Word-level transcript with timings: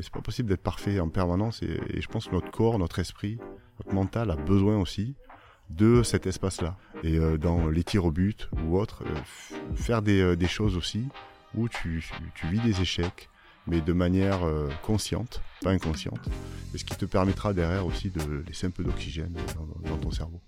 C'est 0.00 0.12
pas 0.12 0.20
possible 0.20 0.48
d'être 0.48 0.62
parfait 0.62 0.98
en 0.98 1.08
permanence. 1.08 1.62
Et, 1.62 2.00
je 2.00 2.08
pense 2.08 2.26
que 2.26 2.32
notre 2.32 2.50
corps, 2.50 2.78
notre 2.78 2.98
esprit, 2.98 3.38
notre 3.78 3.94
mental 3.94 4.30
a 4.30 4.36
besoin 4.36 4.78
aussi 4.78 5.14
de 5.70 6.02
cet 6.02 6.26
espace-là. 6.26 6.76
Et 7.02 7.16
euh, 7.16 7.38
dans 7.38 7.68
les 7.68 7.84
tirs 7.84 8.04
au 8.04 8.10
but 8.10 8.48
ou 8.64 8.76
autre, 8.76 9.04
euh, 9.06 9.74
faire 9.76 10.02
des, 10.02 10.20
euh, 10.20 10.36
des, 10.36 10.48
choses 10.48 10.76
aussi 10.76 11.08
où 11.54 11.68
tu, 11.68 12.04
tu, 12.34 12.46
vis 12.48 12.60
des 12.60 12.80
échecs, 12.80 13.30
mais 13.66 13.80
de 13.80 13.92
manière 13.92 14.40
consciente, 14.82 15.40
pas 15.62 15.70
inconsciente. 15.70 16.28
Et 16.74 16.78
ce 16.78 16.84
qui 16.84 16.96
te 16.96 17.04
permettra 17.04 17.54
derrière 17.54 17.86
aussi 17.86 18.10
de 18.10 18.42
laisser 18.46 18.66
un 18.66 18.70
peu 18.70 18.82
d'oxygène 18.82 19.36
dans, 19.54 19.90
dans 19.90 19.98
ton 19.98 20.10
cerveau. 20.10 20.42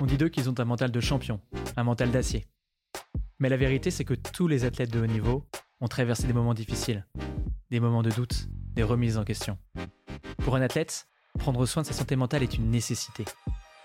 On 0.00 0.06
dit 0.06 0.16
d'eux 0.16 0.30
qu'ils 0.30 0.48
ont 0.48 0.54
un 0.58 0.64
mental 0.64 0.90
de 0.90 1.00
champion, 1.00 1.40
un 1.76 1.84
mental 1.84 2.10
d'acier. 2.10 2.46
Mais 3.38 3.50
la 3.50 3.58
vérité, 3.58 3.90
c'est 3.90 4.04
que 4.04 4.14
tous 4.14 4.48
les 4.48 4.64
athlètes 4.64 4.90
de 4.90 5.00
haut 5.00 5.06
niveau 5.06 5.46
ont 5.80 5.88
traversé 5.88 6.26
des 6.26 6.32
moments 6.32 6.54
difficiles, 6.54 7.06
des 7.70 7.80
moments 7.80 8.02
de 8.02 8.10
doute, 8.10 8.48
des 8.74 8.82
remises 8.82 9.18
en 9.18 9.24
question. 9.24 9.58
Pour 10.38 10.56
un 10.56 10.62
athlète, 10.62 11.06
prendre 11.38 11.66
soin 11.66 11.82
de 11.82 11.86
sa 11.86 11.92
santé 11.92 12.16
mentale 12.16 12.42
est 12.42 12.54
une 12.54 12.70
nécessité. 12.70 13.24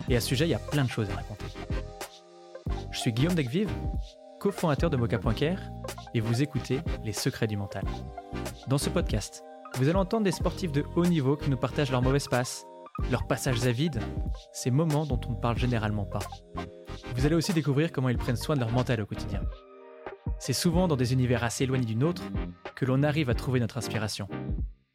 Et 0.09 0.15
à 0.15 0.21
ce 0.21 0.27
sujet, 0.27 0.45
il 0.45 0.51
y 0.51 0.55
a 0.55 0.59
plein 0.59 0.83
de 0.83 0.89
choses 0.89 1.09
à 1.09 1.15
raconter. 1.15 1.45
Je 2.91 2.99
suis 2.99 3.13
Guillaume 3.13 3.35
Decvive, 3.35 3.69
cofondateur 4.39 4.89
de 4.89 4.97
Mocha.care, 4.97 5.59
et 6.13 6.19
vous 6.19 6.41
écoutez 6.41 6.81
Les 7.03 7.13
Secrets 7.13 7.47
du 7.47 7.57
Mental. 7.57 7.83
Dans 8.67 8.77
ce 8.77 8.89
podcast, 8.89 9.43
vous 9.75 9.87
allez 9.87 9.97
entendre 9.97 10.23
des 10.23 10.31
sportifs 10.31 10.71
de 10.71 10.83
haut 10.95 11.05
niveau 11.05 11.35
qui 11.35 11.49
nous 11.49 11.57
partagent 11.57 11.91
leurs 11.91 12.01
mauvaises 12.01 12.27
passes, 12.27 12.65
leurs 13.09 13.27
passages 13.27 13.65
à 13.65 13.71
vide, 13.71 13.99
ces 14.53 14.71
moments 14.71 15.05
dont 15.05 15.19
on 15.27 15.31
ne 15.31 15.39
parle 15.39 15.57
généralement 15.57 16.05
pas. 16.05 16.19
Vous 17.15 17.25
allez 17.25 17.35
aussi 17.35 17.53
découvrir 17.53 17.91
comment 17.91 18.09
ils 18.09 18.17
prennent 18.17 18.35
soin 18.35 18.55
de 18.55 18.61
leur 18.61 18.71
mental 18.71 19.01
au 19.01 19.05
quotidien. 19.05 19.41
C'est 20.43 20.53
souvent 20.53 20.87
dans 20.87 20.95
des 20.95 21.13
univers 21.13 21.43
assez 21.43 21.65
éloignés 21.65 21.85
du 21.85 21.95
nôtre 21.95 22.23
que 22.75 22.83
l'on 22.83 23.03
arrive 23.03 23.29
à 23.29 23.35
trouver 23.35 23.59
notre 23.59 23.77
inspiration. 23.77 24.27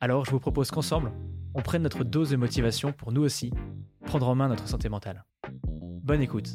Alors 0.00 0.24
je 0.24 0.32
vous 0.32 0.40
propose 0.40 0.72
qu'ensemble, 0.72 1.12
on 1.54 1.62
prenne 1.62 1.84
notre 1.84 2.02
dose 2.02 2.30
de 2.30 2.36
motivation 2.36 2.90
pour 2.90 3.12
nous 3.12 3.22
aussi 3.22 3.52
prendre 4.04 4.28
en 4.28 4.34
main 4.34 4.48
notre 4.48 4.66
santé 4.66 4.88
mentale. 4.88 5.24
Bonne 6.02 6.20
écoute 6.20 6.48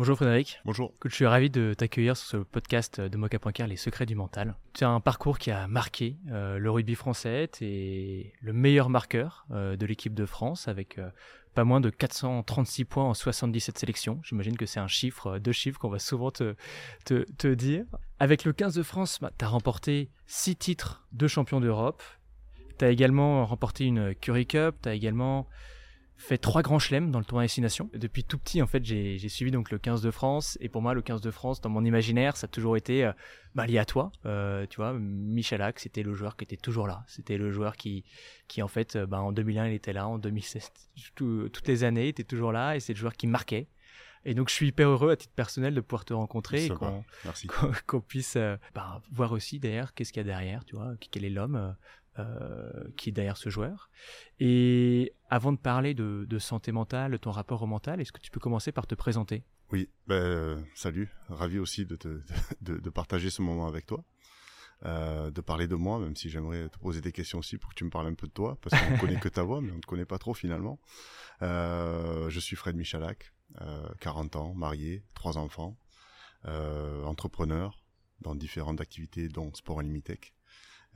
Bonjour 0.00 0.16
Frédéric. 0.16 0.62
Bonjour. 0.64 0.94
je 1.04 1.14
suis 1.14 1.26
ravi 1.26 1.50
de 1.50 1.74
t'accueillir 1.74 2.16
sur 2.16 2.26
ce 2.26 2.36
podcast 2.38 3.02
de 3.02 3.16
Mocha.car, 3.18 3.66
Les 3.66 3.76
secrets 3.76 4.06
du 4.06 4.14
mental. 4.14 4.54
Tu 4.72 4.82
as 4.82 4.88
un 4.88 4.98
parcours 4.98 5.38
qui 5.38 5.50
a 5.50 5.68
marqué 5.68 6.16
euh, 6.30 6.56
le 6.56 6.70
rugby 6.70 6.94
français. 6.94 7.50
Tu 7.52 7.66
es 7.66 8.32
le 8.40 8.54
meilleur 8.54 8.88
marqueur 8.88 9.44
euh, 9.50 9.76
de 9.76 9.84
l'équipe 9.84 10.14
de 10.14 10.24
France 10.24 10.68
avec 10.68 10.96
euh, 10.96 11.10
pas 11.52 11.64
moins 11.64 11.82
de 11.82 11.90
436 11.90 12.86
points 12.86 13.04
en 13.04 13.12
77 13.12 13.76
sélections. 13.76 14.22
J'imagine 14.24 14.56
que 14.56 14.64
c'est 14.64 14.80
un 14.80 14.88
chiffre, 14.88 15.36
deux 15.36 15.52
chiffres 15.52 15.78
qu'on 15.78 15.90
va 15.90 15.98
souvent 15.98 16.30
te, 16.30 16.54
te, 17.04 17.48
dire. 17.52 17.84
Avec 18.18 18.46
le 18.46 18.54
15 18.54 18.76
de 18.76 18.82
France, 18.82 19.18
bah, 19.20 19.30
tu 19.38 19.44
as 19.44 19.48
remporté 19.48 20.08
6 20.28 20.56
titres 20.56 21.06
de 21.12 21.28
champion 21.28 21.60
d'Europe. 21.60 22.02
Tu 22.78 22.86
as 22.86 22.88
également 22.88 23.44
remporté 23.44 23.84
une 23.84 24.14
Curry 24.14 24.46
Cup. 24.46 24.76
Tu 24.82 24.88
as 24.88 24.94
également 24.94 25.46
fait 26.20 26.38
trois 26.38 26.62
grands 26.62 26.78
chelems 26.78 27.10
dans 27.10 27.18
le 27.18 27.24
tournoi 27.24 27.44
Destination. 27.44 27.88
Depuis 27.94 28.24
tout 28.24 28.38
petit, 28.38 28.60
en 28.60 28.66
fait, 28.66 28.84
j'ai 28.84 29.28
suivi 29.28 29.50
donc 29.50 29.70
le 29.70 29.78
15 29.78 30.02
de 30.02 30.10
France. 30.10 30.58
Et 30.60 30.68
pour 30.68 30.82
moi, 30.82 30.92
le 30.92 31.02
15 31.02 31.20
de 31.20 31.30
France, 31.30 31.60
dans 31.60 31.70
mon 31.70 31.84
imaginaire, 31.84 32.36
ça 32.36 32.44
a 32.44 32.48
toujours 32.48 32.76
été 32.76 33.04
euh, 33.04 33.12
bah, 33.54 33.66
lié 33.66 33.78
à 33.78 33.84
toi. 33.84 34.12
Euh, 34.26 34.66
tu 34.68 34.76
vois, 34.76 34.92
Michalak, 34.92 35.80
c'était 35.80 36.02
le 36.02 36.14
joueur 36.14 36.36
qui 36.36 36.44
était 36.44 36.58
toujours 36.58 36.86
là. 36.86 37.04
C'était 37.06 37.38
le 37.38 37.50
joueur 37.50 37.76
qui, 37.76 38.04
qui 38.48 38.62
en 38.62 38.68
fait, 38.68 38.96
euh, 38.96 39.06
bah, 39.06 39.20
en 39.20 39.32
2001, 39.32 39.68
il 39.68 39.74
était 39.74 39.94
là. 39.94 40.06
En 40.06 40.18
2016, 40.18 40.70
toutes 41.14 41.66
les 41.66 41.84
années, 41.84 42.04
il 42.04 42.10
était 42.10 42.24
toujours 42.24 42.52
là. 42.52 42.76
Et 42.76 42.80
c'est 42.80 42.92
le 42.92 42.98
joueur 42.98 43.14
qui 43.14 43.26
marquait. 43.26 43.68
Et 44.24 44.34
donc, 44.34 44.50
je 44.50 44.54
suis 44.54 44.68
hyper 44.68 44.88
heureux 44.88 45.10
à 45.10 45.16
titre 45.16 45.32
personnel 45.34 45.74
de 45.74 45.80
pouvoir 45.80 46.04
te 46.04 46.12
rencontrer 46.12 46.66
et 46.66 46.70
qu'on 47.86 48.00
puisse 48.02 48.36
bah, 48.74 49.02
voir 49.10 49.32
aussi 49.32 49.58
d'ailleurs 49.58 49.94
qu'est-ce 49.94 50.12
qu'il 50.12 50.20
y 50.20 50.24
a 50.24 50.24
derrière, 50.24 50.64
tu 50.66 50.76
vois, 50.76 50.92
quel 51.10 51.24
est 51.24 51.30
l'homme, 51.30 51.56
euh, 51.56 51.72
qui 52.96 53.10
est 53.10 53.12
derrière 53.12 53.36
ce 53.36 53.50
joueur. 53.50 53.90
Et 54.38 55.12
avant 55.28 55.52
de 55.52 55.58
parler 55.58 55.94
de, 55.94 56.38
santé 56.38 56.72
mentale, 56.72 57.18
ton 57.18 57.30
rapport 57.30 57.62
au 57.62 57.66
mental, 57.66 58.00
est-ce 58.00 58.12
que 58.12 58.20
tu 58.20 58.30
peux 58.30 58.40
commencer 58.40 58.72
par 58.72 58.86
te 58.86 58.94
présenter? 58.94 59.44
Oui, 59.72 59.88
ben, 60.06 60.64
salut, 60.74 61.10
ravi 61.28 61.58
aussi 61.58 61.86
de, 61.86 62.90
partager 62.90 63.30
ce 63.30 63.42
moment 63.42 63.66
avec 63.66 63.86
toi. 63.86 64.04
Euh, 64.86 65.30
de 65.30 65.42
parler 65.42 65.68
de 65.68 65.74
moi, 65.74 65.98
même 65.98 66.16
si 66.16 66.30
j'aimerais 66.30 66.70
te 66.70 66.78
poser 66.78 67.02
des 67.02 67.12
questions 67.12 67.38
aussi 67.38 67.58
pour 67.58 67.68
que 67.68 67.74
tu 67.74 67.84
me 67.84 67.90
parles 67.90 68.06
un 68.06 68.14
peu 68.14 68.26
de 68.26 68.32
toi, 68.32 68.58
parce 68.62 68.82
qu'on 68.82 68.92
ne 68.92 68.98
connaît 68.98 69.20
que 69.20 69.28
ta 69.28 69.42
voix, 69.42 69.60
mais 69.60 69.72
on 69.72 69.76
ne 69.76 69.80
te 69.80 69.86
connaît 69.86 70.06
pas 70.06 70.16
trop 70.16 70.32
finalement. 70.32 70.80
Euh, 71.42 72.30
je 72.30 72.40
suis 72.40 72.56
Fred 72.56 72.76
Michalak, 72.76 73.34
40 74.00 74.36
ans, 74.36 74.54
marié, 74.54 75.04
trois 75.14 75.36
enfants, 75.36 75.76
entrepreneur 76.44 77.84
dans 78.20 78.34
différentes 78.34 78.80
activités, 78.80 79.28
dont 79.28 79.52
Sport 79.54 79.82
Limitech. 79.82 80.34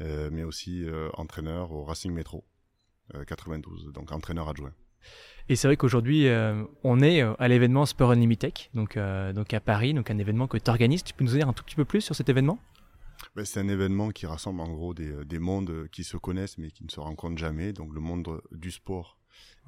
Euh, 0.00 0.28
mais 0.32 0.42
aussi 0.42 0.84
euh, 0.88 1.08
entraîneur 1.14 1.70
au 1.70 1.84
Racing 1.84 2.12
Métro 2.12 2.44
92, 3.28 3.86
euh, 3.86 3.92
donc 3.92 4.10
entraîneur 4.10 4.48
adjoint. 4.48 4.72
Et 5.48 5.54
c'est 5.54 5.68
vrai 5.68 5.76
qu'aujourd'hui, 5.76 6.26
on 6.84 7.02
est 7.02 7.20
à 7.20 7.48
l'événement 7.48 7.84
Sport 7.84 8.12
Unlimited, 8.12 8.54
donc, 8.72 8.98
donc 8.98 9.52
à 9.52 9.60
Paris, 9.60 9.92
donc 9.92 10.10
un 10.10 10.16
événement 10.16 10.46
que 10.46 10.56
tu 10.56 10.70
organises. 10.70 11.04
Tu 11.04 11.12
peux 11.12 11.22
nous 11.22 11.32
dire 11.32 11.46
un 11.46 11.52
tout 11.52 11.62
petit 11.62 11.76
peu 11.76 11.84
plus 11.84 12.00
sur 12.00 12.16
cet 12.16 12.30
événement? 12.30 12.58
Ben, 13.36 13.44
C'est 13.44 13.60
un 13.60 13.68
événement 13.68 14.08
qui 14.08 14.24
rassemble 14.24 14.62
en 14.62 14.72
gros 14.72 14.94
des, 14.94 15.26
des, 15.26 15.38
mondes 15.38 15.86
qui 15.92 16.02
se 16.02 16.16
connaissent 16.16 16.56
mais 16.56 16.70
qui 16.70 16.82
ne 16.82 16.88
se 16.88 16.98
rencontrent 16.98 17.36
jamais, 17.36 17.74
donc 17.74 17.92
le 17.92 18.00
monde 18.00 18.40
du 18.52 18.70
sport 18.70 19.18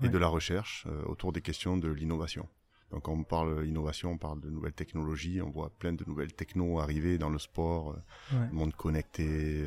et 0.03 0.09
de 0.09 0.17
la 0.17 0.29
recherche 0.29 0.87
autour 1.05 1.33
des 1.33 1.43
questions 1.43 1.77
de 1.77 1.91
l'innovation. 1.91 2.49
Donc 2.91 3.07
on 3.09 3.23
parle 3.23 3.67
innovation, 3.67 4.13
on 4.13 4.19
parle 4.19 4.41
de 4.41 4.49
nouvelles 4.49 4.73
technologies, 4.73 5.43
on 5.43 5.51
voit 5.51 5.69
plein 5.79 5.93
de 5.93 6.05
nouvelles 6.07 6.33
technos 6.33 6.81
arriver 6.81 7.19
dans 7.19 7.29
le 7.29 7.39
sport, 7.39 7.95
le 8.33 8.51
monde 8.51 8.75
connecté, 8.75 9.67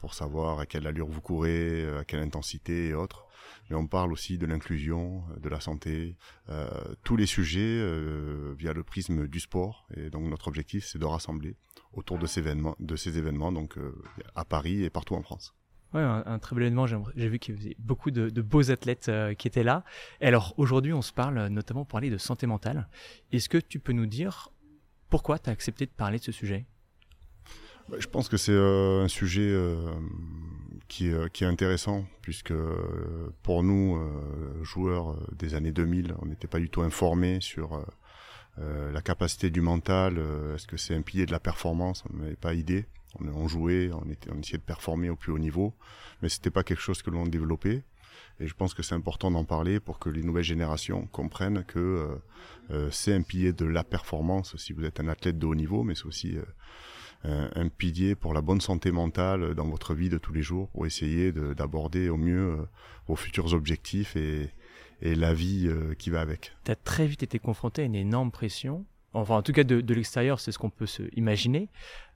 pour 0.00 0.14
savoir 0.14 0.60
à 0.60 0.66
quelle 0.66 0.86
allure 0.86 1.08
vous 1.08 1.20
courez, 1.20 1.84
euh, 1.84 2.00
à 2.00 2.04
quelle 2.04 2.20
intensité 2.20 2.88
et 2.88 2.94
autres. 2.94 3.26
Mais 3.70 3.76
on 3.76 3.86
parle 3.86 4.12
aussi 4.12 4.38
de 4.38 4.46
l'inclusion, 4.46 5.24
euh, 5.30 5.40
de 5.40 5.48
la 5.48 5.60
santé, 5.60 6.16
tous 7.02 7.16
les 7.16 7.26
sujets 7.26 7.82
via 8.56 8.72
le 8.72 8.82
prisme 8.82 9.26
du 9.26 9.40
sport. 9.40 9.86
Et 9.96 10.10
donc 10.10 10.28
notre 10.28 10.48
objectif, 10.48 10.86
c'est 10.86 10.98
de 10.98 11.04
rassembler 11.04 11.56
autour 11.92 12.18
de 12.18 12.26
ces 12.26 12.40
événements, 12.40 12.76
de 12.78 12.96
ces 12.96 13.18
événements 13.18 13.52
donc 13.52 13.78
à 14.34 14.44
Paris 14.44 14.84
et 14.84 14.90
partout 14.90 15.14
en 15.14 15.22
France. 15.22 15.54
Ouais, 15.92 16.02
un, 16.02 16.38
très 16.40 16.56
bel 16.56 16.64
événement. 16.64 16.86
J'ai 16.86 17.28
vu 17.28 17.38
qu'il 17.38 17.54
y 17.54 17.58
avait 17.58 17.76
beaucoup 17.78 18.10
de, 18.10 18.28
beaux 18.42 18.70
athlètes 18.70 19.10
qui 19.38 19.48
étaient 19.48 19.62
là. 19.62 19.84
Et 20.20 20.26
alors 20.26 20.54
aujourd'hui, 20.56 20.92
on 20.92 21.02
se 21.02 21.12
parle 21.12 21.46
notamment 21.48 21.84
pour 21.84 21.92
parler 21.92 22.10
de 22.10 22.18
santé 22.18 22.46
mentale. 22.46 22.88
Est-ce 23.32 23.48
que 23.48 23.58
tu 23.58 23.78
peux 23.78 23.92
nous 23.92 24.06
dire 24.06 24.50
pourquoi 25.08 25.38
tu 25.38 25.48
as 25.48 25.52
accepté 25.52 25.86
de 25.86 25.92
parler 25.92 26.18
de 26.18 26.24
ce 26.24 26.32
sujet? 26.32 26.66
Je 27.98 28.06
pense 28.06 28.28
que 28.28 28.36
c'est 28.36 28.52
euh, 28.52 29.04
un 29.04 29.08
sujet 29.08 29.42
euh, 29.42 29.76
qui, 30.88 31.10
euh, 31.10 31.28
qui, 31.28 31.44
est 31.44 31.46
intéressant, 31.46 32.06
puisque 32.22 32.54
pour 33.42 33.62
nous, 33.62 34.00
joueurs 34.62 35.16
des 35.32 35.54
années 35.54 35.72
2000, 35.72 36.14
on 36.20 36.26
n'était 36.26 36.48
pas 36.48 36.58
du 36.58 36.70
tout 36.70 36.82
informés 36.82 37.40
sur 37.40 37.84
la 38.56 39.02
capacité 39.02 39.50
du 39.50 39.60
mental. 39.60 40.18
Est-ce 40.54 40.66
que 40.66 40.76
c'est 40.76 40.94
un 40.94 41.02
pilier 41.02 41.26
de 41.26 41.32
la 41.32 41.40
performance 41.40 42.04
On 42.12 42.16
n'avait 42.16 42.36
pas 42.36 42.54
idée. 42.54 42.86
On, 43.20 43.46
jouait, 43.46 43.90
on 43.92 44.40
essayait 44.40 44.58
de 44.58 44.62
performer 44.62 45.08
au 45.08 45.14
plus 45.14 45.30
haut 45.30 45.38
niveau, 45.38 45.72
mais 46.20 46.28
c'était 46.28 46.50
pas 46.50 46.64
quelque 46.64 46.80
chose 46.80 47.02
que 47.02 47.10
l'on 47.10 47.26
développait. 47.26 47.84
Et 48.40 48.48
je 48.48 48.54
pense 48.54 48.74
que 48.74 48.82
c'est 48.82 48.96
important 48.96 49.30
d'en 49.30 49.44
parler 49.44 49.78
pour 49.78 50.00
que 50.00 50.08
les 50.08 50.22
nouvelles 50.22 50.42
générations 50.44 51.06
comprennent 51.06 51.64
que 51.64 52.08
c'est 52.90 53.12
un 53.12 53.22
pilier 53.22 53.52
de 53.52 53.66
la 53.66 53.84
performance 53.84 54.56
si 54.56 54.72
vous 54.72 54.84
êtes 54.84 55.00
un 55.00 55.08
athlète 55.08 55.38
de 55.38 55.46
haut 55.46 55.54
niveau, 55.54 55.84
mais 55.84 55.94
c'est 55.94 56.06
aussi 56.06 56.36
un 57.24 57.68
pilier 57.68 58.14
pour 58.14 58.34
la 58.34 58.42
bonne 58.42 58.60
santé 58.60 58.90
mentale 58.90 59.54
dans 59.54 59.66
votre 59.66 59.94
vie 59.94 60.08
de 60.08 60.18
tous 60.18 60.32
les 60.32 60.42
jours, 60.42 60.68
pour 60.70 60.86
essayer 60.86 61.32
d'aborder 61.32 62.08
au 62.08 62.16
mieux 62.16 62.52
euh, 62.52 62.68
vos 63.06 63.16
futurs 63.16 63.52
objectifs 63.52 64.16
et, 64.16 64.50
la 65.02 65.34
vie 65.34 65.66
euh, 65.66 65.94
qui 65.94 66.08
va 66.08 66.22
avec. 66.22 66.52
Tu 66.64 66.70
as 66.70 66.76
très 66.76 67.06
vite 67.06 67.22
été 67.22 67.38
confronté 67.38 67.82
à 67.82 67.84
une 67.84 67.94
énorme 67.94 68.30
pression. 68.30 68.86
Enfin, 69.12 69.36
en 69.36 69.42
tout 69.42 69.52
cas, 69.52 69.62
de, 69.62 69.94
l'extérieur, 69.94 70.40
c'est 70.40 70.50
ce 70.50 70.58
qu'on 70.58 70.70
peut 70.70 70.86
se 70.86 71.02
imaginer, 71.14 71.68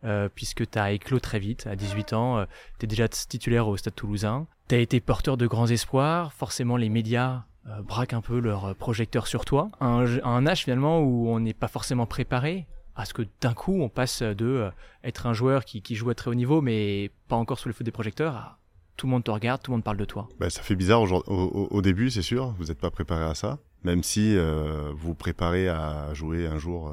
euh, 0.05 0.31
puisque 0.35 0.69
tu 0.71 0.79
as 0.79 0.93
éclos 0.93 1.21
très 1.21 1.39
vite. 1.39 1.67
À 1.67 1.77
18 1.77 2.13
ans, 2.15 2.47
tu 2.79 2.85
es 2.85 2.87
déjà 2.87 3.07
titulaire 3.07 3.69
au 3.69 3.77
Stade 3.77 3.95
toulousain. 3.95 4.47
Tu 4.69 4.77
as 4.77 4.79
été 4.79 5.01
porteur 5.01 5.37
de 5.37 5.47
grands 5.47 5.67
espoirs. 5.67 6.33
Forcément, 6.33 6.79
les 6.79 6.89
médias 6.89 7.45
braquent 7.85 8.15
un 8.15 8.23
peu 8.23 8.39
leurs 8.39 8.75
projecteurs 8.75 9.27
sur 9.27 9.45
toi. 9.45 9.69
Un, 9.81 10.07
un 10.25 10.47
âge, 10.47 10.65
finalement, 10.65 11.01
où 11.01 11.29
on 11.29 11.41
n'est 11.41 11.53
pas 11.53 11.69
forcément 11.69 12.07
préparé 12.07 12.67
à 12.99 13.05
ce 13.05 13.15
que 13.15 13.23
d'un 13.41 13.55
coup 13.55 13.81
on 13.81 13.89
passe 13.89 14.23
de 14.23 14.45
euh, 14.45 14.71
être 15.05 15.27
un 15.27 15.33
joueur 15.33 15.65
qui, 15.65 15.95
joue 15.95 16.11
à 16.11 16.15
très 16.15 16.31
haut 16.31 16.35
niveau 16.35 16.61
mais 16.61 17.11
pas 17.29 17.37
encore 17.37 17.59
sous 17.59 17.69
le 17.69 17.75
feu 17.75 17.85
des 17.85 17.93
projecteurs 17.93 18.35
à 18.35 18.59
tout 18.97 19.07
le 19.07 19.13
monde 19.13 19.23
te 19.23 19.31
regarde, 19.31 19.63
tout 19.63 19.71
le 19.71 19.77
monde 19.77 19.85
parle 19.85 19.97
de 19.97 20.05
toi. 20.05 20.29
Bah, 20.41 20.51
ça 20.51 20.61
fait 20.61 20.75
bizarre 20.75 21.03
au, 21.03 21.69
au, 21.71 21.83
début, 21.83 22.11
c'est 22.11 22.21
sûr, 22.21 22.53
vous 22.59 22.65
n'êtes 22.65 22.81
pas 22.81 22.91
préparé 22.91 23.23
à 23.23 23.37
ça, 23.37 23.61
même 23.85 24.03
si 24.03 24.37
euh, 24.37 24.91
vous 24.91 25.11
vous 25.11 25.15
préparez 25.15 25.69
à 25.69 26.13
jouer 26.15 26.49
un 26.49 26.59
jour 26.59 26.93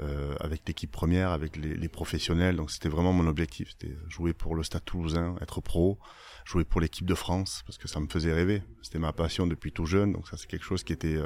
euh, 0.00 0.34
avec 0.40 0.60
l'équipe 0.68 0.92
première, 0.92 1.30
avec 1.30 1.56
les, 1.56 1.74
les 1.74 1.88
professionnels. 1.88 2.56
Donc 2.56 2.70
c'était 2.70 2.90
vraiment 2.90 3.14
mon 3.14 3.26
objectif, 3.26 3.70
c'était 3.70 3.96
jouer 4.10 4.34
pour 4.34 4.54
le 4.54 4.62
Stade 4.62 4.84
Toulousain, 4.84 5.36
être 5.40 5.62
pro, 5.62 5.98
jouer 6.44 6.64
pour 6.64 6.82
l'équipe 6.82 7.06
de 7.06 7.14
France 7.14 7.62
parce 7.64 7.78
que 7.78 7.88
ça 7.88 7.98
me 7.98 8.08
faisait 8.08 8.34
rêver. 8.34 8.62
C'était 8.82 8.98
ma 8.98 9.14
passion 9.14 9.46
depuis 9.46 9.72
tout 9.72 9.86
jeune, 9.86 10.12
donc 10.12 10.28
ça 10.28 10.36
c'est 10.36 10.48
quelque 10.48 10.66
chose 10.66 10.84
qui 10.84 10.92
était 10.92 11.16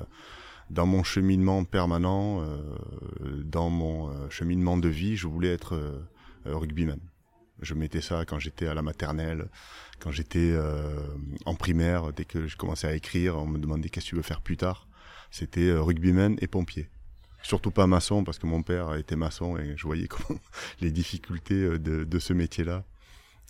dans 0.71 0.87
mon 0.87 1.03
cheminement 1.03 1.65
permanent, 1.65 2.43
dans 3.45 3.71
mon 3.71 4.29
cheminement 4.31 4.77
de 4.77 4.89
vie, 4.89 5.17
je 5.17 5.27
voulais 5.27 5.53
être 5.53 6.07
rugbyman. 6.45 6.99
Je 7.63 7.75
mettais 7.75 8.01
ça 8.01 8.25
quand 8.25 8.39
j'étais 8.39 8.67
à 8.67 8.75
la 8.75 8.83
maternelle, 8.83 9.49
quand 10.01 10.11
j'étais 10.11 10.55
en 11.45 11.55
primaire, 11.55 12.13
dès 12.13 12.25
que 12.25 12.47
je 12.47 12.57
commençais 12.57 12.89
à 12.89 12.95
écrire, 12.95 13.37
on 13.37 13.47
me 13.47 13.59
demandait 13.59 13.89
qu'est-ce 13.89 14.07
que 14.07 14.11
tu 14.11 14.17
veux 14.17 14.23
faire 14.23 14.41
plus 14.41 14.57
tard. 14.57 14.89
C'était 15.31 15.73
rugbyman 15.73 16.37
et 16.41 16.47
pompier 16.47 16.89
surtout 17.47 17.71
pas 17.71 17.87
maçon 17.87 18.25
parce 18.25 18.39
que 18.39 18.47
mon 18.47 18.63
père 18.63 18.95
était 18.97 19.17
maçon 19.17 19.57
et 19.57 19.75
je 19.77 19.87
voyais 19.87 20.09
comment 20.09 20.41
les 20.81 20.91
difficultés 20.91 21.79
de, 21.79 22.19
ce 22.19 22.33
métier-là 22.33 22.85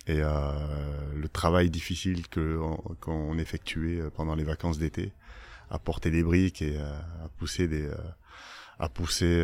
et 0.06 0.20
euh, 0.20 1.14
le 1.14 1.28
travail 1.28 1.70
difficile 1.70 2.24
qu'on 2.28 3.38
effectuait 3.38 4.02
pendant 4.14 4.34
les 4.34 4.44
vacances 4.44 4.78
d'été 4.78 5.12
à 5.70 5.78
porter 5.78 6.10
des 6.10 6.22
briques 6.22 6.62
et 6.62 6.76
euh, 6.78 7.24
à 7.24 7.28
pousser 7.36 7.68
des 7.68 7.86
euh, 7.86 7.96
à 8.78 8.90
pousser 8.90 9.42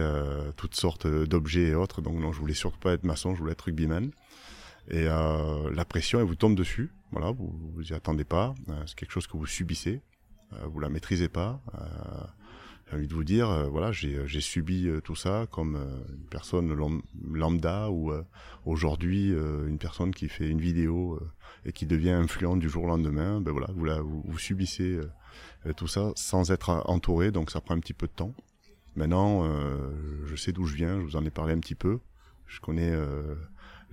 toutes 0.59 0.75
sortes 0.75 1.07
d'objets 1.07 1.69
et 1.69 1.75
autres. 1.75 2.03
Donc 2.03 2.19
non 2.19 2.33
je 2.33 2.39
voulais 2.39 2.53
surtout 2.53 2.79
pas 2.79 2.93
être 2.93 3.05
maçon 3.05 3.35
je 3.35 3.41
voulais 3.41 3.53
être 3.53 3.63
rugbyman. 3.63 4.11
Et 4.91 5.05
la 5.05 5.85
pression 5.89 6.21
elle 6.21 6.27
vous 6.27 6.35
tombe 6.35 6.55
dessus. 6.55 6.93
Voilà 7.13 7.31
vous 7.31 7.51
vous 7.75 7.83
y 7.83 7.95
attendez 7.95 8.25
pas. 8.25 8.55
C'est 8.85 8.95
quelque 8.95 9.13
chose 9.13 9.27
que 9.27 9.39
vous 9.39 9.47
subissez. 9.47 10.03
Vous 10.67 10.81
la 10.81 10.91
maîtrisez 10.91 11.31
pas 11.31 11.63
j'ai 12.93 12.99
envie 12.99 13.09
de 13.09 13.15
vous 13.15 13.25
dire, 13.25 13.49
euh, 13.49 13.69
voilà, 13.69 13.91
j'ai 13.91 14.19
euh, 14.19 14.41
subi 14.41 14.87
euh, 14.87 15.01
tout 15.01 15.15
ça 15.15 15.47
comme 15.51 15.77
une 15.77 16.27
personne 16.29 16.77
lambda 17.33 17.91
ou 17.91 18.13
aujourd'hui 18.67 19.31
une 19.31 19.79
personne 19.79 20.13
qui 20.13 20.29
fait 20.29 20.47
une 20.47 20.61
vidéo 20.61 21.19
et 21.65 21.73
qui 21.73 21.87
devient 21.87 22.11
influente 22.11 22.61
du 22.61 22.69
jour 22.69 22.85
au 22.85 22.87
lendemain. 22.87 23.41
Ben 23.41 23.51
voilà, 23.51 24.03
vous, 24.03 24.23
vous, 24.27 24.39
subissez 24.39 25.01
tout 25.77 25.87
ça 25.87 26.13
sans 26.17 26.51
être 26.51 26.83
entouré, 26.87 27.31
donc 27.31 27.51
ça 27.51 27.63
prend 27.63 27.75
un 27.75 27.81
petit 27.81 27.95
peu 27.95 28.07
de 28.07 28.13
temps. 28.13 28.35
Maintenant, 28.95 29.51
je 30.27 30.37
sais 30.37 30.53
d'où 30.53 30.67
je 30.67 30.75
viens, 30.75 31.01
je 31.01 31.05
vous 31.05 31.17
en 31.17 31.25
ai 31.25 31.31
parlé 31.31 31.55
un 31.55 31.61
petit 31.61 31.75
peu. 31.75 31.99
Je 32.47 32.61
connais 32.61 32.95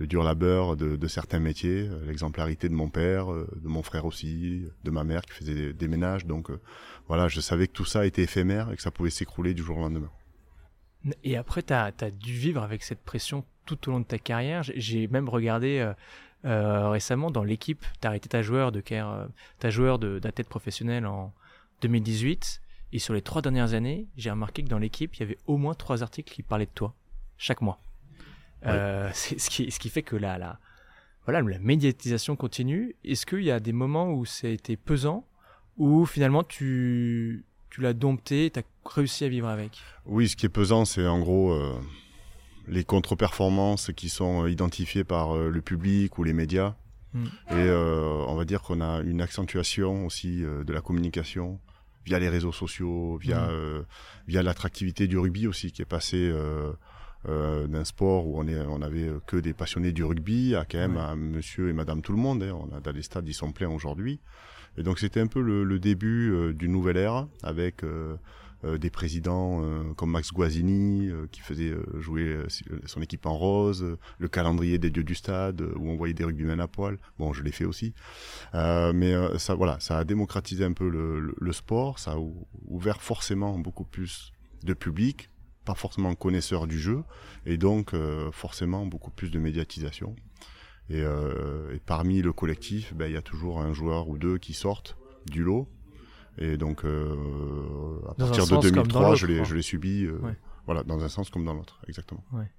le 0.00 0.06
dur 0.06 0.24
labeur 0.24 0.76
de, 0.76 1.06
certains 1.06 1.40
métiers, 1.40 1.86
euh, 1.86 2.06
l'exemplarité 2.06 2.70
de 2.70 2.74
mon 2.74 2.88
père, 2.88 3.30
euh, 3.30 3.46
de 3.62 3.68
mon 3.68 3.82
frère 3.82 4.06
aussi, 4.06 4.64
de 4.82 4.90
ma 4.90 5.04
mère 5.04 5.20
qui 5.20 5.32
faisait 5.32 5.74
des, 5.74 5.88
ménages. 5.88 6.24
Donc 6.24 6.50
euh, 6.50 6.58
voilà, 7.06 7.28
je 7.28 7.40
savais 7.40 7.66
que 7.66 7.72
tout 7.72 7.84
ça 7.84 8.06
était 8.06 8.22
éphémère 8.22 8.72
et 8.72 8.76
que 8.76 8.82
ça 8.82 8.90
pouvait 8.90 9.10
s'écrouler 9.10 9.52
du 9.52 9.62
jour 9.62 9.76
au 9.76 9.80
lendemain. 9.82 10.10
Et 11.22 11.36
après, 11.36 11.62
tu 11.62 11.74
as, 11.74 11.92
dû 12.10 12.32
vivre 12.32 12.62
avec 12.62 12.82
cette 12.82 13.02
pression 13.02 13.44
tout 13.66 13.88
au 13.88 13.92
long 13.92 14.00
de 14.00 14.06
ta 14.06 14.18
carrière. 14.18 14.62
J'ai 14.62 15.06
même 15.06 15.28
regardé 15.28 15.92
récemment 16.44 17.30
dans 17.30 17.44
l'équipe, 17.44 17.84
tu 18.00 18.06
arrêté 18.06 18.28
ta 18.28 18.42
joueur 18.42 18.72
de 18.72 18.82
ta 19.58 19.70
joueur 19.70 19.98
d'athlète 19.98 20.48
professionnel 20.48 21.06
en 21.06 21.32
2018. 21.82 22.60
Et 22.92 22.98
sur 22.98 23.14
les 23.14 23.22
trois 23.22 23.40
dernières 23.40 23.72
années, 23.72 24.08
j'ai 24.16 24.30
remarqué 24.30 24.62
que 24.62 24.68
dans 24.68 24.78
l'équipe, 24.78 25.14
il 25.16 25.20
y 25.20 25.22
avait 25.22 25.38
au 25.46 25.56
moins 25.56 25.74
trois 25.74 26.02
articles 26.02 26.32
qui 26.32 26.42
parlaient 26.42 26.66
de 26.66 26.70
toi, 26.70 26.94
chaque 27.38 27.62
mois. 27.62 27.80
Euh, 28.66 29.10
c'est 29.14 29.38
ce 29.38 29.50
qui, 29.50 29.70
ce 29.70 29.78
qui 29.78 29.88
fait 29.88 30.02
que 30.02 30.16
la, 30.16 30.38
la, 30.38 30.58
voilà, 31.24 31.40
la 31.40 31.58
médiatisation 31.58 32.36
continue. 32.36 32.94
Est-ce 33.04 33.26
qu'il 33.26 33.42
y 33.42 33.50
a 33.50 33.60
des 33.60 33.72
moments 33.72 34.12
où 34.12 34.24
ça 34.24 34.46
a 34.46 34.50
été 34.50 34.76
pesant, 34.76 35.26
ou 35.76 36.06
finalement 36.06 36.44
tu, 36.44 37.44
tu 37.70 37.80
l'as 37.80 37.94
dompté, 37.94 38.50
tu 38.50 38.60
as 38.60 38.62
réussi 38.84 39.24
à 39.24 39.28
vivre 39.28 39.48
avec? 39.48 39.80
Oui, 40.06 40.28
ce 40.28 40.36
qui 40.36 40.46
est 40.46 40.50
pesant, 40.50 40.84
c'est 40.84 41.06
en 41.06 41.20
gros 41.20 41.52
euh, 41.52 41.78
les 42.68 42.84
contre-performances 42.84 43.90
qui 43.94 44.08
sont 44.08 44.46
identifiées 44.46 45.04
par 45.04 45.36
euh, 45.36 45.48
le 45.48 45.60
public 45.60 46.18
ou 46.18 46.24
les 46.24 46.32
médias. 46.32 46.74
Hmm. 47.12 47.26
Et 47.50 47.68
on 47.68 48.36
va 48.36 48.44
dire 48.44 48.62
qu'on 48.62 48.80
a 48.80 49.00
une 49.00 49.20
accentuation 49.20 50.06
aussi 50.06 50.42
de 50.42 50.72
la 50.72 50.80
communication 50.80 51.58
via 52.04 52.20
les 52.20 52.28
réseaux 52.28 52.52
sociaux, 52.52 53.16
via, 53.16 53.48
hmm. 53.48 53.84
via 54.28 54.44
l'attractivité 54.44 55.08
du 55.08 55.18
rugby 55.18 55.48
aussi, 55.48 55.72
qui 55.72 55.82
est 55.82 55.86
passé 55.86 56.32
euh, 57.28 57.66
d'un 57.66 57.84
sport 57.84 58.26
où 58.26 58.40
on 58.40 58.48
est 58.48 58.58
on 58.60 58.80
avait 58.80 59.10
que 59.26 59.36
des 59.36 59.52
passionnés 59.52 59.92
du 59.92 60.04
rugby 60.04 60.54
à 60.54 60.64
quand 60.64 60.78
même 60.78 60.96
à 60.96 61.14
monsieur 61.14 61.68
et 61.68 61.74
madame 61.74 62.00
tout 62.00 62.12
le 62.12 62.18
monde 62.18 62.42
hein. 62.42 62.58
on 62.58 62.74
a 62.74 62.80
dans 62.80 62.92
les 62.92 63.02
stades 63.02 63.28
ils 63.28 63.34
sont 63.34 63.52
pleins 63.52 63.68
aujourd'hui 63.68 64.20
et 64.78 64.82
donc 64.82 64.98
c'était 64.98 65.20
un 65.20 65.26
peu 65.26 65.42
le, 65.42 65.62
le 65.64 65.78
début 65.78 66.32
euh, 66.32 66.54
d'une 66.54 66.72
nouvelle 66.72 66.96
ère 66.96 67.26
avec 67.42 67.84
euh, 67.84 68.16
des 68.78 68.90
présidents 68.90 69.62
comme 69.96 70.10
Max 70.10 70.34
Guazzini 70.34 71.08
qui 71.32 71.40
faisait 71.40 71.72
jouer 71.98 72.40
son 72.84 73.00
équipe 73.00 73.24
en 73.24 73.34
rose, 73.34 73.96
le 74.18 74.28
calendrier 74.28 74.76
des 74.76 74.90
dieux 74.90 75.02
du 75.02 75.14
stade 75.14 75.62
où 75.76 75.88
on 75.88 75.96
voyait 75.96 76.12
des 76.12 76.24
rugbymen 76.24 76.60
à 76.60 76.68
poil. 76.68 76.98
Bon, 77.18 77.32
je 77.32 77.42
l'ai 77.42 77.52
fait 77.52 77.64
aussi, 77.64 77.94
mais 78.52 79.14
ça 79.38 79.54
voilà, 79.54 79.80
ça 79.80 79.96
a 79.96 80.04
démocratisé 80.04 80.62
un 80.62 80.74
peu 80.74 80.90
le, 80.90 81.20
le, 81.20 81.34
le 81.40 81.52
sport, 81.54 81.98
ça 81.98 82.12
a 82.12 82.18
ouvert 82.66 83.00
forcément 83.00 83.58
beaucoup 83.58 83.84
plus 83.84 84.34
de 84.62 84.74
public, 84.74 85.30
pas 85.64 85.74
forcément 85.74 86.14
connaisseur 86.14 86.66
du 86.66 86.78
jeu, 86.78 87.02
et 87.46 87.56
donc 87.56 87.94
euh, 87.94 88.30
forcément 88.32 88.86
beaucoup 88.86 89.10
plus 89.10 89.30
de 89.30 89.38
médiatisation. 89.38 90.16
Et, 90.88 91.02
euh, 91.02 91.74
et 91.74 91.78
parmi 91.78 92.22
le 92.22 92.32
collectif, 92.32 92.94
ben, 92.94 93.06
il 93.06 93.12
y 93.12 93.16
a 93.16 93.22
toujours 93.22 93.60
un 93.60 93.72
joueur 93.72 94.08
ou 94.08 94.18
deux 94.18 94.38
qui 94.38 94.54
sortent 94.54 94.96
du 95.26 95.44
lot. 95.44 95.68
Et 96.38 96.56
donc, 96.56 96.84
euh, 96.84 98.00
à 98.08 98.14
partir 98.14 98.46
de 98.46 98.62
2003, 98.62 99.14
je 99.14 99.26
l'ai, 99.26 99.44
je 99.44 99.54
l'ai 99.54 99.62
subi, 99.62 100.08
voilà, 100.66 100.82
dans 100.82 101.02
un 101.04 101.08
sens 101.08 101.30
comme 101.30 101.44
dans 101.44 101.54
l'autre, 101.54 101.80
exactement. 101.86 102.24
Ouais. 102.32 102.50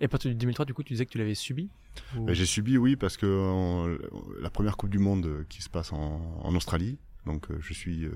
Et 0.00 0.04
à 0.04 0.08
partir 0.08 0.30
de 0.30 0.36
2003, 0.36 0.64
du 0.64 0.74
coup, 0.74 0.82
tu 0.82 0.92
disais 0.92 1.04
que 1.04 1.10
tu 1.10 1.18
l'avais 1.18 1.34
subi 1.34 1.70
ben, 2.14 2.32
J'ai 2.32 2.46
subi, 2.46 2.78
oui, 2.78 2.94
parce 2.94 3.16
que 3.16 3.98
la 4.40 4.50
première 4.50 4.76
Coupe 4.76 4.90
du 4.90 5.00
Monde 5.00 5.44
qui 5.48 5.60
se 5.60 5.68
passe 5.68 5.92
en, 5.92 6.40
en 6.42 6.54
Australie, 6.54 6.98
donc 7.26 7.50
euh, 7.50 7.58
je 7.60 7.72
suis 7.74 8.04
euh, 8.04 8.12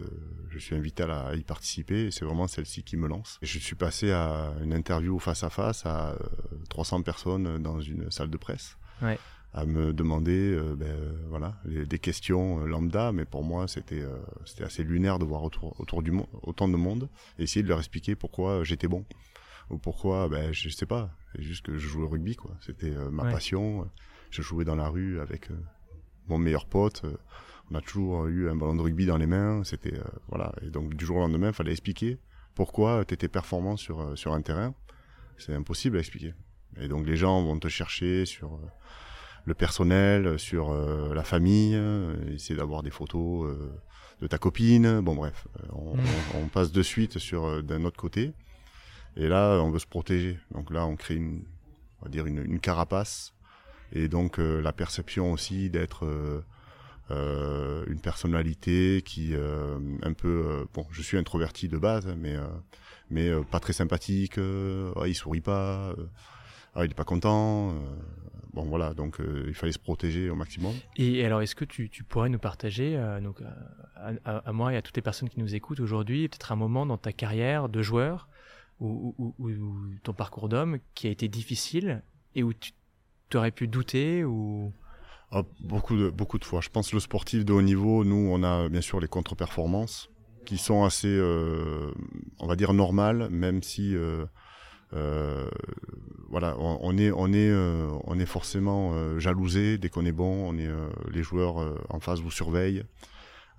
je 0.50 0.58
suis 0.58 0.75
invité 0.75 1.02
à, 1.04 1.34
y 1.34 1.43
participer 1.43 2.06
et 2.06 2.10
c'est 2.10 2.25
vraiment 2.25 2.46
celle-ci 2.46 2.82
qui 2.82 2.96
me 2.96 3.08
lance. 3.08 3.38
Et 3.43 3.46
je 3.46 3.58
suis 3.58 3.76
passé 3.76 4.10
à 4.10 4.52
une 4.62 4.72
interview 4.72 5.19
face 5.19 5.44
à 5.44 5.50
face 5.50 5.84
à 5.87 6.16
300 6.70 7.00
euh, 7.00 7.02
personnes 7.02 7.62
dans 7.62 7.81
une 7.81 8.10
salle 8.10 8.31
de 8.31 8.37
presse. 8.37 8.76
à 9.54 9.66
me 9.66 9.93
demander 9.93 10.58
ben, 10.78 10.96
voilà 11.28 11.58
des 11.66 11.99
questions 11.99 12.64
lambda 12.64 13.12
mais 13.12 13.26
pour 13.26 13.44
moi 13.44 13.69
c'était 13.69 14.02
c'était 14.46 14.64
assez 14.64 14.82
lunaire 14.82 15.19
de 15.19 15.26
voir 15.26 15.43
autour 15.43 15.78
autour 15.78 16.02
du 16.02 16.10
monde 16.10 16.28
autant 16.43 16.69
de 16.69 16.76
monde 16.76 17.10
et 17.38 17.43
essayer 17.43 17.62
de 17.62 17.69
leur 17.69 17.78
expliquer 17.78 18.14
pourquoi 18.14 18.64
j'étais 18.64 18.88
bon 18.88 19.05
ou 19.69 19.76
pourquoi 19.76 20.28
ben 20.28 20.52
je 20.52 20.70
sais 20.70 20.87
pas. 20.87 21.10
C'est 21.34 21.43
juste 21.43 21.66
que 21.66 21.76
je 21.76 21.87
jouais 21.87 22.05
au 22.05 22.08
rugby 22.08 22.34
quoi. 22.34 22.52
C'était 22.60 22.94
ma 23.10 23.25
passion. 23.25 23.87
Je 24.31 24.40
jouais 24.40 24.64
dans 24.64 24.76
la 24.76 24.88
rue 24.88 25.20
avec 25.20 25.50
mon 26.28 26.38
meilleur 26.38 26.64
pote 26.64 27.05
on 27.72 27.78
a 27.78 27.80
toujours 27.80 28.26
eu 28.26 28.50
un 28.50 28.56
ballon 28.56 28.74
de 28.74 28.82
rugby 28.82 29.06
dans 29.06 29.16
les 29.16 29.26
mains. 29.26 29.64
C'était 29.64 29.94
euh, 29.94 30.04
voilà. 30.28 30.52
Et 30.62 30.70
donc 30.70 30.94
du 30.94 31.04
jour 31.04 31.16
au 31.16 31.20
lendemain, 31.20 31.48
il 31.48 31.54
fallait 31.54 31.72
expliquer 31.72 32.19
pourquoi 32.54 33.04
tu 33.04 33.14
étais 33.14 33.28
performant 33.28 33.76
sur 33.76 34.00
euh, 34.00 34.17
sur 34.17 34.32
un 34.32 34.43
terrain. 34.43 34.74
C'est 35.38 35.55
impossible 35.55 35.96
à 35.96 36.00
expliquer. 36.00 36.34
Et 36.79 36.88
donc 36.88 37.06
les 37.06 37.17
gens 37.17 37.43
vont 37.43 37.58
te 37.58 37.69
chercher 37.69 38.26
sur 38.26 38.55
euh, 38.55 38.58
le 39.44 39.55
personnel, 39.55 40.38
sur 40.38 40.72
la 40.72 41.24
famille, 41.24 41.76
essayer 42.31 42.55
d'avoir 42.55 42.84
des 42.84 42.93
photos 42.93 43.52
de 44.20 44.26
ta 44.29 44.38
copine. 44.38 45.00
Bon 45.00 45.17
bref, 45.17 45.48
on, 45.72 45.96
mm. 45.96 46.48
passe 46.52 46.70
de 46.70 46.81
suite 46.81 47.19
sur 47.19 47.60
d'un 47.60 47.84
autre 47.84 47.96
côté. 47.96 48.34
Et 49.17 49.26
là, 49.26 49.58
on 49.60 49.72
veut 49.72 49.81
se 49.81 49.86
protéger. 49.88 50.38
Donc 50.52 50.70
là, 50.70 50.86
on 50.86 50.94
crée 50.94 51.17
une, 51.17 51.43
on 52.00 52.05
va 52.05 52.08
dire 52.08 52.26
une, 52.26 52.38
une 52.38 52.60
carapace. 52.60 53.34
Et 53.91 54.06
donc 54.06 54.38
la 54.38 54.72
perception 54.72 55.32
aussi 55.32 55.70
d'être 55.70 56.06
euh, 56.06 56.44
une 57.86 58.00
personnalité 58.00 59.02
qui 59.04 59.34
euh, 59.34 59.78
un 60.02 60.12
peu 60.12 60.28
euh, 60.28 60.64
bon 60.74 60.86
je 60.90 61.02
suis 61.02 61.16
introverti 61.16 61.69
de 61.69 61.78
base 61.78 62.06
mais 62.16 62.36
mais 63.10 63.31
pas 63.50 63.60
très 63.60 63.72
sympathique 63.72 64.38
ah, 64.38 65.06
il 65.06 65.14
sourit 65.14 65.40
pas 65.40 65.94
ah, 66.74 66.84
il 66.84 66.90
est 66.90 66.94
pas 66.94 67.04
content 67.04 67.74
bon 68.52 68.64
voilà 68.64 68.94
donc 68.94 69.19
il 69.46 69.54
fallait 69.54 69.72
se 69.72 69.78
protéger 69.78 70.31
au 70.31 70.34
maximum. 70.34 70.74
Et 70.96 71.24
alors 71.24 71.42
est-ce 71.42 71.54
que 71.54 71.64
tu, 71.64 71.90
tu, 71.90 72.04
pourrais 72.04 72.28
nous 72.28 72.38
partager 72.38 72.98
donc 73.22 73.42
à, 74.24 74.52
moi 74.52 74.72
et 74.72 74.76
à 74.76 74.82
toutes 74.82 74.96
les 74.96 75.02
personnes 75.02 75.28
qui 75.28 75.40
nous 75.40 75.54
écoutent 75.54 75.81
aujourd'hui 75.81 76.28
peut-être 76.28 76.52
un 76.52 76.56
moment 76.56 76.86
dans 76.86 76.98
ta 76.98 77.12
carrière 77.12 77.69
de 77.69 77.82
joueur 77.82 78.28
ou, 78.81 79.14
ou 79.19 79.50
ton 80.02 80.12
parcours 80.12 80.48
d'homme 80.48 80.78
qui 80.94 81.06
a 81.06 81.10
été 81.10 81.28
difficile 81.28 82.02
et 82.34 82.42
où 82.42 82.52
tu 82.52 82.72
aurais 83.36 83.50
pu 83.50 83.69
douter 83.69 84.24
ou 84.24 84.72
beaucoup, 85.60 85.96
de, 85.96 86.10
beaucoup 86.10 86.39
de 86.39 86.44
fois. 86.44 86.60
Je 86.60 86.69
pense 86.69 86.91
que 86.91 86.96
le 86.96 87.01
sportif 87.01 87.44
de 87.44 87.53
haut 87.53 87.62
niveau, 87.62 88.05
nous, 88.05 88.31
on 88.31 88.43
a 88.43 88.69
bien 88.69 88.81
sûr 88.81 89.01
les 89.01 89.08
contre-performances 89.08 90.10
qui 90.44 90.58
sont 90.58 90.84
assez, 90.84 91.08
euh, 91.08 91.91
on 92.39 92.46
va 92.46 92.56
dire, 92.56 92.72
normales, 92.72 93.29
même 93.31 93.62
si, 93.62 93.94
euh, 93.94 94.27
euh, 94.94 95.48
voilà, 96.29 96.56
on, 96.58 96.96
est, 96.98 97.10
on 97.10 97.32
est, 97.32 97.53
on 98.05 98.19
est 98.19 98.27
forcément 98.27 99.19
jalousé 99.19 99.79
dès 99.79 99.89
qu'on 99.89 100.05
est 100.05 100.12
bon. 100.12 100.48
On 100.48 100.58
est, 100.58 100.70
les 101.10 101.22
joueurs 101.22 101.56
en 101.89 102.01
face 102.01 102.20
vous 102.20 102.31
surveillent. 102.31 102.84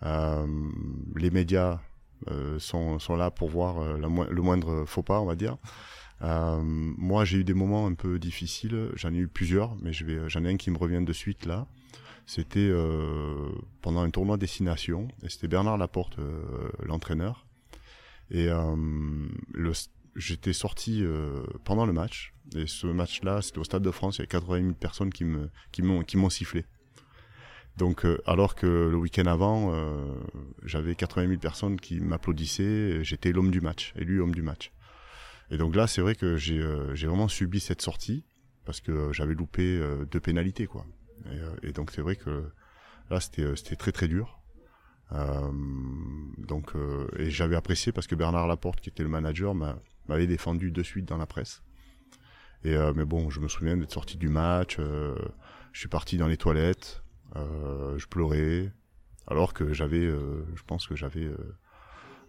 les 0.03 1.31
médias 1.31 1.79
sont, 2.59 2.99
sont 2.99 3.15
là 3.15 3.31
pour 3.31 3.49
voir 3.49 3.97
le 3.97 4.41
moindre 4.41 4.85
faux 4.85 5.03
pas, 5.03 5.19
on 5.19 5.25
va 5.25 5.35
dire. 5.35 5.57
Euh, 6.21 6.61
moi, 6.63 7.25
j'ai 7.25 7.39
eu 7.39 7.43
des 7.43 7.53
moments 7.53 7.87
un 7.87 7.93
peu 7.93 8.19
difficiles. 8.19 8.89
J'en 8.95 9.13
ai 9.13 9.17
eu 9.17 9.27
plusieurs, 9.27 9.75
mais 9.81 9.93
je 9.93 10.05
vais, 10.05 10.29
j'en 10.29 10.43
ai 10.45 10.53
un 10.53 10.57
qui 10.57 10.71
me 10.71 10.77
revient 10.77 11.03
de 11.03 11.13
suite 11.13 11.45
là. 11.45 11.67
C'était 12.25 12.59
euh, 12.59 13.49
pendant 13.81 14.01
un 14.01 14.09
tournoi 14.09 14.37
destination, 14.37 15.09
et 15.23 15.29
c'était 15.29 15.49
Bernard 15.49 15.77
Laporte, 15.77 16.19
euh, 16.19 16.69
l'entraîneur. 16.83 17.45
Et 18.31 18.47
j'étais 20.15 20.53
sorti 20.53 21.03
pendant 21.65 21.85
le 21.85 21.93
match. 21.93 22.33
Et 22.55 22.65
ce 22.65 22.87
match-là, 22.87 23.43
c'était 23.43 23.59
au 23.59 23.63
Stade 23.63 23.83
de 23.83 23.91
France. 23.91 24.17
Il 24.17 24.19
y 24.19 24.23
avait 24.23 24.27
80 24.27 24.61
000 24.61 24.73
personnes 24.73 25.11
qui 25.11 25.23
me 25.23 25.51
qui 25.71 25.83
m'ont 25.83 26.03
qui 26.03 26.17
m'ont 26.17 26.31
sifflé. 26.31 26.65
Donc, 27.77 28.07
alors 28.25 28.55
que 28.55 28.65
le 28.65 28.97
week-end 28.97 29.27
avant, 29.27 29.75
j'avais 30.63 30.95
80 30.95 31.27
000 31.27 31.39
personnes 31.39 31.79
qui 31.79 31.99
m'applaudissaient, 31.99 33.03
j'étais 33.03 33.31
l'homme 33.33 33.51
du 33.51 33.61
match, 33.61 33.93
élu 33.97 34.19
homme 34.19 34.33
du 34.33 34.41
match. 34.41 34.72
Et 35.51 35.57
donc 35.57 35.75
là, 35.75 35.87
c'est 35.87 36.01
vrai 36.01 36.15
que 36.15 36.37
j'ai 36.37 36.59
vraiment 37.07 37.27
subi 37.27 37.59
cette 37.59 37.81
sortie 37.81 38.25
parce 38.65 38.79
que 38.81 39.11
j'avais 39.11 39.33
loupé 39.33 39.81
deux 40.09 40.19
pénalités, 40.19 40.67
quoi. 40.67 40.85
Et, 41.63 41.71
donc 41.71 41.91
c'est 41.91 42.01
vrai 42.01 42.15
que 42.15 42.51
là, 43.09 43.19
c'était 43.19 43.55
c'était 43.55 43.75
très 43.75 43.91
très 43.91 44.07
dur. 44.07 44.43
Euh, 45.13 45.51
donc, 46.37 46.75
euh, 46.75 47.07
et 47.17 47.29
j'avais 47.29 47.55
apprécié 47.55 47.91
parce 47.91 48.07
que 48.07 48.15
Bernard 48.15 48.47
Laporte, 48.47 48.81
qui 48.81 48.89
était 48.89 49.03
le 49.03 49.09
manager, 49.09 49.53
m'avait 49.53 50.27
défendu 50.27 50.71
de 50.71 50.83
suite 50.83 51.05
dans 51.05 51.17
la 51.17 51.25
presse. 51.25 51.61
Et 52.63 52.75
euh, 52.75 52.93
mais 52.95 53.05
bon, 53.05 53.29
je 53.29 53.39
me 53.39 53.47
souviens 53.47 53.77
d'être 53.77 53.91
sorti 53.91 54.17
du 54.17 54.29
match. 54.29 54.77
je 54.77 55.79
suis 55.79 55.89
parti 55.89 56.17
dans 56.17 56.27
les 56.27 56.37
toilettes. 56.37 57.03
je 57.35 58.05
pleurais, 58.07 58.71
alors 59.27 59.53
que 59.53 59.73
j'avais, 59.73 60.07
je 60.07 60.63
pense 60.65 60.87
que 60.87 60.95
j'avais 60.95 61.29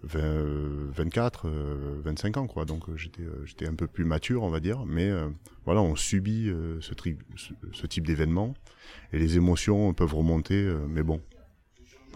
24, 0.06 1.48
25 1.48 2.36
ans, 2.36 2.46
quoi. 2.46 2.64
Donc 2.64 2.94
j'étais, 2.96 3.24
j'étais 3.44 3.68
un 3.68 3.74
peu 3.74 3.86
plus 3.86 4.04
mature, 4.04 4.42
on 4.42 4.50
va 4.50 4.60
dire. 4.60 4.84
Mais 4.86 5.10
voilà, 5.64 5.80
on 5.82 5.96
subit 5.96 6.52
ce, 6.80 7.86
type 7.86 8.06
d'événement 8.06 8.54
et 9.12 9.18
les 9.18 9.36
émotions 9.36 9.92
peuvent 9.94 10.14
remonter. 10.14 10.72
mais 10.88 11.02
bon, 11.02 11.20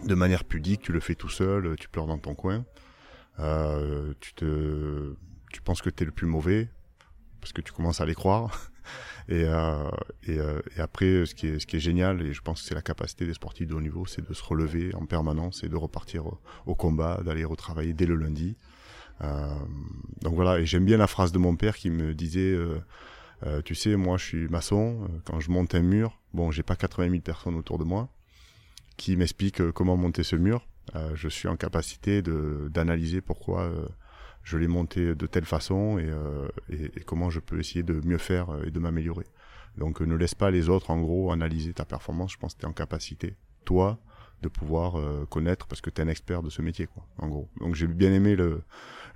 de 0.05 0.15
manière 0.15 0.43
pudique, 0.43 0.81
tu 0.81 0.91
le 0.91 0.99
fais 0.99 1.15
tout 1.15 1.29
seul, 1.29 1.75
tu 1.77 1.89
pleures 1.89 2.07
dans 2.07 2.17
ton 2.17 2.35
coin, 2.35 2.65
euh, 3.39 4.13
tu 4.19 4.33
te, 4.33 5.15
tu 5.51 5.61
penses 5.61 5.81
que 5.81 5.89
tu 5.89 6.03
es 6.03 6.05
le 6.05 6.11
plus 6.11 6.27
mauvais 6.27 6.69
parce 7.39 7.53
que 7.53 7.61
tu 7.61 7.71
commences 7.71 8.01
à 8.01 8.05
les 8.05 8.15
croire. 8.15 8.71
Et, 9.27 9.43
euh, 9.43 9.89
euh, 10.29 10.61
et, 10.75 10.81
après, 10.81 11.25
ce 11.25 11.35
qui, 11.35 11.47
est, 11.47 11.79
génial, 11.79 12.21
et 12.21 12.33
je 12.33 12.41
pense 12.41 12.61
que 12.61 12.67
c'est 12.67 12.75
la 12.75 12.81
capacité 12.81 13.25
des 13.25 13.33
sportifs 13.33 13.67
de 13.67 13.73
haut 13.73 13.81
niveau, 13.81 14.05
c'est 14.05 14.27
de 14.27 14.33
se 14.33 14.43
relever 14.43 14.93
en 14.95 15.05
permanence 15.05 15.63
et 15.63 15.69
de 15.69 15.75
repartir 15.75 16.23
au, 16.65 16.75
combat, 16.75 17.21
d'aller 17.23 17.45
retravailler 17.45 17.93
dès 17.93 18.05
le 18.05 18.15
lundi. 18.15 18.55
donc 20.21 20.33
voilà, 20.33 20.59
et 20.59 20.65
j'aime 20.65 20.85
bien 20.85 20.97
la 20.97 21.07
phrase 21.07 21.31
de 21.31 21.37
mon 21.37 21.55
père 21.55 21.75
qui 21.75 21.89
me 21.89 22.13
disait, 22.13 22.57
tu 23.65 23.75
sais, 23.75 23.95
moi 23.95 24.17
je 24.17 24.25
suis 24.25 24.47
maçon, 24.47 25.07
quand 25.25 25.39
je 25.39 25.51
monte 25.51 25.75
un 25.75 25.81
mur, 25.81 26.19
bon, 26.33 26.51
j'ai 26.51 26.63
pas 26.63 26.75
80 26.75 27.09
000 27.09 27.21
personnes 27.21 27.55
autour 27.55 27.77
de 27.77 27.83
moi, 27.83 28.09
qui 28.99 29.15
m'explique 29.15 29.61
euh, 29.61 29.71
comment 29.71 29.97
monter 29.97 30.23
ce 30.23 30.35
mur. 30.35 30.67
Euh, 30.95 31.11
je 31.15 31.29
suis 31.29 31.47
en 31.47 31.55
capacité 31.55 32.21
d'analyser 32.21 33.21
pourquoi 33.21 33.61
euh, 33.61 33.87
je 34.49 34.57
l'ai 34.57 34.67
monté 34.67 35.15
de 35.15 35.27
telle 35.27 35.45
façon 35.45 35.99
et, 35.99 36.09
et, 36.69 37.01
comment 37.01 37.29
je 37.29 37.39
peux 37.39 37.59
essayer 37.59 37.83
de 37.83 38.01
mieux 38.05 38.17
faire 38.17 38.47
et 38.65 38.71
de 38.71 38.79
m'améliorer. 38.79 39.25
Donc 39.77 40.01
ne 40.01 40.15
laisse 40.15 40.35
pas 40.35 40.51
les 40.51 40.69
autres 40.69 40.89
en 40.89 40.99
gros 40.99 41.31
analyser 41.31 41.73
ta 41.73 41.85
performance. 41.85 42.33
Je 42.33 42.37
pense 42.37 42.55
que 42.55 42.59
tu 42.59 42.65
es 42.65 42.69
en 42.69 42.73
capacité, 42.73 43.35
toi, 43.63 43.99
de 44.41 44.49
pouvoir 44.49 44.97
connaître 45.27 45.67
parce 45.67 45.81
que 45.81 45.89
tu 45.89 46.01
es 46.01 46.03
un 46.03 46.07
expert 46.07 46.41
de 46.41 46.49
ce 46.49 46.61
métier, 46.61 46.87
quoi, 46.87 47.05
en 47.19 47.27
gros. 47.27 47.49
Donc 47.59 47.75
j'ai 47.75 47.87
bien 47.87 48.11
aimé 48.11 48.35
le, 48.35 48.63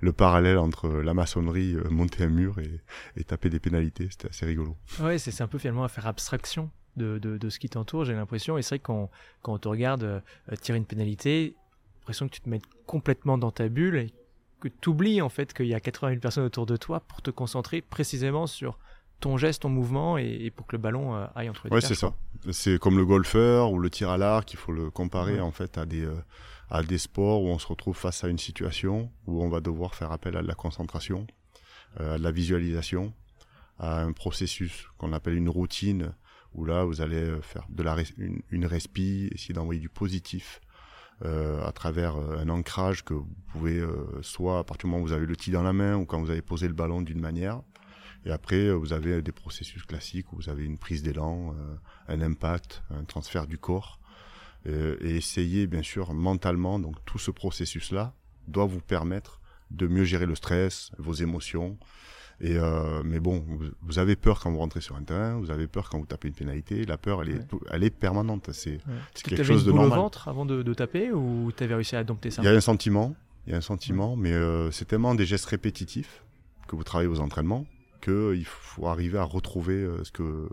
le 0.00 0.12
parallèle 0.12 0.58
entre 0.58 0.88
la 0.88 1.14
maçonnerie, 1.14 1.76
monter 1.90 2.24
un 2.24 2.28
mur 2.28 2.58
et, 2.58 3.24
taper 3.24 3.50
des 3.50 3.58
pénalités. 3.58 4.08
C'était 4.10 4.28
assez 4.28 4.46
rigolo. 4.46 4.76
Ouais, 5.00 5.18
c'est 5.18 5.42
un 5.42 5.48
peu 5.48 5.58
finalement 5.58 5.84
à 5.84 5.88
faire 5.88 6.06
abstraction 6.06 6.70
de, 6.96 7.48
ce 7.48 7.58
qui 7.58 7.68
t'entoure, 7.68 8.04
j'ai 8.04 8.14
l'impression. 8.14 8.58
Et 8.58 8.62
c'est 8.62 8.76
vrai 8.76 8.78
que 8.78 8.84
quand, 8.84 9.10
on 9.44 9.58
te 9.58 9.68
regarde 9.68 10.04
euh, 10.04 10.20
tirer 10.60 10.78
une 10.78 10.86
pénalité, 10.86 11.56
l'impression 12.00 12.28
que 12.28 12.34
tu 12.34 12.40
te 12.40 12.48
mets 12.48 12.60
complètement 12.86 13.38
dans 13.38 13.50
ta 13.50 13.68
bulle 13.68 14.08
que 14.70 14.76
tu 14.80 14.88
oublies 14.90 15.22
en 15.22 15.28
fait 15.28 15.52
qu'il 15.52 15.66
y 15.66 15.74
a 15.74 15.80
80 15.80 16.10
000 16.10 16.20
personnes 16.20 16.44
autour 16.44 16.66
de 16.66 16.76
toi 16.76 17.00
pour 17.00 17.22
te 17.22 17.30
concentrer 17.30 17.82
précisément 17.82 18.46
sur 18.46 18.78
ton 19.20 19.36
geste, 19.36 19.62
ton 19.62 19.68
mouvement 19.68 20.18
et, 20.18 20.50
pour 20.54 20.66
que 20.66 20.76
le 20.76 20.82
ballon 20.82 21.14
euh, 21.14 21.26
aille 21.34 21.48
entre 21.48 21.68
les 21.68 21.74
Ouais, 21.74 21.80
c'est 21.80 21.94
ça. 21.94 22.14
C'est 22.50 22.78
comme 22.78 22.96
le 22.96 23.06
golfeur 23.06 23.72
ou 23.72 23.78
le 23.78 23.88
tir 23.90 24.10
à 24.10 24.18
l'arc, 24.18 24.52
il 24.52 24.56
faut 24.56 24.72
le 24.72 24.90
comparer 24.90 25.40
en 25.40 25.52
fait 25.52 25.78
à 25.78 25.86
des, 25.86 26.04
euh, 26.04 26.14
à 26.70 26.82
des 26.82 26.98
sports 26.98 27.42
où 27.42 27.48
on 27.48 27.58
se 27.58 27.66
retrouve 27.66 27.96
face 27.96 28.24
à 28.24 28.28
une 28.28 28.38
situation 28.38 29.10
où 29.26 29.42
on 29.42 29.48
va 29.48 29.60
devoir 29.60 29.94
faire 29.94 30.12
appel 30.12 30.36
à 30.36 30.42
la 30.42 30.54
concentration, 30.54 31.26
à 31.98 32.18
la 32.18 32.30
visualisation, 32.32 33.14
à 33.78 34.02
un 34.02 34.12
processus 34.12 34.88
qu'on 34.98 35.12
appelle 35.12 35.36
une 35.36 35.48
routine 35.48 36.12
où 36.54 36.64
là 36.64 36.84
vous 36.84 37.00
allez 37.00 37.16
euh, 37.16 37.40
faire 37.40 37.66
de 37.68 37.82
la 37.82 37.96
une, 38.18 38.40
une 38.50 38.66
respi, 38.66 39.28
essayer 39.34 39.54
d'envoyer 39.54 39.80
du 39.80 39.88
positif 39.88 40.60
euh, 40.62 40.63
à 41.22 41.72
travers 41.72 42.16
euh, 42.16 42.38
un 42.38 42.48
ancrage 42.48 43.04
que 43.04 43.14
vous 43.14 43.28
pouvez 43.48 43.78
euh, 43.78 44.20
soit 44.22 44.58
à 44.58 44.64
partir 44.64 44.86
du 44.88 44.92
moment 44.92 45.02
où 45.02 45.06
vous 45.06 45.12
avez 45.12 45.26
le 45.26 45.36
tee 45.36 45.50
dans 45.50 45.62
la 45.62 45.72
main 45.72 45.96
ou 45.96 46.04
quand 46.06 46.20
vous 46.20 46.30
avez 46.30 46.42
posé 46.42 46.66
le 46.66 46.74
ballon 46.74 47.02
d'une 47.02 47.20
manière. 47.20 47.62
Et 48.26 48.30
après 48.30 48.70
vous 48.70 48.92
avez 48.92 49.20
des 49.22 49.32
processus 49.32 49.84
classiques 49.84 50.32
où 50.32 50.36
vous 50.36 50.48
avez 50.48 50.64
une 50.64 50.78
prise 50.78 51.02
d'élan, 51.02 51.54
un 52.08 52.22
impact, 52.22 52.82
un 52.88 53.04
transfert 53.04 53.46
du 53.46 53.58
corps. 53.58 54.00
et 54.64 55.16
essayer 55.16 55.66
bien 55.66 55.82
sûr 55.82 56.14
mentalement, 56.14 56.78
donc 56.78 56.96
tout 57.04 57.18
ce 57.18 57.30
processus 57.30 57.92
là 57.92 58.14
doit 58.48 58.64
vous 58.64 58.80
permettre 58.80 59.42
de 59.70 59.86
mieux 59.86 60.04
gérer 60.04 60.24
le 60.24 60.34
stress, 60.34 60.90
vos 60.96 61.12
émotions, 61.12 61.76
et 62.40 62.56
euh, 62.56 63.02
mais 63.04 63.20
bon, 63.20 63.44
vous, 63.82 63.98
avez 63.98 64.16
peur 64.16 64.40
quand 64.40 64.50
vous 64.50 64.58
rentrez 64.58 64.80
sur 64.80 64.96
un 64.96 65.02
terrain, 65.02 65.38
vous 65.38 65.50
avez 65.50 65.66
peur 65.66 65.88
quand 65.88 65.98
vous 65.98 66.06
tapez 66.06 66.28
une 66.28 66.34
pénalité. 66.34 66.84
La 66.84 66.98
peur, 66.98 67.22
elle 67.22 67.30
est, 67.30 67.40
elle 67.70 67.84
est 67.84 67.90
permanente. 67.90 68.50
C'est 68.52 68.80
quelque 69.22 69.44
chose 69.44 69.64
de 69.64 69.72
normal. 69.72 69.98
au 69.98 70.02
ventre 70.02 70.28
avant 70.28 70.44
de, 70.44 70.62
de 70.62 70.74
taper 70.74 71.12
ou 71.12 71.52
tu 71.56 71.64
avais 71.64 71.74
réussi 71.74 71.96
à 71.96 72.04
dompter 72.04 72.30
ça? 72.30 72.42
Il 72.42 72.46
y 72.46 72.48
a 72.48 72.52
un 72.52 72.60
sentiment, 72.60 73.14
il 73.46 73.52
y 73.52 73.54
a 73.54 73.58
un 73.58 73.62
sentiment, 73.62 74.16
mais 74.16 74.32
euh, 74.32 74.70
c'est 74.70 74.86
tellement 74.86 75.14
des 75.14 75.26
gestes 75.26 75.46
répétitifs 75.46 76.22
que 76.66 76.76
vous 76.76 76.84
travaillez 76.84 77.08
aux 77.08 77.20
entraînements 77.20 77.66
qu'il 78.04 78.44
faut 78.44 78.86
arriver 78.86 79.18
à 79.18 79.24
retrouver 79.24 79.76
euh, 79.76 80.04
ce 80.04 80.12
que 80.12 80.48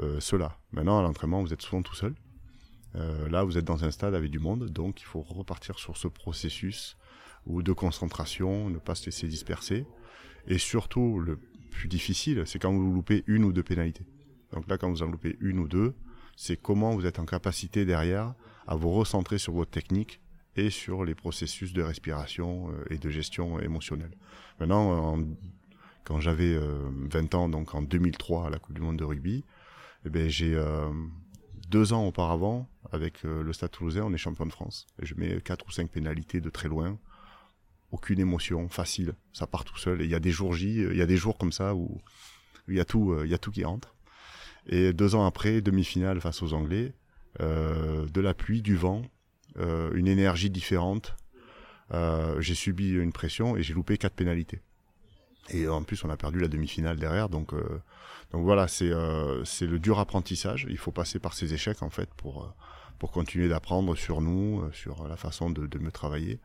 euh, 0.00 0.20
cela. 0.20 0.58
Maintenant, 0.72 0.98
à 0.98 1.02
l'entraînement, 1.02 1.40
vous 1.40 1.52
êtes 1.52 1.62
souvent 1.62 1.82
tout 1.82 1.94
seul. 1.94 2.14
Euh, 2.96 3.28
là, 3.28 3.44
vous 3.44 3.56
êtes 3.58 3.64
dans 3.64 3.84
un 3.84 3.90
stade 3.90 4.14
avec 4.14 4.30
du 4.30 4.38
monde, 4.38 4.66
donc 4.66 5.00
il 5.00 5.04
faut 5.04 5.22
repartir 5.22 5.78
sur 5.78 5.96
ce 5.96 6.08
processus 6.08 6.96
ou 7.46 7.62
de 7.62 7.72
concentration, 7.72 8.68
ne 8.70 8.78
pas 8.78 8.94
se 8.94 9.06
laisser 9.06 9.28
disperser. 9.28 9.86
Et 10.46 10.58
surtout, 10.58 11.18
le 11.18 11.38
plus 11.70 11.88
difficile, 11.88 12.42
c'est 12.46 12.58
quand 12.58 12.72
vous 12.72 12.92
loupez 12.92 13.24
une 13.26 13.44
ou 13.44 13.52
deux 13.52 13.62
pénalités. 13.62 14.06
Donc 14.52 14.68
là, 14.68 14.78
quand 14.78 14.88
vous 14.88 15.02
en 15.02 15.06
loupez 15.06 15.36
une 15.40 15.58
ou 15.58 15.68
deux, 15.68 15.94
c'est 16.36 16.60
comment 16.60 16.94
vous 16.94 17.06
êtes 17.06 17.18
en 17.18 17.26
capacité 17.26 17.84
derrière 17.84 18.34
à 18.66 18.76
vous 18.76 18.90
recentrer 18.90 19.38
sur 19.38 19.52
votre 19.52 19.70
technique 19.70 20.20
et 20.56 20.70
sur 20.70 21.04
les 21.04 21.14
processus 21.14 21.72
de 21.72 21.82
respiration 21.82 22.70
euh, 22.70 22.84
et 22.90 22.98
de 22.98 23.10
gestion 23.10 23.60
émotionnelle. 23.60 24.12
Maintenant, 24.58 25.18
quand 26.04 26.20
j'avais 26.20 26.56
20 26.56 27.34
euh, 27.34 27.36
ans, 27.36 27.48
donc 27.48 27.74
en 27.74 27.82
2003 27.82 28.46
à 28.46 28.50
la 28.50 28.58
Coupe 28.58 28.74
du 28.74 28.80
Monde 28.80 28.96
de 28.96 29.04
rugby, 29.04 29.44
eh 30.04 30.08
ben, 30.08 30.28
j'ai 30.28 30.54
euh, 30.54 30.88
deux 31.68 31.92
ans 31.92 32.06
auparavant, 32.06 32.68
avec 32.92 33.24
le 33.24 33.52
Stade 33.52 33.72
Toulousain, 33.72 34.02
on 34.04 34.12
est 34.12 34.18
champion 34.18 34.46
de 34.46 34.52
France. 34.52 34.86
Et 35.02 35.06
je 35.06 35.16
mets 35.16 35.40
quatre 35.40 35.66
ou 35.66 35.72
cinq 35.72 35.90
pénalités 35.90 36.40
de 36.40 36.48
très 36.48 36.68
loin 36.68 36.98
aucune 37.90 38.18
émotion, 38.18 38.68
facile, 38.68 39.14
ça 39.32 39.46
part 39.46 39.64
tout 39.64 39.78
seul. 39.78 40.02
Et 40.02 40.04
il 40.04 40.10
y 40.10 40.14
a 40.14 40.20
des 40.20 40.30
jours 40.30 40.54
J, 40.54 40.86
il 40.90 40.96
y 40.96 41.02
a 41.02 41.06
des 41.06 41.16
jours 41.16 41.38
comme 41.38 41.52
ça 41.52 41.74
où 41.74 42.00
il 42.68 42.74
y 42.74 42.80
a 42.80 42.84
tout, 42.84 43.12
euh, 43.12 43.22
il 43.24 43.30
y 43.30 43.34
a 43.34 43.38
tout 43.38 43.50
qui 43.50 43.64
rentre. 43.64 43.94
Et 44.66 44.92
deux 44.92 45.14
ans 45.14 45.24
après, 45.24 45.60
demi-finale 45.60 46.20
face 46.20 46.42
aux 46.42 46.52
Anglais, 46.52 46.92
euh, 47.40 48.06
de 48.06 48.20
la 48.20 48.34
pluie, 48.34 48.62
du 48.62 48.76
vent, 48.76 49.02
euh, 49.58 49.92
une 49.94 50.08
énergie 50.08 50.50
différente. 50.50 51.16
j'ai 52.40 52.54
subi 52.54 52.90
une 52.90 53.12
pression 53.12 53.56
et 53.56 53.62
j'ai 53.62 53.74
loupé 53.74 53.96
quatre 53.96 54.14
pénalités. 54.14 54.60
Et 55.50 55.68
en 55.68 55.84
plus, 55.84 56.04
on 56.04 56.10
a 56.10 56.16
perdu 56.16 56.40
la 56.40 56.48
demi-finale 56.48 56.98
derrière, 56.98 57.28
donc 57.28 57.54
donc 58.32 58.42
voilà, 58.42 58.66
c'est 58.66 58.90
c'est 59.44 59.68
le 59.68 59.78
dur 59.78 60.00
apprentissage. 60.00 60.66
Il 60.68 60.78
faut 60.78 60.90
passer 60.90 61.20
par 61.20 61.34
ces 61.34 61.54
échecs 61.54 61.82
en 61.82 61.90
fait 61.90 62.12
pour 62.16 62.52
pour 62.98 63.12
continuer 63.12 63.48
d'apprendre 63.48 63.94
sur 63.94 64.20
nous, 64.20 64.68
sur 64.72 65.06
la 65.06 65.16
façon 65.16 65.48
de 65.50 65.78
me 65.78 65.92
travailler. 65.92 66.40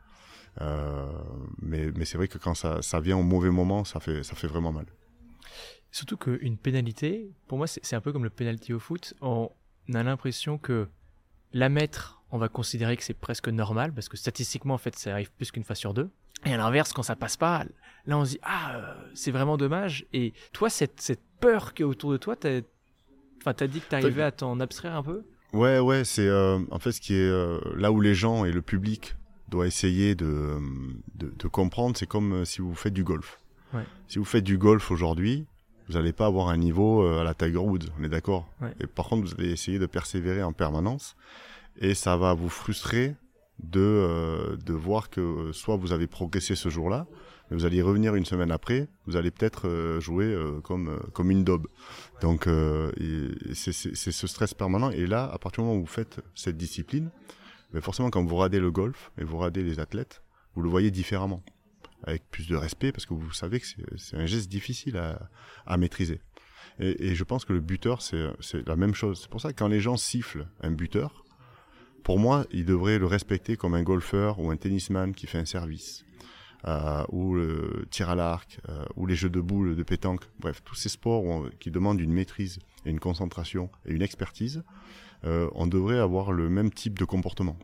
Euh, 0.59 1.07
mais, 1.61 1.91
mais 1.95 2.05
c'est 2.05 2.17
vrai 2.17 2.27
que 2.27 2.37
quand 2.37 2.53
ça, 2.55 2.81
ça 2.81 2.99
vient 2.99 3.17
au 3.17 3.23
mauvais 3.23 3.51
moment, 3.51 3.83
ça 3.85 3.99
fait, 3.99 4.23
ça 4.23 4.35
fait 4.35 4.47
vraiment 4.47 4.73
mal. 4.73 4.85
Surtout 5.91 6.17
qu'une 6.17 6.57
pénalité, 6.57 7.31
pour 7.47 7.57
moi, 7.57 7.67
c'est 7.67 7.95
un 7.95 8.01
peu 8.01 8.11
comme 8.11 8.23
le 8.23 8.29
penalty 8.29 8.73
au 8.73 8.79
foot. 8.79 9.13
On 9.21 9.49
a 9.93 10.03
l'impression 10.03 10.57
que 10.57 10.87
la 11.53 11.69
mettre, 11.69 12.21
on 12.31 12.37
va 12.37 12.47
considérer 12.47 12.95
que 12.95 13.03
c'est 13.03 13.13
presque 13.13 13.49
normal, 13.49 13.93
parce 13.93 14.07
que 14.07 14.17
statistiquement, 14.17 14.73
en 14.73 14.77
fait, 14.77 14.95
ça 14.95 15.11
arrive 15.11 15.31
plus 15.31 15.51
qu'une 15.51 15.63
fois 15.63 15.75
sur 15.75 15.93
deux. 15.93 16.09
Et 16.45 16.53
à 16.53 16.57
l'inverse, 16.57 16.93
quand 16.93 17.03
ça 17.03 17.15
passe 17.15 17.37
pas, 17.37 17.65
là, 18.05 18.17
on 18.17 18.25
se 18.25 18.31
dit, 18.31 18.39
ah, 18.41 18.75
euh, 18.75 18.93
c'est 19.13 19.31
vraiment 19.31 19.57
dommage. 19.57 20.05
Et 20.13 20.33
toi, 20.53 20.69
cette, 20.69 21.01
cette 21.01 21.21
peur 21.39 21.73
qui 21.73 21.81
est 21.81 21.85
autour 21.85 22.11
de 22.11 22.17
toi, 22.17 22.35
t'as 22.35 22.61
enfin, 23.41 23.53
as 23.59 23.67
dit 23.67 23.81
que 23.81 23.89
t'arrivais 23.89 24.23
à 24.23 24.31
t'en 24.31 24.59
abstraire 24.59 24.95
un 24.95 25.03
peu? 25.03 25.23
Ouais, 25.53 25.79
ouais, 25.79 26.05
c'est 26.05 26.27
euh, 26.27 26.59
en 26.71 26.79
fait 26.79 26.93
ce 26.93 27.01
qui 27.01 27.13
est 27.13 27.29
là 27.75 27.91
où 27.91 27.99
les 27.99 28.15
gens 28.15 28.45
et 28.45 28.51
le 28.53 28.61
public 28.61 29.15
doit 29.51 29.67
essayer 29.67 30.15
de, 30.15 30.57
de, 31.15 31.47
comprendre, 31.47 31.95
c'est 31.97 32.07
comme 32.07 32.33
euh, 32.33 32.45
si 32.45 32.61
vous 32.61 32.73
faites 32.73 32.93
du 32.93 33.03
golf. 33.03 33.37
Si 34.09 34.19
vous 34.19 34.25
faites 34.25 34.43
du 34.43 34.57
golf 34.57 34.91
aujourd'hui, 34.91 35.45
vous 35.87 35.93
n'allez 35.93 36.11
pas 36.11 36.25
avoir 36.25 36.49
un 36.49 36.57
niveau 36.57 37.03
euh, 37.03 37.21
à 37.21 37.23
la 37.23 37.33
Tiger 37.33 37.57
Woods, 37.57 37.87
on 37.97 38.03
est 38.03 38.09
d'accord. 38.09 38.49
Et 38.81 38.87
par 38.87 39.07
contre, 39.07 39.27
vous 39.27 39.33
allez 39.37 39.51
essayer 39.51 39.79
de 39.79 39.85
persévérer 39.85 40.43
en 40.43 40.51
permanence, 40.51 41.15
et 41.79 41.93
ça 41.93 42.17
va 42.17 42.33
vous 42.33 42.49
frustrer 42.49 43.15
de, 43.63 44.57
de 44.65 44.73
voir 44.73 45.09
que 45.09 45.51
soit 45.53 45.77
vous 45.77 45.93
avez 45.93 46.07
progressé 46.07 46.55
ce 46.55 46.67
jour-là, 46.67 47.07
mais 47.49 47.57
vous 47.57 47.65
allez 47.65 47.81
revenir 47.81 48.15
une 48.15 48.25
semaine 48.25 48.51
après, 48.51 48.89
vous 49.05 49.15
allez 49.15 49.31
peut-être 49.31 49.99
jouer 49.99 50.35
comme, 50.63 50.99
comme 51.13 51.31
une 51.31 51.43
daube. 51.45 51.67
Donc 52.21 52.49
c'est 53.53 53.71
ce 53.71 54.27
stress 54.27 54.53
permanent. 54.53 54.89
Et 54.89 55.05
là, 55.05 55.29
à 55.31 55.37
partir 55.37 55.63
du 55.63 55.67
moment 55.67 55.79
où 55.79 55.85
vous 55.85 55.91
faites 55.91 56.19
cette 56.35 56.57
discipline, 56.57 57.09
mais 57.73 57.81
forcément 57.81 58.09
quand 58.09 58.23
vous 58.23 58.35
radez 58.35 58.59
le 58.59 58.71
golf 58.71 59.11
et 59.17 59.23
vous 59.23 59.37
radez 59.37 59.63
les 59.63 59.79
athlètes, 59.79 60.21
vous 60.55 60.61
le 60.61 60.69
voyez 60.69 60.91
différemment, 60.91 61.43
avec 62.03 62.23
plus 62.29 62.47
de 62.47 62.55
respect, 62.55 62.91
parce 62.91 63.05
que 63.05 63.13
vous 63.13 63.31
savez 63.31 63.59
que 63.59 63.65
c'est 63.97 64.17
un 64.17 64.25
geste 64.25 64.49
difficile 64.49 64.97
à, 65.65 65.77
maîtriser. 65.77 66.21
Et, 66.79 67.15
je 67.15 67.23
pense 67.23 67.45
que 67.45 67.53
le 67.53 67.59
buteur, 67.59 68.01
c'est 68.01 68.67
la 68.67 68.75
même 68.75 68.95
chose. 68.95 69.21
C'est 69.21 69.29
pour 69.29 69.41
ça 69.41 69.51
que 69.53 69.57
quand 69.57 69.67
les 69.67 69.79
gens 69.79 69.97
sifflent 69.97 70.47
un 70.61 70.71
buteur, 70.71 71.23
pour 72.03 72.17
moi, 72.17 72.45
ils 72.51 72.65
devraient 72.65 72.97
le 72.97 73.05
respecter 73.05 73.55
comme 73.55 73.75
un 73.75 73.83
golfeur 73.83 74.39
ou 74.39 74.49
un 74.49 74.57
tennisman 74.57 75.13
qui 75.13 75.27
fait 75.27 75.37
un 75.37 75.45
service. 75.45 76.03
Euh, 76.67 77.03
ou 77.09 77.33
le 77.33 77.87
tir 77.89 78.11
à 78.11 78.15
l'arc, 78.15 78.59
euh, 78.69 78.85
ou 78.95 79.07
les 79.07 79.15
jeux 79.15 79.31
de 79.31 79.41
boules, 79.41 79.75
de 79.75 79.81
pétanque, 79.81 80.21
bref, 80.39 80.61
tous 80.63 80.75
ces 80.75 80.89
sports 80.89 81.49
qui 81.59 81.71
demandent 81.71 81.99
une 81.99 82.13
maîtrise 82.13 82.59
et 82.85 82.91
une 82.91 82.99
concentration 82.99 83.71
et 83.87 83.93
une 83.93 84.03
expertise, 84.03 84.63
on 85.23 85.67
devrait 85.67 85.99
avoir 85.99 86.31
le 86.31 86.49
même 86.49 86.71
type 86.71 86.97
de 86.97 87.05
comportement. 87.05 87.57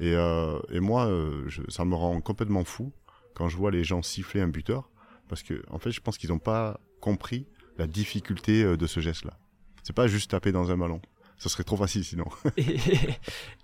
Et, 0.00 0.14
euh, 0.14 0.58
et 0.70 0.80
moi, 0.80 1.06
euh, 1.06 1.48
ça 1.68 1.84
me 1.84 1.94
rend 1.94 2.20
complètement 2.20 2.64
fou 2.64 2.92
quand 3.34 3.48
je 3.48 3.56
vois 3.56 3.70
les 3.70 3.84
gens 3.84 4.02
siffler 4.02 4.40
un 4.40 4.48
buteur, 4.48 4.90
parce 5.28 5.42
que 5.42 5.62
en 5.70 5.78
fait, 5.78 5.90
je 5.90 6.00
pense 6.00 6.18
qu'ils 6.18 6.30
n'ont 6.30 6.38
pas 6.38 6.80
compris 7.00 7.46
la 7.78 7.86
difficulté 7.86 8.62
euh, 8.62 8.76
de 8.76 8.86
ce 8.86 9.00
geste-là. 9.00 9.38
C'est 9.82 9.94
pas 9.94 10.06
juste 10.06 10.30
taper 10.30 10.52
dans 10.52 10.70
un 10.70 10.76
ballon. 10.76 11.00
Ça 11.38 11.48
serait 11.48 11.64
trop 11.64 11.76
facile 11.76 12.04
sinon. 12.04 12.26
et 12.56 12.76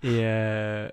et 0.03 0.19
euh, 0.25 0.89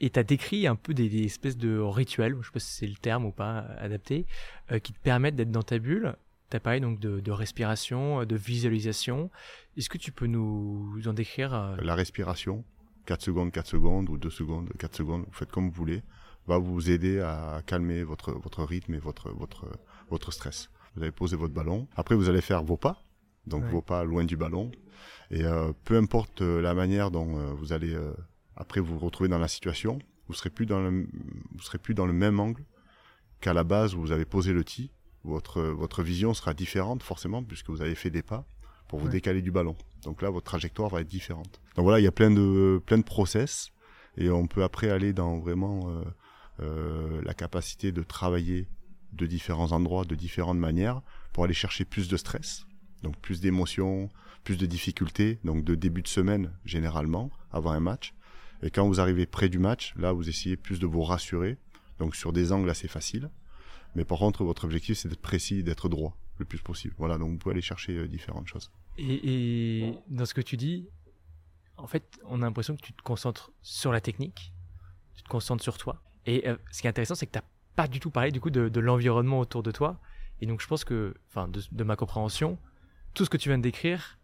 tu 0.00 0.18
as 0.18 0.22
décrit 0.22 0.66
un 0.66 0.76
peu 0.76 0.94
des, 0.94 1.24
espèces 1.24 1.56
de 1.56 1.78
rituels, 1.78 2.36
je 2.40 2.46
sais 2.46 2.52
pas 2.52 2.60
si 2.60 2.72
c'est 2.72 2.86
le 2.86 2.94
terme 2.94 3.26
ou 3.26 3.32
pas 3.32 3.58
adapté, 3.78 4.26
euh, 4.72 4.78
qui 4.78 4.92
te 4.92 5.00
permettent 5.00 5.36
d'être 5.36 5.50
dans 5.50 5.62
ta 5.62 5.78
bulle. 5.78 6.16
Tu 6.50 6.56
as 6.56 6.60
parlé 6.60 6.80
donc 6.80 6.98
de, 6.98 7.20
de, 7.20 7.30
respiration, 7.30 8.24
de 8.24 8.36
visualisation. 8.36 9.30
Est-ce 9.76 9.88
que 9.88 9.98
tu 9.98 10.12
peux 10.12 10.26
nous 10.26 11.00
en 11.06 11.12
décrire 11.12 11.76
La 11.82 11.94
respiration, 11.94 12.64
4 13.06 13.22
secondes, 13.22 13.52
4 13.52 13.66
secondes, 13.66 14.08
ou 14.08 14.18
2 14.18 14.30
secondes, 14.30 14.70
4 14.78 14.96
secondes, 14.96 15.24
vous 15.26 15.32
faites 15.32 15.50
comme 15.50 15.68
vous 15.68 15.74
voulez, 15.74 16.02
va 16.46 16.58
vous 16.58 16.90
aider 16.90 17.20
à 17.20 17.62
calmer 17.66 18.02
votre, 18.02 18.32
votre 18.32 18.64
rythme 18.64 18.94
et 18.94 18.98
votre, 18.98 19.30
votre, 19.30 19.66
votre 20.10 20.32
stress. 20.32 20.70
Vous 20.94 21.02
allez 21.02 21.12
poser 21.12 21.36
votre 21.36 21.54
ballon. 21.54 21.86
Après, 21.96 22.14
vous 22.14 22.28
allez 22.28 22.40
faire 22.40 22.62
vos 22.64 22.76
pas, 22.76 23.02
donc 23.46 23.64
vos 23.64 23.82
pas 23.82 24.04
loin 24.04 24.24
du 24.24 24.36
ballon. 24.36 24.70
Et 25.30 25.44
euh, 25.44 25.72
peu 25.84 25.96
importe 25.96 26.42
euh, 26.42 26.60
la 26.60 26.74
manière 26.74 27.10
dont 27.10 27.38
euh, 27.38 27.52
vous 27.52 27.72
allez 27.72 27.94
euh, 27.94 28.12
après 28.56 28.80
vous 28.80 28.98
retrouver 28.98 29.28
dans 29.28 29.38
la 29.38 29.48
situation, 29.48 29.98
vous 30.26 30.34
serez 30.34 30.50
plus 30.50 30.66
dans 30.66 30.80
le, 30.80 31.08
vous 31.52 31.62
serez 31.62 31.78
plus 31.78 31.94
dans 31.94 32.06
le 32.06 32.12
même 32.12 32.40
angle 32.40 32.64
qu'à 33.40 33.52
la 33.52 33.64
base 33.64 33.94
où 33.94 34.00
vous 34.00 34.12
avez 34.12 34.24
posé 34.24 34.52
le 34.52 34.64
tee. 34.64 34.90
Votre, 35.24 35.62
votre 35.62 36.02
vision 36.02 36.34
sera 36.34 36.54
différente 36.54 37.02
forcément 37.02 37.42
puisque 37.42 37.70
vous 37.70 37.82
avez 37.82 37.94
fait 37.94 38.10
des 38.10 38.22
pas 38.22 38.46
pour 38.88 38.98
vous 38.98 39.08
décaler 39.08 39.42
du 39.42 39.52
ballon. 39.52 39.76
Donc 40.02 40.20
là, 40.20 40.30
votre 40.30 40.46
trajectoire 40.46 40.88
va 40.88 41.00
être 41.02 41.08
différente. 41.08 41.60
Donc 41.76 41.84
voilà, 41.84 42.00
il 42.00 42.02
y 42.02 42.08
a 42.08 42.12
plein 42.12 42.30
de, 42.30 42.82
plein 42.84 42.98
de 42.98 43.04
process 43.04 43.70
et 44.16 44.30
on 44.30 44.46
peut 44.46 44.64
après 44.64 44.90
aller 44.90 45.12
dans 45.12 45.38
vraiment 45.38 45.90
euh, 45.90 46.02
euh, 46.60 47.22
la 47.22 47.34
capacité 47.34 47.92
de 47.92 48.02
travailler 48.02 48.66
de 49.12 49.26
différents 49.26 49.72
endroits, 49.72 50.04
de 50.04 50.14
différentes 50.14 50.58
manières 50.58 51.02
pour 51.32 51.44
aller 51.44 51.54
chercher 51.54 51.84
plus 51.84 52.08
de 52.08 52.16
stress, 52.16 52.66
donc 53.02 53.16
plus 53.18 53.40
d'émotions, 53.40 54.08
plus 54.44 54.56
de 54.56 54.66
difficultés, 54.66 55.38
donc 55.44 55.64
de 55.64 55.74
début 55.74 56.02
de 56.02 56.08
semaine 56.08 56.52
généralement 56.64 57.30
avant 57.52 57.70
un 57.70 57.80
match. 57.80 58.14
Et 58.62 58.70
quand 58.70 58.86
vous 58.86 59.00
arrivez 59.00 59.26
près 59.26 59.48
du 59.48 59.58
match, 59.58 59.94
là, 59.96 60.12
vous 60.12 60.28
essayez 60.28 60.56
plus 60.56 60.80
de 60.80 60.86
vous 60.86 61.02
rassurer, 61.02 61.56
donc 61.98 62.14
sur 62.14 62.32
des 62.32 62.52
angles 62.52 62.68
assez 62.70 62.88
faciles. 62.88 63.30
Mais 63.94 64.04
par 64.04 64.18
contre, 64.18 64.44
votre 64.44 64.64
objectif, 64.64 64.98
c'est 64.98 65.08
d'être 65.08 65.20
précis, 65.20 65.62
d'être 65.62 65.88
droit 65.88 66.16
le 66.38 66.44
plus 66.44 66.58
possible. 66.58 66.94
Voilà, 66.98 67.18
donc 67.18 67.30
vous 67.30 67.38
pouvez 67.38 67.52
aller 67.52 67.62
chercher 67.62 67.96
euh, 67.96 68.08
différentes 68.08 68.46
choses. 68.46 68.70
Et, 68.98 69.94
dans 70.08 70.26
ce 70.26 70.34
que 70.34 70.40
tu 70.40 70.56
dis, 70.56 70.88
en 71.76 71.86
fait, 71.86 72.18
on 72.24 72.42
a 72.42 72.46
l'impression 72.46 72.76
que 72.76 72.82
tu 72.82 72.92
te 72.92 73.02
concentres 73.02 73.50
sur 73.62 73.92
la 73.92 74.00
technique, 74.00 74.52
tu 75.14 75.22
te 75.22 75.28
concentres 75.28 75.62
sur 75.62 75.78
toi. 75.78 76.02
Et 76.26 76.48
euh, 76.48 76.56
ce 76.70 76.80
qui 76.80 76.86
est 76.86 76.90
intéressant, 76.90 77.14
c'est 77.14 77.26
que 77.26 77.32
tu 77.32 77.38
n'as 77.38 77.44
pas 77.76 77.88
du 77.88 78.00
tout 78.00 78.10
parlé 78.10 78.30
du 78.30 78.40
coup 78.40 78.50
de, 78.50 78.80
l'environnement 78.80 79.40
autour 79.40 79.62
de 79.62 79.70
toi. 79.70 80.00
Et 80.40 80.46
donc 80.46 80.60
je 80.60 80.66
pense 80.66 80.84
que, 80.84 81.14
enfin, 81.28 81.48
de, 81.48 81.84
ma 81.84 81.96
compréhension, 81.96 82.58
tout 83.14 83.24
ce 83.24 83.30
que 83.30 83.36
tu 83.36 83.48
viens 83.48 83.58
de 83.58 83.62
décrire 83.62 84.18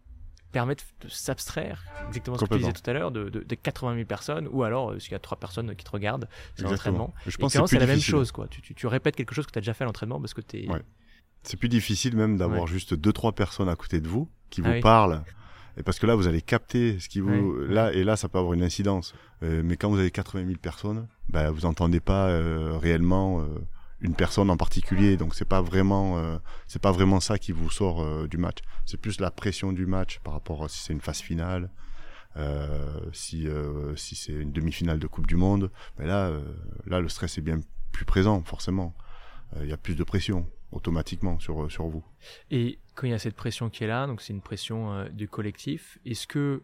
permet 0.51 0.75
de 0.75 1.09
s'abstraire, 1.09 1.83
exactement 2.07 2.37
ce 2.37 2.45
que 2.45 2.53
tu 2.53 2.59
disais 2.59 2.73
tout 2.73 2.89
à 2.89 2.93
l'heure, 2.93 3.11
de, 3.11 3.29
de, 3.29 3.55
80 3.55 3.95
000 3.95 4.05
personnes, 4.05 4.47
ou 4.51 4.63
alors 4.63 4.91
euh, 4.91 4.99
s'il 4.99 5.11
y 5.11 5.15
a 5.15 5.19
trois 5.19 5.37
personnes 5.37 5.75
qui 5.75 5.83
te 5.83 5.91
regardent, 5.91 6.27
c'est 6.55 6.63
l'entraînement. 6.63 7.13
Je 7.25 7.37
pense 7.37 7.53
que 7.53 7.65
c'est 7.67 7.79
la 7.79 7.85
même 7.85 7.99
chose, 7.99 8.31
quoi. 8.31 8.47
Tu, 8.47 8.61
tu, 8.61 8.87
répètes 8.87 9.15
quelque 9.15 9.35
chose 9.35 9.45
que 9.45 9.51
tu 9.51 9.59
as 9.59 9.61
déjà 9.61 9.73
fait 9.73 9.83
à 9.83 9.87
l'entraînement 9.87 10.19
parce 10.19 10.33
que 10.33 10.41
tu 10.41 10.57
es, 10.57 10.67
c'est 11.43 11.57
plus 11.57 11.69
difficile 11.69 12.15
même 12.15 12.37
d'avoir 12.37 12.67
juste 12.67 12.93
deux 12.93 13.13
trois 13.13 13.31
personnes 13.31 13.69
à 13.69 13.75
côté 13.75 14.01
de 14.01 14.07
vous 14.07 14.29
qui 14.49 14.61
vous 14.61 14.69
ah 14.69 14.81
parlent. 14.81 15.23
Et 15.77 15.83
parce 15.83 15.99
que 15.99 16.07
là, 16.07 16.15
vous 16.15 16.27
allez 16.27 16.41
capter 16.41 16.99
ce 16.99 17.07
qui 17.07 17.19
vous 17.19 17.55
là 17.67 17.93
et 17.93 18.03
là, 18.03 18.15
ça 18.15 18.27
peut 18.29 18.39
avoir 18.39 18.53
une 18.53 18.63
incidence. 18.63 19.13
Euh, 19.43 19.61
mais 19.63 19.77
quand 19.77 19.89
vous 19.89 19.99
avez 19.99 20.11
80 20.11 20.45
000 20.45 20.57
personnes, 20.57 21.07
bah, 21.29 21.51
vous 21.51 21.65
entendez 21.65 21.99
pas 21.99 22.29
euh, 22.29 22.77
réellement 22.77 23.41
euh, 23.41 23.45
une 24.01 24.13
personne 24.13 24.49
en 24.49 24.57
particulier. 24.57 25.17
Donc 25.17 25.35
c'est 25.35 25.47
pas 25.47 25.61
vraiment 25.61 26.39
c'est 26.67 26.81
pas 26.81 26.91
vraiment 26.91 27.19
ça 27.19 27.37
qui 27.37 27.51
vous 27.51 27.69
sort 27.69 28.27
du 28.27 28.37
match. 28.37 28.59
C'est 28.85 28.97
plus 28.97 29.19
la 29.19 29.31
pression 29.31 29.73
du 29.73 29.85
match 29.85 30.19
par 30.19 30.33
rapport 30.33 30.63
à 30.63 30.69
si 30.69 30.79
c'est 30.79 30.93
une 30.93 31.01
phase 31.01 31.19
finale. 31.19 31.69
si 33.11 33.47
si 33.95 34.15
c'est 34.15 34.33
une 34.33 34.51
demi-finale 34.51 34.99
de 34.99 35.07
Coupe 35.07 35.27
du 35.27 35.35
Monde, 35.35 35.71
mais 35.97 36.05
là 36.05 36.31
là 36.85 36.99
le 36.99 37.09
stress 37.09 37.37
est 37.37 37.41
bien 37.41 37.59
plus 37.91 38.05
présent 38.05 38.43
forcément. 38.43 38.95
Il 39.61 39.67
y 39.67 39.73
a 39.73 39.77
plus 39.77 39.95
de 39.95 40.03
pression 40.03 40.45
automatiquement 40.71 41.39
sur, 41.39 41.63
euh, 41.63 41.69
sur 41.69 41.87
vous. 41.87 42.03
Et 42.51 42.79
quand 42.95 43.07
il 43.07 43.11
y 43.11 43.13
a 43.13 43.19
cette 43.19 43.35
pression 43.35 43.69
qui 43.69 43.83
est 43.83 43.87
là, 43.87 44.07
donc 44.07 44.21
c'est 44.21 44.33
une 44.33 44.41
pression 44.41 44.93
euh, 44.93 45.09
du 45.09 45.27
collectif, 45.27 45.99
est-ce 46.05 46.27
que 46.27 46.63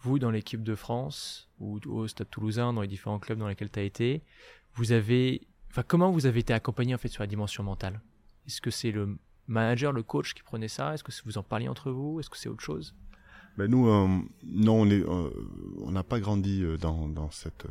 vous, 0.00 0.18
dans 0.18 0.30
l'équipe 0.30 0.62
de 0.62 0.74
France, 0.74 1.48
ou 1.58 1.80
au 1.86 2.06
Stade 2.06 2.28
Toulousain, 2.30 2.72
dans 2.72 2.82
les 2.82 2.88
différents 2.88 3.18
clubs 3.18 3.38
dans 3.38 3.48
lesquels 3.48 3.70
tu 3.70 3.78
as 3.78 3.84
été, 3.84 4.22
vous 4.74 4.92
avez... 4.92 5.46
Comment 5.82 6.10
vous 6.10 6.26
avez 6.26 6.40
été 6.40 6.52
accompagné 6.52 6.94
en 6.94 6.98
fait 6.98 7.08
sur 7.08 7.22
la 7.22 7.26
dimension 7.26 7.62
mentale? 7.62 8.00
Est-ce 8.46 8.60
que 8.60 8.70
c'est 8.70 8.92
le 8.92 9.16
manager, 9.48 9.92
le 9.92 10.02
coach 10.02 10.34
qui 10.34 10.42
prenait 10.42 10.68
ça? 10.68 10.94
Est-ce 10.94 11.02
que 11.02 11.12
vous 11.24 11.38
en 11.38 11.42
parliez 11.42 11.68
entre 11.68 11.90
vous? 11.90 12.20
Est-ce 12.20 12.30
que 12.30 12.36
c'est 12.36 12.48
autre 12.48 12.62
chose? 12.62 12.94
Ben 13.56 13.70
nous, 13.70 13.88
euh, 13.88 14.08
non, 14.44 14.82
on 14.82 14.90
est, 14.90 15.04
on 15.06 15.90
n'a 15.90 16.02
pas 16.02 16.18
grandi 16.18 16.64
cette, 17.30 17.66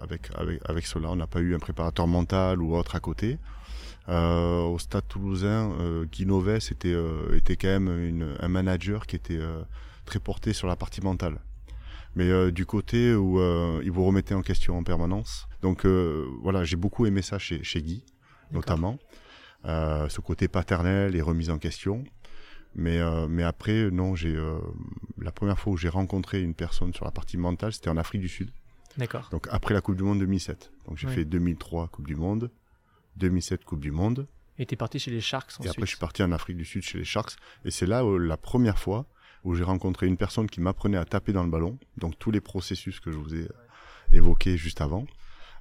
avec, 0.00 0.86
cela. 0.86 1.10
On 1.10 1.16
n'a 1.16 1.26
pas 1.26 1.40
eu 1.40 1.54
un 1.54 1.58
préparateur 1.58 2.06
mental 2.06 2.62
ou 2.62 2.76
autre 2.76 2.94
à 2.94 3.00
côté. 3.00 3.38
Euh, 4.08 4.62
au 4.62 4.78
Stade 4.78 5.08
Toulousain, 5.08 5.72
euh, 5.80 6.04
Guy 6.04 6.26
Noves 6.26 6.70
était, 6.70 6.92
euh, 6.92 7.40
quand 7.48 7.80
même 7.80 8.36
un 8.38 8.48
manager 8.48 9.06
qui 9.06 9.16
était 9.16 9.38
euh, 9.38 9.62
très 10.04 10.18
porté 10.18 10.52
sur 10.52 10.66
la 10.66 10.76
partie 10.76 11.00
mentale. 11.00 11.38
Mais 12.16 12.52
du 12.52 12.64
côté 12.64 13.12
où 13.12 13.40
il 13.82 13.90
vous 13.90 14.04
remettait 14.04 14.34
en 14.34 14.42
question 14.42 14.78
en 14.78 14.84
permanence. 14.84 15.48
Donc 15.64 15.86
voilà, 15.86 16.62
j'ai 16.62 16.76
beaucoup 16.76 17.06
aimé 17.06 17.22
ça 17.22 17.38
chez, 17.38 17.64
chez 17.64 17.80
Guy, 17.80 18.04
notamment. 18.52 18.98
ce 19.64 20.20
côté 20.20 20.46
paternel 20.46 21.16
et 21.16 21.22
remise 21.22 21.48
en 21.48 21.56
question. 21.58 22.04
Mais, 22.74 23.00
mais 23.30 23.42
après, 23.42 23.90
non, 23.90 24.14
j'ai 24.14 24.38
la 25.16 25.32
première 25.32 25.58
fois 25.58 25.72
où 25.72 25.78
j'ai 25.78 25.88
rencontré 25.88 26.42
une 26.42 26.52
personne 26.52 26.92
sur 26.92 27.06
la 27.06 27.10
partie 27.10 27.38
mentale, 27.38 27.72
c'était 27.72 27.88
en 27.88 27.96
Afrique 27.96 28.20
du 28.20 28.28
Sud. 28.28 28.50
D'accord. 28.98 29.26
Donc 29.30 29.48
après 29.50 29.72
la 29.72 29.80
Coupe 29.80 29.96
du 29.96 30.02
Monde 30.02 30.18
2007. 30.18 30.70
Donc 30.86 30.98
j'ai 30.98 31.08
fait 31.08 31.24
2003 31.24 31.88
Coupe 31.88 32.06
du 32.06 32.14
Monde, 32.14 32.50
2007 33.16 33.64
Coupe 33.64 33.80
du 33.80 33.90
Monde. 33.90 34.26
Et 34.58 34.66
t'es 34.66 34.76
parti 34.76 34.98
chez 34.98 35.10
les 35.10 35.22
Sharks 35.22 35.48
ensuite. 35.52 35.64
Et 35.64 35.70
après, 35.70 35.86
je 35.86 35.92
suis 35.92 35.98
parti 35.98 36.22
en 36.22 36.30
Afrique 36.30 36.58
du 36.58 36.66
Sud 36.66 36.82
chez 36.82 36.98
les 36.98 37.04
Sharks. 37.04 37.32
Et 37.64 37.70
c'est 37.70 37.86
là 37.86 38.04
où, 38.04 38.18
la 38.18 38.36
première 38.36 38.78
fois 38.78 39.06
où 39.44 39.54
j'ai 39.54 39.64
rencontré 39.64 40.06
une 40.06 40.16
personne 40.16 40.48
qui 40.48 40.60
m'apprenait 40.60 40.98
à 40.98 41.04
taper 41.04 41.32
dans 41.32 41.44
le 41.44 41.50
ballon. 41.50 41.78
Donc 41.96 42.18
tous 42.18 42.30
les 42.30 42.40
processus 42.40 43.00
que 43.00 43.10
je 43.10 43.16
vous 43.16 43.34
ai 43.34 43.48
évoqués 44.12 44.56
juste 44.56 44.82
avant. 44.82 45.06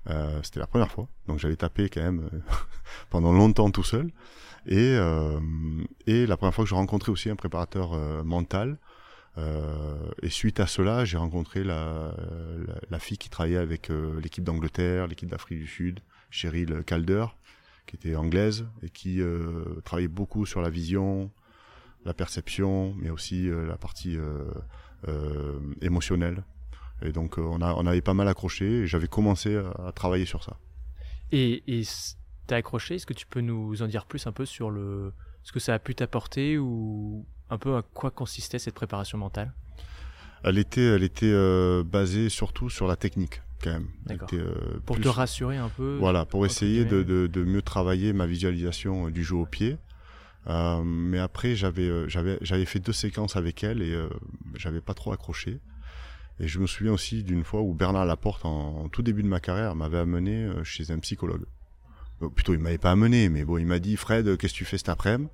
Euh, 0.09 0.39
c'était 0.43 0.59
la 0.59 0.67
première 0.67 0.91
fois. 0.91 1.07
Donc 1.27 1.39
j'avais 1.39 1.55
tapé 1.55 1.89
quand 1.89 2.01
même 2.01 2.29
euh, 2.33 2.39
pendant 3.09 3.31
longtemps 3.31 3.71
tout 3.71 3.83
seul. 3.83 4.11
Et, 4.65 4.95
euh, 4.97 5.39
et 6.07 6.25
la 6.25 6.37
première 6.37 6.53
fois 6.53 6.63
que 6.63 6.69
j'ai 6.69 6.75
rencontré 6.75 7.11
aussi 7.11 7.29
un 7.29 7.35
préparateur 7.35 7.93
euh, 7.93 8.23
mental. 8.23 8.77
Euh, 9.37 10.11
et 10.21 10.29
suite 10.29 10.59
à 10.59 10.67
cela, 10.67 11.05
j'ai 11.05 11.17
rencontré 11.17 11.63
la, 11.63 12.13
la, 12.67 12.75
la, 12.89 12.99
fille 12.99 13.17
qui 13.17 13.29
travaillait 13.29 13.57
avec 13.57 13.89
l'équipe 14.21 14.43
d'Angleterre, 14.43 15.07
l'équipe 15.07 15.27
d'Afrique 15.27 15.57
du 15.59 15.67
Sud, 15.67 16.01
Cheryl 16.29 16.83
Calder, 16.85 17.25
qui 17.87 17.95
était 17.95 18.15
anglaise 18.15 18.67
et 18.83 18.91
qui 18.91 19.21
travaillait 19.83 20.07
beaucoup 20.07 20.45
sur 20.45 20.61
la 20.61 20.69
vision, 20.69 21.31
la 22.05 22.13
perception, 22.13 22.93
mais 22.99 23.09
aussi 23.09 23.49
la 23.49 23.75
partie 23.75 24.19
émotionnelle. 25.81 26.43
Et 27.03 27.11
donc 27.11 27.37
on, 27.37 27.61
a, 27.61 27.73
on 27.73 27.85
avait 27.85 28.01
pas 28.01 28.13
mal 28.13 28.27
accroché 28.27 28.65
et 28.65 28.87
j'avais 28.87 29.07
commencé 29.07 29.55
à, 29.55 29.91
travailler 29.91 30.25
sur 30.25 30.43
ça. 30.43 30.57
Et 31.31 31.63
t'as 32.47 32.57
accroché, 32.57 32.95
est-ce 32.95 33.05
que 33.05 33.13
tu 33.13 33.25
peux 33.27 33.41
nous 33.41 33.81
en 33.81 33.87
dire 33.87 34.05
plus 34.05 34.27
un 34.27 34.31
peu 34.31 34.45
sur 34.45 34.69
le, 34.69 35.13
ce 35.43 35.51
que 35.51 35.59
ça 35.59 35.73
a 35.73 35.79
pu 35.79 35.95
t'apporter 35.95 36.57
ou 36.57 37.25
un 37.49 37.57
peu 37.57 37.75
à 37.75 37.81
quoi 37.81 38.11
consistait 38.11 38.59
cette 38.59 38.75
préparation 38.75 39.17
mentale? 39.17 39.53
Elle 40.43 40.57
était, 40.57 40.83
elle 40.83 41.03
était 41.03 41.33
basée 41.83 42.29
surtout 42.29 42.69
sur 42.69 42.87
la 42.87 42.95
technique 42.95 43.41
quand 43.63 43.71
même. 43.71 43.87
Était, 44.09 44.37
euh, 44.37 44.79
Pour 44.85 44.97
plus- 44.97 45.03
te 45.03 45.09
rassurer 45.09 45.57
un 45.57 45.69
peu. 45.69 45.97
Voilà, 45.99 46.25
pour 46.25 46.45
essayer 46.45 46.83
de, 46.85 47.01
guillemets. 47.01 47.27
de, 47.27 47.27
de 47.27 47.43
mieux 47.43 47.61
travailler 47.61 48.13
ma 48.13 48.25
visualisation 48.27 49.07
euh, 49.07 49.11
du 49.11 49.23
jeu 49.23 49.35
au 49.35 49.45
pied. 49.45 49.77
Euh, 50.47 50.83
mais 50.83 51.19
après, 51.19 51.55
j'avais 51.55 51.87
euh, 51.87 52.07
j'avais 52.09 52.37
j'avais 52.41 52.65
fait 52.65 52.79
deux 52.79 52.91
séquences 52.91 53.37
avec 53.37 53.63
elle 53.63 53.81
et 53.81 53.93
euh, 53.93 54.09
j'avais 54.55 54.81
pas 54.81 54.93
trop 54.93 55.13
accroché. 55.13 55.59
Et 56.39 56.47
je 56.47 56.59
me 56.59 56.67
souviens 56.67 56.93
aussi 56.93 57.23
d'une 57.23 57.43
fois 57.43 57.61
où 57.61 57.73
Bernard 57.73 58.05
Laporte, 58.05 58.45
en, 58.45 58.83
en 58.83 58.89
tout 58.89 59.01
début 59.03 59.23
de 59.23 59.27
ma 59.27 59.39
carrière, 59.39 59.75
m'avait 59.75 59.99
amené 59.99 60.45
euh, 60.45 60.63
chez 60.63 60.91
un 60.91 60.99
psychologue. 60.99 61.45
Plutôt, 62.35 62.53
il 62.53 62.59
m'avait 62.59 62.77
pas 62.77 62.91
amené, 62.91 63.27
mais 63.29 63.43
bon, 63.43 63.57
il 63.57 63.65
m'a 63.65 63.79
dit 63.79 63.97
Fred, 63.97 64.37
qu'est-ce 64.37 64.53
que 64.53 64.57
tu 64.57 64.65
fais 64.65 64.77
cet 64.77 64.89
après-midi? 64.89 65.29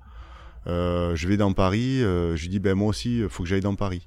Euh, 0.66 1.14
Je 1.14 1.28
vais 1.28 1.36
dans 1.36 1.52
Paris. 1.52 2.02
Euh, 2.02 2.36
je 2.36 2.42
lui 2.42 2.48
dis 2.48 2.58
ben 2.58 2.74
moi 2.74 2.88
aussi, 2.88 3.22
faut 3.28 3.44
que 3.44 3.48
j'aille 3.48 3.60
dans 3.60 3.76
Paris. 3.76 4.06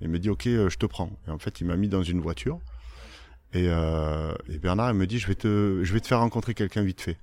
Il 0.00 0.08
me 0.08 0.18
dit 0.18 0.28
ok, 0.30 0.46
euh, 0.46 0.68
je 0.70 0.76
te 0.78 0.86
prends. 0.86 1.10
Et 1.26 1.30
en 1.30 1.38
fait, 1.38 1.60
il 1.60 1.66
m'a 1.66 1.76
mis 1.76 1.88
dans 1.88 2.02
une 2.02 2.20
voiture. 2.20 2.60
Et, 3.52 3.66
euh, 3.68 4.32
et 4.48 4.58
Bernard 4.58 4.92
il 4.92 4.96
me 4.96 5.06
dit 5.06 5.18
je 5.18 5.26
vais 5.26 5.34
te 5.34 5.80
je 5.82 5.92
vais 5.92 6.00
te 6.00 6.06
faire 6.06 6.20
rencontrer 6.20 6.54
quelqu'un 6.54 6.82
vite 6.82 7.00
fait. 7.00 7.16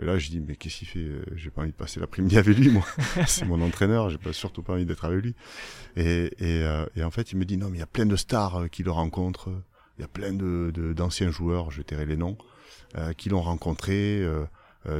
Et 0.00 0.04
là 0.04 0.18
je 0.18 0.28
dis 0.28 0.40
mais 0.40 0.56
qu'est-ce 0.56 0.78
qu'il 0.78 0.88
fait? 0.88 0.98
Euh, 1.00 1.24
J'ai 1.36 1.50
pas 1.50 1.62
envie 1.62 1.70
de 1.70 1.76
passer 1.76 2.00
l'après-midi 2.00 2.36
avec 2.38 2.56
lui 2.58 2.68
moi. 2.70 2.84
C'est 3.26 3.44
mon 3.44 3.60
entraîneur, 3.62 4.10
j'ai 4.10 4.18
pas 4.18 4.32
surtout 4.32 4.62
pas 4.62 4.72
envie 4.74 4.86
d'être 4.86 5.04
avec 5.04 5.22
lui. 5.22 5.34
Et, 5.96 6.26
et, 6.38 6.62
euh, 6.64 6.84
et 6.96 7.04
en 7.04 7.10
fait 7.10 7.32
il 7.32 7.38
me 7.38 7.44
dit 7.44 7.56
non 7.56 7.68
mais 7.70 7.76
il 7.76 7.80
y 7.80 7.84
a 7.84 7.86
plein 7.86 8.06
de 8.06 8.16
stars 8.16 8.56
euh, 8.62 8.66
qui 8.68 8.82
le 8.82 8.90
rencontrent. 8.90 9.50
Il 9.98 10.02
y 10.02 10.04
a 10.04 10.08
plein 10.08 10.32
de 10.32 10.72
d'anciens 10.96 11.30
joueurs, 11.30 11.70
je 11.70 11.80
tairai 11.82 12.04
les 12.06 12.16
noms, 12.16 12.36
euh, 12.96 13.12
qui 13.12 13.28
l'ont 13.28 13.42
rencontré. 13.42 14.20
euh, 14.22 14.44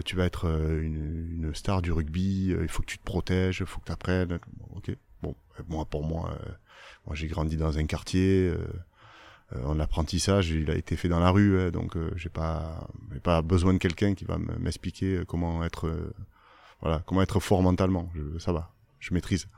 tu 0.04 0.14
vas 0.16 0.24
être 0.24 0.46
une, 0.46 1.44
une 1.44 1.54
star 1.54 1.82
du 1.82 1.90
rugby. 1.92 2.54
il 2.58 2.68
faut 2.68 2.80
que 2.82 2.86
tu 2.86 2.96
te 2.98 3.04
protèges, 3.04 3.58
il 3.60 3.66
faut 3.66 3.80
que 3.80 3.86
tu 3.86 3.92
apprennes. 3.92 4.38
Bon, 4.56 4.66
ok. 4.76 4.96
Bon, 5.20 5.34
moi 5.68 5.84
pour 5.84 6.04
moi, 6.06 6.38
moi 7.06 7.14
j'ai 7.16 7.26
grandi 7.26 7.56
dans 7.56 7.76
un 7.76 7.84
quartier. 7.86 8.50
Euh, 9.52 9.64
en 9.64 9.78
apprentissage, 9.80 10.50
il 10.50 10.70
a 10.70 10.74
été 10.74 10.96
fait 10.96 11.08
dans 11.08 11.20
la 11.20 11.30
rue, 11.30 11.58
hein, 11.60 11.70
donc 11.70 11.96
euh, 11.96 12.10
j'ai 12.16 12.28
pas, 12.30 12.88
pas 13.22 13.42
besoin 13.42 13.72
de 13.74 13.78
quelqu'un 13.78 14.14
qui 14.14 14.24
va 14.24 14.38
m'expliquer 14.38 15.16
euh, 15.18 15.24
comment 15.24 15.62
être, 15.64 15.92
voilà, 16.80 17.02
comment 17.06 17.22
être 17.22 17.40
fort 17.40 17.62
mentalement. 17.62 18.10
Je- 18.14 18.38
ça 18.38 18.52
va, 18.52 18.72
je 19.00 19.12
maîtrise. 19.14 19.48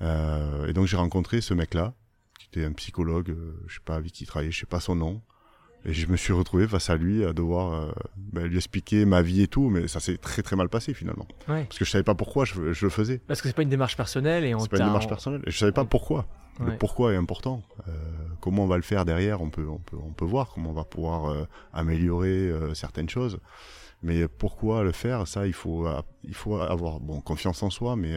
Et 0.00 0.72
donc 0.74 0.86
j'ai 0.86 0.96
rencontré 0.96 1.40
ce 1.40 1.54
mec-là, 1.54 1.94
qui 2.38 2.46
était 2.48 2.64
un 2.66 2.72
psychologue, 2.72 3.34
je 3.68 3.74
sais 3.74 3.80
pas 3.84 3.94
avec 3.96 4.12
qui 4.12 4.24
il 4.24 4.26
travaillait, 4.26 4.50
je 4.52 4.60
sais 4.60 4.66
pas 4.66 4.80
son 4.80 4.96
nom. 4.96 5.22
Et 5.86 5.92
je 5.92 6.06
me 6.06 6.16
suis 6.16 6.32
retrouvé 6.32 6.66
face 6.66 6.88
à 6.88 6.96
lui 6.96 7.24
à 7.24 7.32
devoir 7.32 7.74
euh, 7.74 7.92
ben, 8.16 8.46
lui 8.46 8.56
expliquer 8.56 9.04
ma 9.04 9.20
vie 9.20 9.42
et 9.42 9.48
tout, 9.48 9.68
mais 9.68 9.86
ça 9.86 10.00
s'est 10.00 10.16
très 10.16 10.42
très 10.42 10.56
mal 10.56 10.68
passé 10.68 10.94
finalement. 10.94 11.26
Ouais. 11.48 11.64
Parce 11.64 11.78
que 11.78 11.84
je 11.84 11.90
savais 11.90 12.04
pas 12.04 12.14
pourquoi 12.14 12.44
je, 12.46 12.72
je 12.72 12.86
le 12.86 12.90
faisais. 12.90 13.18
Parce 13.26 13.42
que 13.42 13.48
c'est 13.48 13.54
pas 13.54 13.62
une 13.62 13.68
démarche 13.68 13.96
personnelle 13.96 14.44
et 14.44 14.54
on 14.54 14.60
C'est 14.60 14.70
pas 14.70 14.78
une 14.78 14.86
démarche 14.86 15.08
personnelle. 15.08 15.42
Et 15.46 15.50
je 15.50 15.58
savais 15.58 15.72
pas 15.72 15.84
pourquoi. 15.84 16.26
Le 16.64 16.76
pourquoi 16.78 17.12
est 17.12 17.16
important. 17.16 17.62
Euh, 17.88 17.92
comment 18.40 18.62
on 18.62 18.66
va 18.68 18.76
le 18.76 18.82
faire 18.82 19.04
derrière, 19.04 19.42
on 19.42 19.50
peut, 19.50 19.66
on 19.68 19.78
peut, 19.78 19.96
on 20.00 20.12
peut 20.12 20.24
voir 20.24 20.50
comment 20.54 20.70
on 20.70 20.74
va 20.74 20.84
pouvoir 20.84 21.26
euh, 21.26 21.44
améliorer 21.72 22.52
certaines 22.74 23.08
choses. 23.08 23.38
Mais 24.04 24.28
pourquoi 24.28 24.84
le 24.84 24.92
faire, 24.92 25.26
ça, 25.26 25.46
il 25.46 25.52
faut, 25.52 25.88
il 26.22 26.34
faut 26.34 26.58
avoir 26.60 27.00
bon 27.00 27.20
confiance 27.20 27.62
en 27.62 27.70
soi, 27.70 27.96
mais 27.96 28.14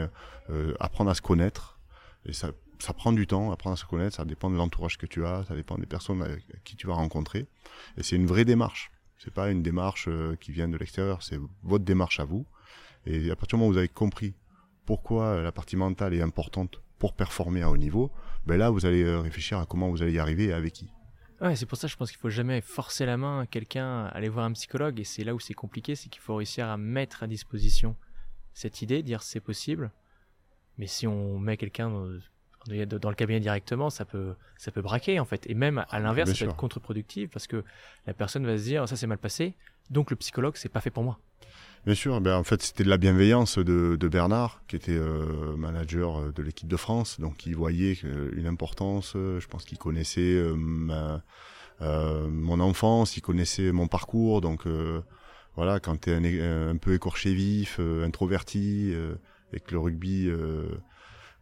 apprendre 0.80 1.10
à 1.10 1.16
se 1.16 1.22
connaître. 1.22 1.80
Et 2.26 2.34
ça, 2.34 2.50
ça 2.80 2.94
prend 2.94 3.12
du 3.12 3.28
temps, 3.28 3.52
apprendre 3.52 3.74
à 3.74 3.78
se 3.78 3.86
connaître. 3.86 4.16
Ça 4.16 4.26
dépend 4.26 4.50
de 4.50 4.56
l'entourage 4.56 4.98
que 4.98 5.06
tu 5.06 5.26
as, 5.26 5.44
ça 5.46 5.56
dépend 5.56 5.78
des 5.78 5.86
personnes 5.86 6.22
avec 6.22 6.46
qui 6.64 6.76
tu 6.76 6.88
vas 6.88 6.94
rencontrer. 6.94 7.48
Et 7.98 8.04
c'est 8.04 8.16
une 8.16 8.28
vraie 8.28 8.46
démarche. 8.46 8.92
C'est 9.18 9.34
pas 9.34 9.50
une 9.50 9.64
démarche 9.64 10.08
euh, 10.08 10.36
qui 10.36 10.52
vient 10.52 10.68
de 10.68 10.78
l'extérieur, 10.78 11.24
c'est 11.24 11.40
votre 11.64 11.84
démarche 11.84 12.20
à 12.20 12.26
vous. 12.26 12.46
Et 13.06 13.32
à 13.32 13.36
partir 13.36 13.58
du 13.58 13.62
moment 13.62 13.70
où 13.70 13.74
vous 13.74 13.80
avez 13.80 13.88
compris 13.88 14.36
pourquoi 14.86 15.42
la 15.42 15.52
partie 15.52 15.76
mentale 15.76 16.14
est 16.14 16.22
importante 16.22 16.82
pour 17.00 17.14
performer 17.14 17.62
à 17.62 17.70
haut 17.70 17.78
niveau, 17.78 18.12
ben 18.46 18.58
là, 18.58 18.70
vous 18.70 18.86
allez 18.86 19.04
euh, 19.04 19.20
réfléchir 19.20 19.60
à 19.60 19.66
comment 19.66 19.90
vous 19.90 20.02
allez 20.02 20.14
y 20.14 20.20
arriver 20.20 20.46
et 20.46 20.54
avec 20.54 20.74
qui. 20.74 20.90
Ouais, 21.42 21.56
c'est 21.56 21.66
pour 21.66 21.78
ça 21.78 21.88
que 21.88 21.92
je 21.92 21.98
pense 21.98 22.10
qu'il 22.10 22.20
faut 22.20 22.30
jamais 22.30 22.62
forcer 22.62 23.06
la 23.06 23.18
main 23.18 23.42
à 23.42 23.46
quelqu'un 23.46 24.06
à 24.06 24.08
aller 24.08 24.30
voir 24.30 24.46
un 24.46 24.54
psychologue. 24.54 25.00
Et 25.00 25.04
c'est 25.04 25.24
là 25.24 25.36
où 25.36 25.40
c'est 25.40 25.54
compliqué, 25.54 25.96
c'est 25.96 26.10
qu'il 26.10 26.22
faut 26.22 26.36
réussir 26.36 26.68
à 26.68 26.78
mettre 26.78 27.24
à 27.24 27.28
disposition 27.28 27.96
cette 28.54 28.82
idée, 28.82 29.04
dire 29.04 29.22
c'est 29.22 29.40
possible. 29.40 29.92
Mais 30.78 30.88
si 30.88 31.06
on 31.06 31.38
met 31.38 31.58
quelqu'un 31.58 31.92
dans, 32.68 33.10
le 33.10 33.16
cabinet 33.16 33.40
directement, 33.40 33.90
ça 33.90 34.06
peut, 34.06 34.34
ça 34.58 34.72
peut 34.72 34.82
braquer 34.82 35.20
en 35.20 35.26
fait. 35.26 35.50
Et 35.50 35.54
même 35.54 35.86
à 35.90 36.00
l'inverse, 36.00 36.30
ça 36.30 36.34
peut 36.34 36.38
sûr. 36.38 36.50
être 36.50 36.56
contre-productif 36.56 37.30
parce 37.30 37.48
que 37.48 37.64
la 38.06 38.14
personne 38.14 38.46
va 38.46 38.58
se 38.58 38.64
dire 38.64 38.88
ça 38.88 38.96
s'est 38.96 39.08
mal 39.08 39.18
passé, 39.18 39.56
donc 39.90 40.10
le 40.10 40.16
psychologue 40.18 40.54
c'est 40.56 40.70
pas 40.70 40.82
fait 40.82 40.92
pour 40.92 41.04
moi. 41.04 41.20
Bien 41.86 41.96
sûr, 41.96 42.20
ben 42.20 42.36
en 42.36 42.44
fait, 42.44 42.62
c'était 42.62 42.84
de 42.84 42.90
la 42.90 42.98
bienveillance 42.98 43.60
de, 43.60 43.96
de 43.96 44.08
Bernard, 44.10 44.62
qui 44.68 44.76
était 44.76 44.92
euh, 44.92 45.56
manager 45.56 46.20
euh, 46.20 46.32
de 46.34 46.44
l'équipe 46.44 46.68
de 46.68 46.76
France, 46.76 47.20
donc 47.20 47.46
il 47.46 47.56
voyait 47.56 47.96
que- 47.96 48.34
une 48.36 48.48
importance. 48.48 49.14
euh, 49.16 49.40
Je 49.40 49.48
pense 49.48 49.64
qu'il 49.64 49.78
connaissait 49.78 50.20
euh, 50.20 50.54
ma- 50.56 51.24
euh, 51.82 52.28
mon 52.28 52.60
enfance, 52.60 53.16
il 53.16 53.22
connaissait 53.22 53.72
mon 53.72 53.88
parcours, 53.88 54.42
donc 54.42 54.68
euh, 54.68 55.02
voilà, 55.56 55.80
quand 55.80 56.02
tu 56.02 56.10
es 56.12 56.42
un, 56.42 56.76
peu 56.76 56.94
écorché 56.94 57.34
vif, 57.34 57.78
euh, 57.80 58.06
introverti, 58.06 58.92
euh, 58.94 59.16
et 59.54 59.60
que 59.62 59.72
le 59.72 59.80
rugby, 59.80 60.28
euh, 60.28 60.66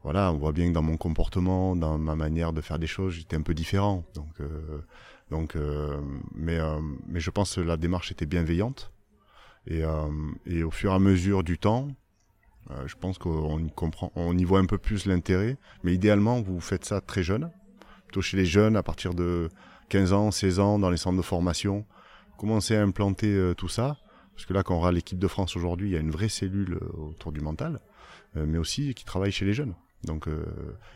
voilà, 0.05 0.31
on 0.31 0.37
voit 0.37 0.51
bien 0.51 0.67
que 0.67 0.71
dans 0.71 0.83
mon 0.83 0.97
comportement, 0.97 1.75
dans 1.75 1.97
ma 1.97 2.15
manière 2.15 2.53
de 2.53 2.61
faire 2.61 2.77
des 2.77 2.85
choses, 2.85 3.13
j'étais 3.13 3.37
un 3.37 3.41
peu 3.41 3.55
différent. 3.55 4.05
Donc, 4.13 4.39
euh, 4.39 4.83
donc, 5.31 5.55
euh, 5.55 5.99
mais, 6.35 6.59
euh, 6.59 6.79
mais 7.07 7.19
je 7.19 7.31
pense 7.31 7.55
que 7.55 7.61
la 7.61 7.75
démarche 7.75 8.11
était 8.11 8.27
bienveillante. 8.27 8.91
Et, 9.65 9.81
et 10.45 10.61
au 10.61 10.69
fur 10.69 10.91
et 10.91 10.93
à 10.93 10.99
mesure 10.99 11.43
du 11.43 11.57
temps, 11.57 11.87
je 12.85 12.93
pense 12.93 13.17
qu'on 13.17 13.57
y 13.57 13.71
comprend, 13.71 14.11
on 14.15 14.37
y 14.37 14.43
voit 14.43 14.59
un 14.59 14.67
peu 14.67 14.77
plus 14.77 15.07
l'intérêt. 15.07 15.57
Mais 15.83 15.95
idéalement, 15.95 16.39
vous 16.39 16.59
faites 16.59 16.85
ça 16.85 17.01
très 17.01 17.23
jeune, 17.23 17.49
plutôt 18.05 18.21
chez 18.21 18.37
les 18.37 18.45
jeunes, 18.45 18.75
à 18.75 18.83
partir 18.83 19.15
de 19.15 19.49
15 19.89 20.13
ans, 20.13 20.29
16 20.29 20.59
ans, 20.59 20.77
dans 20.77 20.91
les 20.91 20.97
centres 20.97 21.17
de 21.17 21.23
formation. 21.23 21.83
Commencez 22.37 22.75
à 22.75 22.83
implanter 22.83 23.53
tout 23.57 23.69
ça. 23.69 23.97
Parce 24.35 24.45
que 24.45 24.53
là, 24.53 24.61
quand 24.61 24.75
on 24.75 24.81
regarde 24.81 24.93
l'équipe 24.93 25.17
de 25.17 25.27
France 25.27 25.55
aujourd'hui, 25.55 25.89
il 25.89 25.93
y 25.93 25.97
a 25.97 25.99
une 25.99 26.11
vraie 26.11 26.29
cellule 26.29 26.77
autour 26.93 27.31
du 27.31 27.41
mental, 27.41 27.79
mais 28.35 28.59
aussi 28.59 28.93
qui 28.93 29.03
travaille 29.03 29.31
chez 29.31 29.45
les 29.45 29.55
jeunes. 29.55 29.73
Donc, 30.03 30.27
euh, 30.27 30.45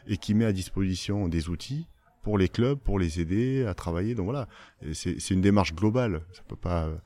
et 0.08 0.18
qui 0.18 0.34
met 0.34 0.46
à 0.46 0.52
disposition 0.52 1.28
des 1.28 1.50
outils 1.50 1.88
pour 2.22 2.38
les 2.38 2.50
clubs, 2.50 2.78
pour 2.78 3.00
les 3.00 3.20
aider 3.20 3.66
à 3.66 3.74
travailler. 3.74 4.14
Donc 4.14 4.26
voilà, 4.26 4.48
c'est 4.94 5.30
une 5.32 5.42
démarche 5.42 5.74
globale. 5.74 6.22
Ça 6.34 6.44
peut 6.48 6.56
pas, 6.56 6.86
euh, 6.86 6.98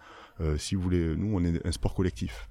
euh, 0.42 0.58
si 0.58 0.76
vous 0.76 0.82
voulez, 0.82 1.16
nous, 1.16 1.38
on 1.38 1.44
est 1.46 1.66
un 1.66 1.72
sport 1.72 1.94
collectif. 1.94 2.50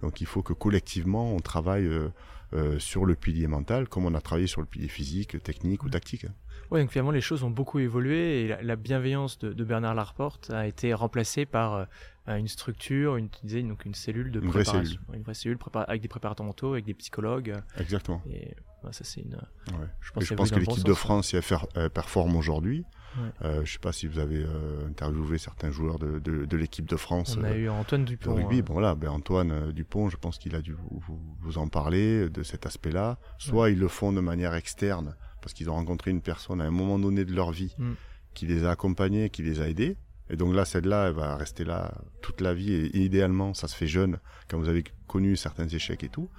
Donc 0.00 0.20
il 0.20 0.26
faut 0.26 0.42
que 0.42 0.52
collectivement, 0.52 1.34
on 1.34 1.40
travaille 1.40 1.86
euh, 1.86 2.08
euh, 2.54 2.78
sur 2.78 3.04
le 3.04 3.14
pilier 3.14 3.46
mental, 3.46 3.88
comme 3.88 4.06
on 4.06 4.14
a 4.14 4.20
travaillé 4.20 4.46
sur 4.46 4.60
le 4.60 4.66
pilier 4.66 4.88
physique, 4.88 5.42
technique 5.42 5.82
ou 5.82 5.90
tactique. 5.90 6.26
Ouais, 6.70 6.80
donc 6.80 6.90
finalement 6.90 7.10
les 7.10 7.20
choses 7.20 7.42
ont 7.42 7.50
beaucoup 7.50 7.78
évolué 7.78 8.42
et 8.42 8.48
la, 8.48 8.62
la 8.62 8.76
bienveillance 8.76 9.38
de, 9.38 9.52
de 9.52 9.64
Bernard 9.64 9.94
Larporte 9.94 10.50
a 10.50 10.66
été 10.66 10.94
remplacée 10.94 11.46
par 11.46 11.86
une 12.26 12.48
structure, 12.48 13.16
une, 13.16 13.28
donc 13.68 13.84
une 13.84 13.94
cellule 13.94 14.30
de 14.30 14.40
Une 14.40 14.48
vraie 14.48 14.62
préparation, 14.62 15.00
une 15.12 15.22
vraie 15.22 15.34
cellule 15.34 15.58
prépa- 15.58 15.84
avec 15.84 16.00
des 16.00 16.08
préparateurs 16.08 16.46
mentaux, 16.46 16.72
avec 16.72 16.86
des 16.86 16.94
psychologues. 16.94 17.54
Exactement. 17.78 18.22
Et 18.30 18.54
ça 18.92 19.04
c'est 19.04 19.20
une. 19.20 19.34
Ouais. 19.34 19.86
Je 20.00 20.10
pense, 20.12 20.24
je 20.24 20.34
que 20.54 20.60
l'équipe 20.60 20.84
de 20.84 20.94
France, 20.94 21.28
si 21.28 21.36
elle, 21.36 21.42
elle 21.74 21.90
performe 21.90 22.36
aujourd'hui, 22.36 22.84
Ouais. 23.16 23.30
euh, 23.48 23.64
je 23.64 23.72
sais 23.74 23.78
pas 23.78 23.92
si 23.92 24.08
vous 24.08 24.18
avez 24.18 24.42
euh, 24.42 24.88
interviewé 24.88 25.38
certains 25.38 25.70
joueurs 25.70 26.00
de, 26.00 26.18
de, 26.18 26.46
de 26.46 26.56
l'équipe 26.56 26.84
de 26.88 26.96
France. 26.96 27.36
On 27.38 27.44
a 27.44 27.50
euh, 27.50 27.56
eu 27.56 27.68
Antoine 27.68 28.04
Dupont. 28.04 28.34
rugby. 28.34 28.58
euh, 28.58 28.62
Bon 28.62 28.80
là, 28.80 28.96
ben 28.96 29.08
Antoine 29.10 29.52
euh, 29.52 29.72
Dupont, 29.72 30.08
je 30.08 30.16
pense 30.16 30.36
qu'il 30.36 30.56
a 30.56 30.60
dû 30.60 30.72
vous, 30.72 31.00
vous- 31.06 31.36
vous 31.40 31.58
en 31.58 31.68
parler 31.68 32.28
de 32.28 32.42
cet 32.42 32.66
aspect-là. 32.66 33.18
Soit 33.38 33.70
ils 33.70 33.78
le 33.78 33.86
font 33.86 34.12
de 34.12 34.20
manière 34.20 34.54
externe 34.54 35.14
parce 35.40 35.52
qu'ils 35.54 35.70
ont 35.70 35.74
rencontré 35.74 36.10
une 36.10 36.22
personne 36.22 36.60
à 36.60 36.64
un 36.64 36.72
moment 36.72 36.98
donné 36.98 37.24
de 37.24 37.32
leur 37.32 37.52
vie 37.52 37.76
Mm. 37.78 37.92
qui 38.34 38.46
les 38.46 38.64
a 38.64 38.70
accompagnés, 38.72 39.30
qui 39.30 39.42
les 39.42 39.60
a 39.60 39.68
aidés. 39.68 39.96
Et 40.28 40.36
donc 40.36 40.52
là, 40.52 40.64
celle-là, 40.64 41.06
elle 41.08 41.14
va 41.14 41.36
rester 41.36 41.62
là 41.64 41.94
toute 42.20 42.40
la 42.40 42.52
vie. 42.52 42.72
Et 42.72 42.98
idéalement, 42.98 43.54
ça 43.54 43.68
se 43.68 43.76
fait 43.76 43.86
jeune 43.86 44.18
quand 44.48 44.58
vous 44.58 44.68
avez 44.68 44.82
connu 45.06 45.36
certains 45.36 45.68
échecs 45.68 46.02
et 46.02 46.08
tout. 46.08 46.30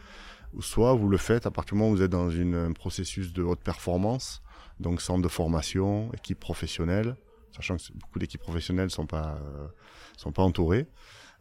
Soit 0.60 0.94
vous 0.94 1.10
le 1.10 1.18
faites 1.18 1.46
à 1.46 1.52
partir 1.52 1.76
du 1.76 1.80
moment 1.80 1.92
où 1.92 1.96
vous 1.96 2.02
êtes 2.02 2.12
dans 2.12 2.30
un 2.30 2.72
processus 2.72 3.34
de 3.34 3.44
haute 3.44 3.60
performance, 3.60 4.42
donc 4.80 5.02
centre 5.02 5.22
de 5.22 5.28
formation, 5.28 6.12
équipe 6.14 6.40
professionnelle, 6.40 7.16
sachant 7.56 7.78
que 7.78 7.84
beaucoup 7.94 8.20
d'équipes 8.20 8.42
professionnelles 8.42 8.90
sont 8.90 9.08
euh, 9.14 9.68
sont 10.18 10.32
pas 10.32 10.44
entourées. 10.44 10.88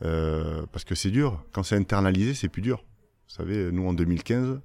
Euh, 0.03 0.67
parce 0.73 0.85
que 0.85 0.95
c'est 0.95 1.11
dur. 1.11 1.45
Quand 1.53 1.63
c'est 1.63 1.77
internalisé, 1.77 2.35
c'est 2.35 2.49
plus 2.49 2.63
dur. 2.63 2.85
Vous 3.29 3.35
savez, 3.35 3.71
nous 3.71 3.87
en 3.87 3.93
2015, 3.93 4.61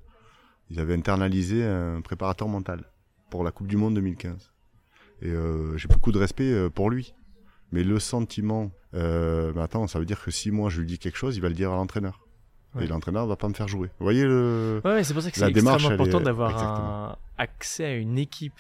ils 0.70 0.80
avaient 0.80 0.96
internalisé 0.96 1.64
un 1.64 2.02
préparateur 2.02 2.48
mental 2.48 2.92
pour 3.30 3.44
la 3.44 3.52
Coupe 3.52 3.68
du 3.68 3.78
Monde 3.78 3.96
2015. 3.96 4.52
Et 5.22 5.30
euh, 5.30 5.78
j'ai 5.78 5.88
beaucoup 5.88 6.12
de 6.12 6.18
respect 6.18 6.70
pour 6.72 6.90
lui. 6.90 7.14
Mais 7.72 7.84
le 7.84 8.00
sentiment, 8.00 8.72
ça 8.94 10.00
veut 10.00 10.06
dire 10.06 10.24
que 10.24 10.32
si 10.32 10.50
moi 10.50 10.70
je 10.70 10.80
lui 10.80 10.88
dis 10.88 10.98
quelque 10.98 11.18
chose, 11.18 11.38
il 11.38 11.42
va 11.42 11.50
le 11.50 11.56
dire 11.56 11.72
à 11.72 11.76
l'entraîneur. 11.76 12.29
Ouais. 12.76 12.84
Et 12.86 12.88
l'entraîneur 12.88 13.26
va 13.26 13.36
pas 13.36 13.48
me 13.50 13.54
faire 13.54 13.68
jouer. 13.68 13.88
Vous 14.00 14.06
voyez 14.06 14.24
le. 14.26 14.82
Ouais, 14.86 14.92
ouais, 14.94 15.04
c'est 15.04 15.14
pour 15.14 15.24
ça 15.24 15.32
que 15.32 15.38
c'est 15.38 15.48
extrêmement 15.50 15.78
elle 15.78 15.94
important 15.94 16.20
est- 16.20 16.24
d'avoir 16.24 17.18
accès 17.38 17.86
à 17.86 17.94
une 17.96 18.18
équipe 18.18 18.54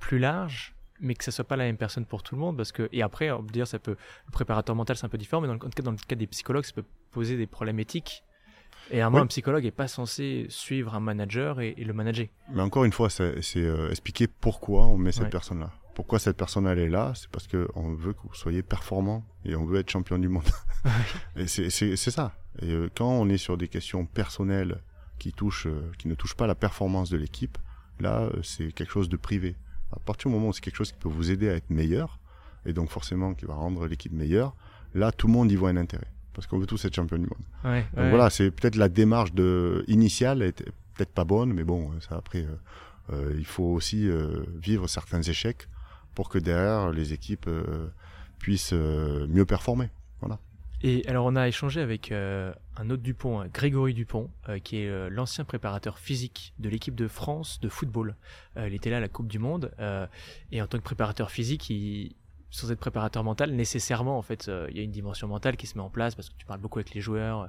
plus 0.00 0.18
large, 0.18 0.74
mais 1.00 1.14
que 1.14 1.22
ça 1.24 1.30
soit 1.30 1.44
pas 1.44 1.56
la 1.56 1.64
même 1.64 1.76
personne 1.76 2.04
pour 2.04 2.22
tout 2.22 2.34
le 2.34 2.40
monde, 2.40 2.56
parce 2.56 2.72
que 2.72 2.88
et 2.92 3.02
après, 3.02 3.30
on 3.30 3.42
peut 3.42 3.52
dire 3.52 3.66
ça 3.68 3.78
peut 3.78 3.96
le 4.26 4.32
préparateur 4.32 4.74
mental 4.74 4.96
c'est 4.96 5.06
un 5.06 5.08
peu 5.08 5.18
différent, 5.18 5.40
mais 5.40 5.46
dans 5.48 5.54
le 5.54 5.58
cas 5.60 5.82
dans 5.82 5.92
le 5.92 5.96
cas 5.96 6.16
des 6.16 6.26
psychologues, 6.26 6.64
ça 6.64 6.72
peut 6.72 6.84
poser 7.12 7.36
des 7.36 7.46
problèmes 7.46 7.78
éthiques. 7.78 8.24
Et 8.90 9.00
à 9.02 9.06
un 9.06 9.10
moment, 9.10 9.20
Oui. 9.20 9.24
un 9.24 9.28
psychologue 9.28 9.66
est 9.66 9.70
pas 9.70 9.86
censé 9.88 10.46
suivre 10.48 10.94
un 10.94 11.00
manager 11.00 11.60
et, 11.60 11.74
et 11.76 11.84
le 11.84 11.92
manager. 11.92 12.26
Mais 12.50 12.62
encore 12.62 12.84
une 12.84 12.92
fois, 12.92 13.10
c'est 13.10 13.42
c'est, 13.42 13.60
euh, 13.62 13.90
expliquer 13.90 14.26
pourquoi 14.28 14.86
on 14.86 14.96
met 14.96 15.12
cette 15.12 15.24
Ouais. 15.24 15.30
personne-là. 15.30 15.70
Pourquoi 15.98 16.20
cette 16.20 16.36
personne 16.36 16.68
elle 16.68 16.78
est 16.78 16.88
là 16.88 17.12
C'est 17.16 17.28
parce 17.28 17.48
qu'on 17.48 17.92
veut 17.92 18.12
que 18.12 18.20
vous 18.22 18.32
soyez 18.32 18.62
performant 18.62 19.26
et 19.44 19.56
on 19.56 19.64
veut 19.64 19.80
être 19.80 19.90
champion 19.90 20.16
du 20.16 20.28
monde. 20.28 20.48
et 21.36 21.48
c'est 21.48 21.96
ça. 21.96 22.36
Et 22.62 22.70
euh, 22.70 22.88
quand 22.94 23.10
on 23.10 23.28
est 23.28 23.36
sur 23.36 23.56
des 23.56 23.66
questions 23.66 24.06
personnelles 24.06 24.80
qui 25.18 25.32
touchent, 25.32 25.66
euh, 25.66 25.90
qui 25.98 26.06
ne 26.06 26.14
touchent 26.14 26.36
pas 26.36 26.46
la 26.46 26.54
performance 26.54 27.10
de 27.10 27.16
l'équipe, 27.16 27.58
là 27.98 28.20
euh, 28.20 28.42
c'est 28.44 28.70
quelque 28.70 28.92
chose 28.92 29.08
de 29.08 29.16
privé. 29.16 29.56
À 29.90 29.98
partir 29.98 30.30
du 30.30 30.36
moment 30.36 30.50
où 30.50 30.52
c'est 30.52 30.60
quelque 30.60 30.76
chose 30.76 30.92
qui 30.92 30.98
peut 30.98 31.08
vous 31.08 31.32
aider 31.32 31.48
à 31.48 31.54
être 31.54 31.68
meilleur, 31.68 32.20
et 32.64 32.72
donc 32.72 32.90
forcément 32.90 33.34
qui 33.34 33.46
va 33.46 33.54
rendre 33.54 33.88
l'équipe 33.88 34.12
meilleure, 34.12 34.54
là 34.94 35.10
tout 35.10 35.26
le 35.26 35.32
monde 35.32 35.50
y 35.50 35.56
voit 35.56 35.70
un 35.70 35.76
intérêt 35.76 36.12
parce 36.32 36.46
qu'on 36.46 36.60
veut 36.60 36.66
tous 36.66 36.84
être 36.84 36.94
champion 36.94 37.18
du 37.18 37.26
monde. 37.26 37.82
donc 37.96 38.10
voilà, 38.10 38.30
c'est 38.30 38.52
peut-être 38.52 38.76
la 38.76 38.88
démarche 38.88 39.32
de 39.32 39.84
initiale 39.88 40.52
peut-être 40.94 41.10
pas 41.10 41.24
bonne, 41.24 41.52
mais 41.52 41.64
bon, 41.64 41.90
ça 42.08 42.14
après 42.14 42.46
il 43.36 43.46
faut 43.46 43.64
aussi 43.64 44.08
vivre 44.60 44.86
certains 44.86 45.22
échecs 45.22 45.66
pour 46.18 46.28
que 46.28 46.38
derrière 46.40 46.90
les 46.90 47.12
équipes 47.12 47.46
euh, 47.46 47.92
puissent 48.40 48.72
euh, 48.72 49.28
mieux 49.28 49.46
performer. 49.46 49.88
Voilà. 50.18 50.40
Et 50.82 51.06
alors 51.06 51.26
on 51.26 51.36
a 51.36 51.46
échangé 51.46 51.80
avec 51.80 52.10
euh, 52.10 52.52
un 52.76 52.90
autre 52.90 53.04
Dupont, 53.04 53.46
Grégory 53.54 53.94
Dupont, 53.94 54.28
qui 54.64 54.78
est 54.78 55.10
l'ancien 55.10 55.44
préparateur 55.44 56.00
physique 56.00 56.54
de 56.58 56.68
l'équipe 56.68 56.96
de 56.96 57.06
France 57.06 57.60
de 57.60 57.68
football. 57.68 58.16
il 58.56 58.74
était 58.74 58.90
là 58.90 58.96
à 58.96 59.00
la 59.00 59.08
Coupe 59.08 59.28
du 59.28 59.38
Monde 59.38 59.70
et 60.50 60.60
en 60.60 60.66
tant 60.66 60.78
que 60.78 60.82
préparateur 60.82 61.30
physique, 61.30 61.70
il, 61.70 62.16
sans 62.50 62.72
être 62.72 62.80
préparateur 62.80 63.22
mental, 63.22 63.52
nécessairement 63.52 64.18
en 64.18 64.22
fait, 64.22 64.50
il 64.70 64.76
y 64.76 64.80
a 64.80 64.82
une 64.82 64.90
dimension 64.90 65.28
mentale 65.28 65.56
qui 65.56 65.68
se 65.68 65.78
met 65.78 65.84
en 65.84 65.90
place 65.90 66.16
parce 66.16 66.30
que 66.30 66.34
tu 66.36 66.46
parles 66.46 66.60
beaucoup 66.60 66.80
avec 66.80 66.94
les 66.94 67.00
joueurs 67.00 67.48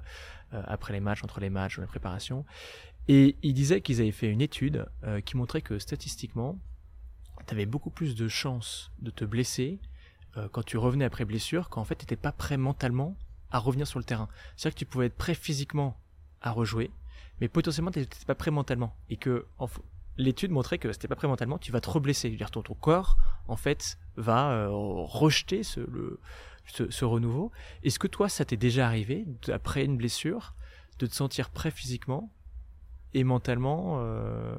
après 0.51 0.93
les 0.93 0.99
matchs, 0.99 1.23
entre 1.23 1.39
les 1.39 1.49
matchs, 1.49 1.77
dans 1.77 1.81
la 1.81 1.87
préparation. 1.87 2.45
Et 3.07 3.35
il 3.41 3.55
disait 3.55 3.81
qu'ils 3.81 3.99
avaient 3.99 4.11
fait 4.11 4.29
une 4.29 4.41
étude 4.41 4.85
qui 5.25 5.37
montrait 5.37 5.61
que 5.63 5.79
statistiquement, 5.79 6.59
tu 7.49 7.55
avais 7.55 7.65
beaucoup 7.65 7.89
plus 7.89 8.15
de 8.15 8.27
chances 8.27 8.91
de 8.99 9.09
te 9.09 9.25
blesser 9.25 9.79
euh, 10.37 10.47
quand 10.51 10.63
tu 10.63 10.77
revenais 10.77 11.05
après 11.05 11.25
blessure, 11.25 11.69
qu'en 11.69 11.83
fait 11.83 11.95
tu 11.95 12.03
n'étais 12.03 12.15
pas 12.15 12.31
prêt 12.31 12.57
mentalement 12.57 13.17
à 13.49 13.57
revenir 13.57 13.87
sur 13.87 13.97
le 13.97 14.05
terrain. 14.05 14.29
C'est-à-dire 14.55 14.75
que 14.75 14.79
tu 14.79 14.85
pouvais 14.85 15.07
être 15.07 15.17
prêt 15.17 15.33
physiquement 15.33 15.99
à 16.41 16.51
rejouer, 16.51 16.91
mais 17.41 17.47
potentiellement 17.47 17.91
tu 17.91 17.99
n'étais 17.99 18.25
pas 18.25 18.35
prêt 18.35 18.51
mentalement. 18.51 18.95
Et 19.09 19.17
que 19.17 19.47
l'étude 20.17 20.51
montrait 20.51 20.77
que 20.77 20.91
si 20.93 20.99
tu 20.99 21.07
pas 21.07 21.15
prêt 21.15 21.27
mentalement, 21.27 21.57
tu 21.57 21.71
vas 21.71 21.81
te 21.81 21.89
reblesser. 21.89 22.29
Dire 22.29 22.51
ton, 22.51 22.61
ton 22.61 22.75
corps, 22.75 23.17
en 23.47 23.55
fait, 23.55 23.97
va 24.15 24.51
euh, 24.51 24.67
rejeter 24.69 25.63
ce, 25.63 25.79
le, 25.79 26.19
ce, 26.65 27.05
renouveau. 27.05 27.51
Est-ce 27.83 27.97
que 27.97 28.07
toi, 28.07 28.29
ça 28.29 28.45
t'est 28.45 28.57
déjà 28.57 28.85
arrivé, 28.85 29.25
après 29.51 29.83
une 29.83 29.97
blessure, 29.97 30.53
de 30.99 31.07
te 31.07 31.15
sentir 31.15 31.49
prêt 31.49 31.71
physiquement 31.71 32.31
et 33.15 33.23
mentalement, 33.23 33.95
euh, 34.01 34.55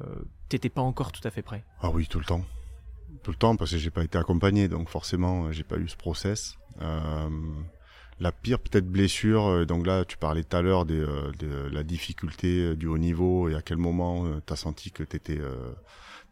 t'étais 0.49 0.69
pas 0.69 0.81
encore 0.81 1.13
tout 1.13 1.25
à 1.25 1.31
fait 1.31 1.41
prêt? 1.41 1.63
Ah 1.79 1.89
oui, 1.91 2.07
tout 2.07 2.19
le 2.19 2.25
temps 2.25 2.43
tout 3.23 3.31
le 3.31 3.37
temps 3.37 3.55
parce 3.55 3.71
que 3.71 3.77
j'ai 3.77 3.89
pas 3.89 4.03
été 4.03 4.17
accompagné, 4.17 4.67
donc 4.67 4.89
forcément 4.89 5.45
euh, 5.45 5.51
j'ai 5.51 5.63
pas 5.63 5.77
eu 5.77 5.87
ce 5.87 5.95
process. 5.95 6.57
Euh, 6.81 7.29
la 8.19 8.31
pire 8.31 8.59
peut-être 8.59 8.87
blessure, 8.87 9.47
euh, 9.47 9.65
donc 9.65 9.85
là 9.85 10.05
tu 10.05 10.17
parlais 10.17 10.43
tout 10.43 10.55
à 10.55 10.61
l'heure 10.61 10.85
de, 10.85 11.07
de, 11.39 11.69
la 11.71 11.83
difficulté 11.83 12.75
du 12.75 12.87
haut 12.87 12.97
niveau 12.97 13.49
et 13.49 13.55
à 13.55 13.61
quel 13.61 13.77
moment 13.77 14.25
tu 14.45 14.53
as 14.53 14.55
senti 14.55 14.91
que 14.91 15.03
tu 15.03 15.41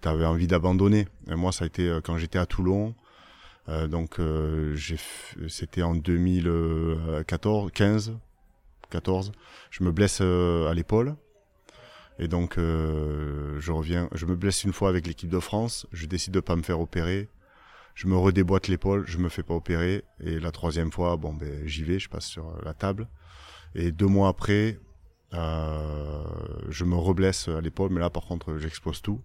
avais 0.04 0.26
envie 0.26 0.48
d'abandonner. 0.48 1.08
Moi 1.28 1.52
ça 1.52 1.66
a 1.66 1.68
été 1.68 2.00
quand 2.04 2.18
j'étais 2.18 2.40
à 2.40 2.46
Toulon, 2.46 2.96
donc 3.90 4.20
c'était 5.48 5.82
en 5.82 5.96
2014, 5.96 7.72
15, 7.72 8.18
14, 8.90 9.32
je 9.72 9.84
me 9.84 9.92
blesse 9.92 10.22
à 10.22 10.74
l'épaule. 10.74 11.16
Et 12.20 12.28
donc, 12.28 12.58
euh, 12.58 13.58
je 13.60 13.72
reviens, 13.72 14.10
je 14.14 14.26
me 14.26 14.36
blesse 14.36 14.66
une 14.66 14.74
fois 14.74 14.90
avec 14.90 15.08
l'équipe 15.08 15.30
de 15.30 15.40
France, 15.40 15.88
je 15.94 16.06
décide 16.06 16.34
de 16.34 16.42
pas 16.42 16.58
me 16.58 16.64
faire 16.64 16.82
opérer, 16.82 17.30
je 17.96 18.08
me 18.08 18.18
redéboîte 18.18 18.68
l'épaule, 18.68 19.06
je 19.08 19.18
me 19.18 19.30
fais 19.30 19.42
pas 19.42 19.54
opérer, 19.54 20.04
et 20.20 20.38
la 20.38 20.52
troisième 20.52 20.92
fois, 20.92 21.16
bon 21.16 21.34
ben 21.34 21.66
j'y 21.66 21.84
vais, 21.84 21.98
je 21.98 22.10
passe 22.10 22.26
sur 22.26 22.62
la 22.64 22.74
table, 22.74 23.08
et 23.74 23.94
deux 23.94 24.06
mois 24.06 24.28
après, 24.28 24.80
euh, 25.34 26.24
je 26.68 26.84
me 26.84 26.96
reblesse 26.96 27.48
à 27.48 27.62
l'épaule, 27.62 27.92
mais 27.92 28.02
là 28.02 28.10
par 28.10 28.26
contre 28.26 28.58
j'expose 28.58 29.02
tout, 29.02 29.22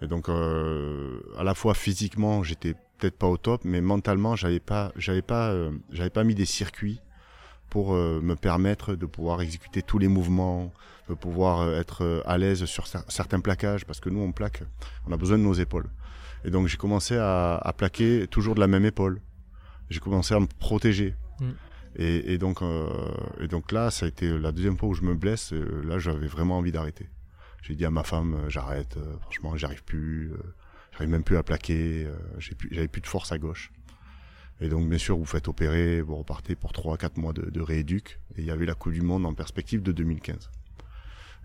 et 0.00 0.06
donc 0.06 0.30
euh, 0.30 1.20
à 1.36 1.44
la 1.44 1.54
fois 1.54 1.74
physiquement 1.74 2.42
j'étais 2.42 2.72
peut-être 2.96 3.18
pas 3.18 3.26
au 3.26 3.36
top, 3.36 3.66
mais 3.66 3.82
mentalement 3.82 4.34
j'avais 4.34 4.60
pas, 4.60 4.92
j'avais 4.96 5.22
pas, 5.22 5.54
j'avais 5.90 6.10
pas 6.10 6.24
mis 6.24 6.34
des 6.34 6.46
circuits 6.46 7.02
pour 7.70 7.94
euh, 7.94 8.20
me 8.22 8.34
permettre 8.34 8.94
de 8.94 9.06
pouvoir 9.06 9.40
exécuter 9.42 9.82
tous 9.82 9.98
les 9.98 10.08
mouvements, 10.08 10.72
de 11.08 11.14
pouvoir 11.14 11.60
euh, 11.60 11.80
être 11.80 12.04
euh, 12.04 12.22
à 12.24 12.38
l'aise 12.38 12.64
sur 12.64 12.86
certains 12.86 13.40
plaquages, 13.40 13.84
parce 13.84 14.00
que 14.00 14.10
nous 14.10 14.20
on 14.20 14.32
plaque, 14.32 14.62
on 15.06 15.12
a 15.12 15.16
besoin 15.16 15.38
de 15.38 15.42
nos 15.42 15.54
épaules. 15.54 15.88
Et 16.44 16.50
donc 16.50 16.66
j'ai 16.68 16.76
commencé 16.76 17.16
à, 17.16 17.56
à, 17.56 17.72
plaquer 17.72 18.26
toujours 18.28 18.54
de 18.54 18.60
la 18.60 18.68
même 18.68 18.84
épaule. 18.84 19.20
J'ai 19.90 20.00
commencé 20.00 20.34
à 20.34 20.40
me 20.40 20.46
protéger. 20.46 21.14
Mm. 21.40 21.50
Et, 21.96 22.34
et, 22.34 22.38
donc, 22.38 22.60
et 23.40 23.48
donc 23.48 23.72
là, 23.72 23.90
ça 23.90 24.06
a 24.06 24.08
été 24.08 24.38
la 24.38 24.52
deuxième 24.52 24.76
fois 24.76 24.90
où 24.90 24.94
je 24.94 25.02
me 25.02 25.14
blesse. 25.14 25.52
là, 25.52 25.98
j'avais 25.98 26.28
vraiment 26.28 26.58
envie 26.58 26.70
d'arrêter. 26.70 27.08
J'ai 27.62 27.74
dit 27.74 27.84
à 27.84 27.90
ma 27.90 28.04
femme, 28.04 28.44
j'arrête. 28.48 28.96
franchement, 29.22 29.56
j'arrive 29.56 29.82
plus. 29.82 30.32
j'arrive 30.92 31.08
même 31.08 31.24
plus 31.24 31.38
à 31.38 31.42
plaquer. 31.42 32.06
j'avais 32.38 32.86
plus 32.86 33.00
de 33.00 33.06
force 33.06 33.32
à 33.32 33.38
gauche. 33.38 33.72
Et 34.60 34.68
donc, 34.68 34.88
bien 34.88 34.98
sûr, 34.98 35.16
vous 35.16 35.24
faites 35.24 35.48
opérer, 35.48 36.00
vous 36.00 36.16
repartez 36.16 36.56
pour 36.56 36.72
3-4 36.72 37.20
mois 37.20 37.32
de, 37.32 37.60
rééduc. 37.60 38.18
Et 38.36 38.40
il 38.40 38.44
y 38.44 38.50
avait 38.50 38.66
la 38.66 38.74
Coupe 38.74 38.92
du 38.92 39.02
Monde 39.02 39.24
en 39.24 39.34
perspective 39.34 39.82
de 39.82 39.92
2015. 39.92 40.50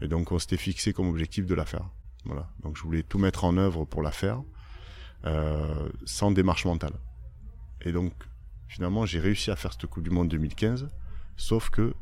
Et 0.02 0.08
donc, 0.08 0.32
on 0.32 0.39
s'était 0.39 0.58
fixé 0.58 0.93
comme 0.93 1.08
objectif 1.08 1.45
de 1.45 1.54
la 1.54 1.65
faire. 1.65 1.89
Voilà. 2.26 2.49
Donc, 2.63 2.78
je 2.78 2.84
voulais 2.84 3.04
tout 3.04 3.19
mettre 3.19 3.43
en 3.43 3.58
œuvre 3.58 3.86
pour 3.86 4.02
la 4.02 4.12
faire, 4.12 4.41
euh, 5.26 5.89
sans 6.06 6.32
démarche 6.32 6.65
mentale. 6.65 6.93
Et 7.82 7.91
donc, 7.91 8.13
finalement, 8.67 9.06
j'ai 9.06 9.19
réussi 9.19 9.52
à 9.52 9.56
faire 9.56 9.73
cette 9.73 9.86
Coupe 9.86 10.04
du 10.04 10.10
Monde 10.10 10.30
2015, 10.30 10.89
sauf 11.38 11.69
que 11.69 11.93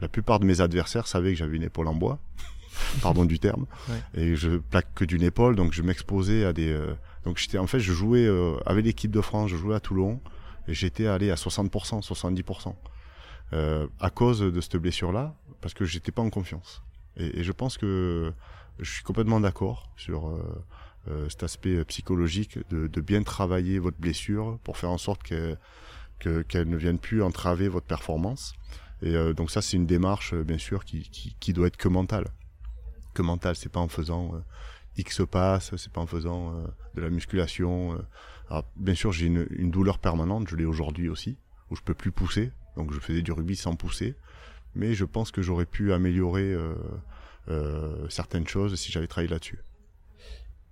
la 0.00 0.08
plupart 0.08 0.40
de 0.40 0.46
mes 0.46 0.60
adversaires 0.60 1.06
savaient 1.06 1.32
que 1.32 1.38
j'avais 1.38 1.56
une 1.56 1.62
épaule 1.62 1.88
en 1.88 1.94
bois. 1.94 2.18
pardon 3.02 3.24
du 3.24 3.38
terme, 3.38 3.66
et 4.14 4.36
je 4.36 4.56
plaque 4.58 4.92
que 4.94 5.04
d'une 5.04 5.22
épaule, 5.22 5.56
donc 5.56 5.72
je 5.72 5.82
m'exposais 5.82 6.44
à 6.44 6.52
des. 6.52 6.70
Euh, 6.70 6.94
donc 7.24 7.38
j'étais 7.38 7.58
en 7.58 7.66
fait, 7.66 7.80
je 7.80 7.92
jouais 7.92 8.26
euh, 8.26 8.56
avec 8.66 8.84
l'équipe 8.84 9.10
de 9.10 9.20
France, 9.20 9.50
je 9.50 9.56
jouais 9.56 9.74
à 9.74 9.80
Toulon, 9.80 10.20
et 10.68 10.74
j'étais 10.74 11.06
allé 11.06 11.30
à 11.30 11.34
60%, 11.34 12.02
70%, 12.02 12.74
euh, 13.52 13.86
à 14.00 14.10
cause 14.10 14.40
de 14.40 14.60
cette 14.60 14.76
blessure-là, 14.76 15.34
parce 15.60 15.74
que 15.74 15.84
j'étais 15.84 16.12
pas 16.12 16.22
en 16.22 16.30
confiance. 16.30 16.82
Et, 17.16 17.40
et, 17.40 17.44
je 17.44 17.52
pense 17.52 17.78
que 17.78 18.32
je 18.78 18.90
suis 18.90 19.02
complètement 19.02 19.40
d'accord 19.40 19.90
sur 19.96 20.38
cet 21.28 21.44
aspect 21.44 21.84
psychologique 21.84 22.58
de, 22.68 22.88
de, 22.88 23.00
bien 23.00 23.22
travailler 23.22 23.78
votre 23.78 23.96
blessure 23.96 24.58
pour 24.64 24.76
faire 24.76 24.90
en 24.90 24.98
sorte 24.98 25.22
qu'elle 25.22 25.56
qu'elle 26.18 26.68
ne 26.68 26.76
vienne 26.76 26.98
plus 26.98 27.22
entraver 27.22 27.68
votre 27.68 27.86
performance. 27.86 28.54
Et 29.02 29.14
donc 29.34 29.50
ça, 29.50 29.62
c'est 29.62 29.76
une 29.76 29.86
démarche, 29.86 30.34
bien 30.34 30.58
sûr, 30.58 30.84
qui, 30.84 31.08
qui, 31.08 31.36
qui 31.38 31.52
doit 31.52 31.68
être 31.68 31.76
que 31.76 31.88
mentale 31.88 32.26
que 33.16 33.22
mental. 33.22 33.56
C'est 33.56 33.72
pas 33.72 33.80
en 33.80 33.88
faisant 33.88 34.34
euh, 34.34 34.38
X 34.96 35.22
passe, 35.28 35.74
c'est 35.76 35.92
pas 35.92 36.00
en 36.00 36.06
faisant 36.06 36.54
euh, 36.54 36.66
de 36.94 37.00
la 37.00 37.10
musculation. 37.10 37.94
Euh. 37.94 37.98
Alors, 38.50 38.64
bien 38.76 38.94
sûr, 38.94 39.10
j'ai 39.10 39.26
une, 39.26 39.70
douleur 39.70 39.98
permanente, 39.98 40.48
je 40.48 40.54
l'ai 40.54 40.64
aujourd'hui 40.64 41.08
aussi, 41.08 41.36
où 41.70 41.76
je 41.76 41.82
peux 41.82 41.94
plus 41.94 42.12
pousser. 42.12 42.52
Donc, 42.76 42.92
je 42.92 43.00
faisais 43.00 43.22
du 43.22 43.32
rugby 43.32 43.56
sans 43.56 43.74
pousser. 43.74 44.14
Mais 44.74 44.94
je 44.94 45.04
pense 45.04 45.32
que 45.32 45.42
j'aurais 45.42 45.66
pu 45.66 45.92
améliorer 45.92 46.54
certaines 48.10 48.46
choses 48.46 48.74
si 48.76 48.92
j'avais 48.92 49.06
travaillé 49.06 49.30
là-dessus. 49.30 49.58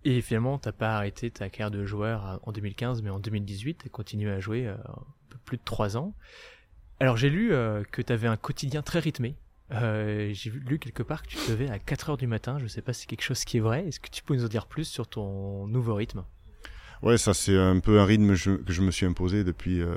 Et 0.04 0.20
finalement, 0.20 0.58
t'as 0.58 0.72
pas 0.72 0.96
arrêté 0.96 1.30
ta 1.30 1.48
carrière 1.48 1.70
de 1.70 1.86
joueur 1.86 2.38
en 2.42 2.52
2015, 2.52 3.00
mais 3.02 3.08
en 3.08 3.18
2018, 3.18 3.78
tu 3.82 3.88
continué 3.88 4.30
à 4.30 4.40
jouer 4.40 4.68
un 4.68 4.76
peu 5.30 5.38
plus 5.46 5.56
de 5.56 5.62
3 5.64 5.96
ans. 5.96 6.12
Alors 7.00 7.16
j'ai 7.16 7.30
lu 7.30 7.48
que 7.90 8.02
tu 8.02 8.12
avais 8.12 8.28
un 8.28 8.36
quotidien 8.36 8.82
très 8.82 8.98
rythmé, 8.98 9.36
euh, 9.72 10.30
j'ai 10.32 10.50
lu 10.50 10.78
quelque 10.78 11.02
part 11.02 11.22
que 11.22 11.28
tu 11.28 11.36
te 11.36 11.50
levais 11.50 11.70
à 11.70 11.78
4h 11.78 12.18
du 12.18 12.26
matin. 12.26 12.58
Je 12.58 12.66
sais 12.66 12.82
pas 12.82 12.92
si 12.92 13.02
c'est 13.02 13.06
quelque 13.06 13.22
chose 13.22 13.44
qui 13.44 13.56
est 13.56 13.60
vrai. 13.60 13.86
Est-ce 13.86 14.00
que 14.00 14.10
tu 14.10 14.22
peux 14.22 14.34
nous 14.34 14.44
en 14.44 14.48
dire 14.48 14.66
plus 14.66 14.84
sur 14.84 15.06
ton 15.06 15.66
nouveau 15.66 15.94
rythme? 15.94 16.24
Ouais, 17.02 17.18
ça 17.18 17.34
c'est 17.34 17.56
un 17.56 17.80
peu 17.80 18.00
un 18.00 18.04
rythme 18.04 18.34
que 18.34 18.72
je 18.72 18.82
me 18.82 18.90
suis 18.90 19.06
imposé 19.06 19.44
depuis, 19.44 19.80
euh, 19.80 19.96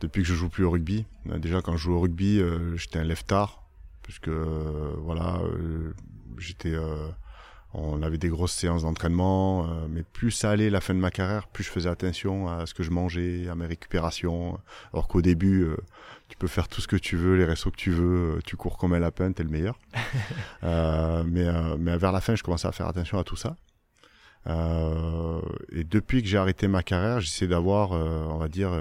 depuis 0.00 0.22
que 0.22 0.28
je 0.28 0.34
joue 0.34 0.48
plus 0.48 0.64
au 0.64 0.70
rugby. 0.70 1.04
Euh, 1.30 1.38
déjà 1.38 1.62
quand 1.62 1.76
je 1.76 1.84
jouais 1.84 1.94
au 1.94 2.00
rugby, 2.00 2.40
j'étais 2.76 2.98
un 2.98 3.04
lève-tard. 3.04 3.62
Puisque 4.02 4.28
voilà, 4.28 5.40
j'étais 6.38 6.76
on 7.78 8.02
avait 8.02 8.18
des 8.18 8.28
grosses 8.28 8.52
séances 8.52 8.82
d'entraînement, 8.82 9.66
mais 9.88 10.02
plus 10.02 10.30
ça 10.30 10.50
allait 10.50 10.70
la 10.70 10.80
fin 10.80 10.94
de 10.94 10.98
ma 10.98 11.10
carrière, 11.10 11.46
plus 11.46 11.62
je 11.62 11.70
faisais 11.70 11.88
attention 11.88 12.48
à 12.48 12.66
ce 12.66 12.74
que 12.74 12.82
je 12.82 12.90
mangeais, 12.90 13.48
à 13.48 13.54
mes 13.54 13.66
récupérations. 13.66 14.58
Alors 14.92 15.08
qu'au 15.08 15.20
début, 15.20 15.66
tu 16.28 16.36
peux 16.36 16.48
faire 16.48 16.68
tout 16.68 16.80
ce 16.80 16.88
que 16.88 16.96
tu 16.96 17.16
veux, 17.16 17.36
les 17.36 17.44
restos 17.44 17.70
que 17.70 17.76
tu 17.76 17.90
veux, 17.90 18.36
euh, 18.36 18.40
tu 18.44 18.56
cours 18.56 18.78
comme 18.78 18.92
un 18.92 18.98
lapin, 18.98 19.32
t'es 19.32 19.42
le 19.42 19.48
meilleur. 19.48 19.78
euh, 20.64 21.24
mais, 21.26 21.44
euh, 21.46 21.76
mais 21.78 21.96
vers 21.96 22.12
la 22.12 22.20
fin, 22.20 22.34
je 22.34 22.42
commençais 22.42 22.68
à 22.68 22.72
faire 22.72 22.88
attention 22.88 23.18
à 23.18 23.24
tout 23.24 23.36
ça. 23.36 23.56
Euh, 24.48 25.40
et 25.70 25.84
depuis 25.84 26.22
que 26.22 26.28
j'ai 26.28 26.38
arrêté 26.38 26.68
ma 26.68 26.82
carrière, 26.82 27.20
j'essaie 27.20 27.46
d'avoir, 27.46 27.92
euh, 27.92 28.24
on 28.28 28.38
va 28.38 28.48
dire, 28.48 28.72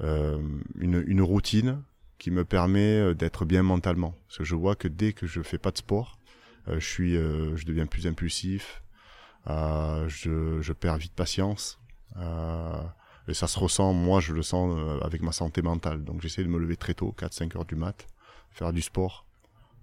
une, 0.00 1.04
une 1.06 1.22
routine 1.22 1.82
qui 2.18 2.30
me 2.30 2.44
permet 2.44 3.14
d'être 3.14 3.44
bien 3.44 3.62
mentalement. 3.62 4.14
Parce 4.26 4.38
que 4.38 4.44
je 4.44 4.54
vois 4.54 4.74
que 4.74 4.88
dès 4.88 5.12
que 5.12 5.26
je 5.26 5.42
fais 5.42 5.58
pas 5.58 5.70
de 5.70 5.78
sport, 5.78 6.18
je 6.68 6.78
suis, 6.78 7.14
je 7.14 7.64
deviens 7.64 7.86
plus 7.86 8.06
impulsif. 8.06 8.82
je, 9.46 10.58
je, 10.60 10.72
perds 10.72 10.98
vite 10.98 11.14
patience. 11.14 11.80
et 12.16 13.34
ça 13.34 13.46
se 13.46 13.58
ressent, 13.58 13.92
moi 13.92 14.20
je 14.20 14.32
le 14.32 14.42
sens 14.42 15.02
avec 15.02 15.22
ma 15.22 15.32
santé 15.32 15.62
mentale. 15.62 16.04
Donc 16.04 16.20
j'essaie 16.20 16.42
de 16.42 16.48
me 16.48 16.58
lever 16.58 16.76
très 16.76 16.94
tôt, 16.94 17.14
4-5 17.18 17.56
heures 17.56 17.64
du 17.64 17.76
mat, 17.76 18.06
faire 18.50 18.72
du 18.72 18.82
sport 18.82 19.26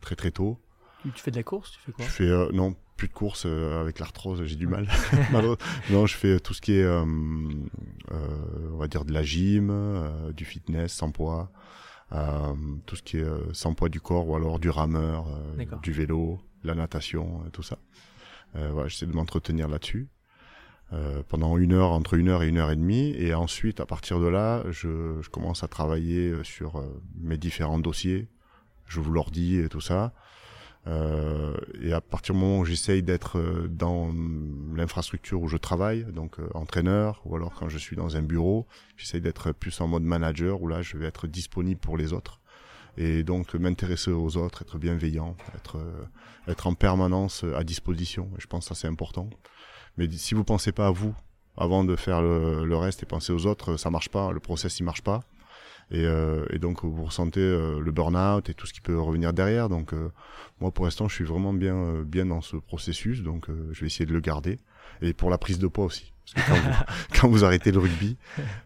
très 0.01 0.15
très 0.15 0.31
tôt. 0.31 0.59
Tu 1.03 1.11
fais 1.21 1.31
de 1.31 1.37
la 1.37 1.43
course 1.43 1.71
Tu 1.71 1.79
fais 1.79 1.91
quoi? 1.91 2.05
Je 2.05 2.09
fais, 2.09 2.53
non, 2.53 2.75
plus 2.97 3.07
de 3.07 3.13
course 3.13 3.45
avec 3.45 3.99
l'arthrose, 3.99 4.43
j'ai 4.43 4.55
du 4.55 4.67
mal. 4.67 4.87
non, 5.89 6.05
je 6.05 6.15
fais 6.15 6.39
tout 6.39 6.53
ce 6.53 6.61
qui 6.61 6.73
est, 6.73 6.87
on 6.87 8.77
va 8.77 8.87
dire, 8.87 9.05
de 9.05 9.13
la 9.13 9.23
gym, 9.23 9.71
du 10.33 10.45
fitness 10.45 10.93
sans 10.93 11.11
poids. 11.11 11.51
Euh, 12.13 12.53
tout 12.85 12.95
ce 12.95 13.03
qui 13.03 13.17
est 13.17 13.23
euh, 13.23 13.53
sans 13.53 13.73
poids 13.73 13.89
du 13.89 13.99
corps 13.99 14.27
ou 14.29 14.35
alors 14.35 14.59
du 14.59 14.69
rameur, 14.69 15.27
euh, 15.27 15.65
du 15.81 15.91
vélo, 15.91 16.39
la 16.67 16.75
natation, 16.75 17.43
tout 17.51 17.63
ça. 17.63 17.77
voilà, 18.53 18.87
j'essaie 18.87 19.05
de 19.05 19.13
m'entretenir 19.13 19.67
là-dessus. 19.67 20.07
Euh, 20.93 21.21
pendant 21.27 21.57
une 21.57 21.73
heure, 21.73 21.91
entre 21.91 22.13
une 22.13 22.29
heure 22.29 22.43
et 22.43 22.47
une 22.47 22.57
heure 22.57 22.71
et 22.71 22.75
demie. 22.75 23.13
Et 23.17 23.33
ensuite, 23.33 23.81
à 23.81 23.85
partir 23.85 24.19
de 24.19 24.27
là, 24.27 24.63
je, 24.69 25.21
commence 25.29 25.63
à 25.63 25.67
travailler 25.67 26.33
sur 26.43 26.83
mes 27.19 27.37
différents 27.37 27.79
dossiers. 27.79 28.29
Je 28.85 29.01
vous 29.01 29.11
leur 29.11 29.31
dis 29.31 29.57
et 29.57 29.67
tout 29.67 29.81
ça. 29.81 30.13
Euh, 30.87 31.57
et 31.81 31.91
à 31.91 31.99
partir 31.99 32.33
du 32.33 32.39
moment 32.39 32.59
où 32.59 32.65
j'essaye 32.65 33.03
d'être 33.03 33.37
euh, 33.37 33.67
dans 33.67 34.13
l'infrastructure 34.73 35.41
où 35.41 35.49
je 35.49 35.57
travaille, 35.57 36.05
donc 36.05 36.39
euh, 36.39 36.47
entraîneur, 36.53 37.21
ou 37.25 37.35
alors 37.35 37.53
quand 37.53 37.67
je 37.67 37.77
suis 37.77 37.97
dans 37.97 38.15
un 38.15 38.21
bureau, 38.21 38.67
j'essaye 38.95 39.19
d'être 39.19 39.51
plus 39.51 39.81
en 39.81 39.87
mode 39.87 40.03
manager, 40.03 40.61
où 40.61 40.67
là 40.67 40.81
je 40.81 40.97
vais 40.97 41.05
être 41.05 41.27
disponible 41.27 41.79
pour 41.79 41.97
les 41.97 42.13
autres. 42.13 42.39
Et 42.97 43.23
donc 43.23 43.53
m'intéresser 43.53 44.11
aux 44.11 44.37
autres, 44.37 44.63
être 44.63 44.77
bienveillant, 44.77 45.35
être, 45.55 45.77
être 46.47 46.67
en 46.67 46.73
permanence 46.73 47.45
à 47.55 47.63
disposition. 47.63 48.29
Je 48.39 48.47
pense 48.47 48.65
que 48.67 48.75
ça 48.75 48.81
c'est 48.81 48.87
important. 48.87 49.29
Mais 49.97 50.09
si 50.11 50.33
vous 50.33 50.43
pensez 50.43 50.71
pas 50.71 50.87
à 50.87 50.91
vous 50.91 51.13
avant 51.57 51.83
de 51.83 51.95
faire 51.95 52.21
le, 52.21 52.65
le 52.65 52.77
reste 52.77 53.03
et 53.03 53.05
penser 53.05 53.33
aux 53.33 53.45
autres, 53.45 53.77
ça 53.77 53.89
marche 53.89 54.09
pas, 54.09 54.31
le 54.31 54.39
process 54.39 54.79
il 54.79 54.83
marche 54.83 55.03
pas. 55.03 55.21
Et, 55.89 56.05
euh, 56.05 56.45
et, 56.49 56.59
donc 56.59 56.83
vous 56.83 57.05
ressentez 57.05 57.39
euh, 57.39 57.79
le 57.79 57.91
burn-out 57.91 58.49
et 58.49 58.53
tout 58.53 58.67
ce 58.67 58.73
qui 58.73 58.81
peut 58.81 58.99
revenir 58.99 59.31
derrière. 59.33 59.69
Donc 59.69 59.93
euh, 59.93 60.11
moi 60.59 60.71
pour 60.71 60.85
l'instant 60.85 61.07
je 61.07 61.15
suis 61.15 61.23
vraiment 61.23 61.53
bien 61.53 62.03
bien 62.03 62.25
dans 62.25 62.41
ce 62.41 62.57
processus, 62.57 63.23
donc 63.23 63.47
je 63.71 63.79
vais 63.79 63.87
essayer 63.87 64.05
de 64.05 64.13
le 64.13 64.19
garder. 64.19 64.59
Et 65.01 65.13
pour 65.13 65.29
la 65.29 65.37
prise 65.37 65.59
de 65.59 65.67
poids 65.67 65.85
aussi. 65.85 66.13
Parce 66.33 66.45
que 66.45 66.51
quand, 66.51 66.59
vous, 66.59 66.75
quand 67.19 67.27
vous 67.29 67.45
arrêtez 67.45 67.71
le 67.71 67.79
rugby, 67.79 68.17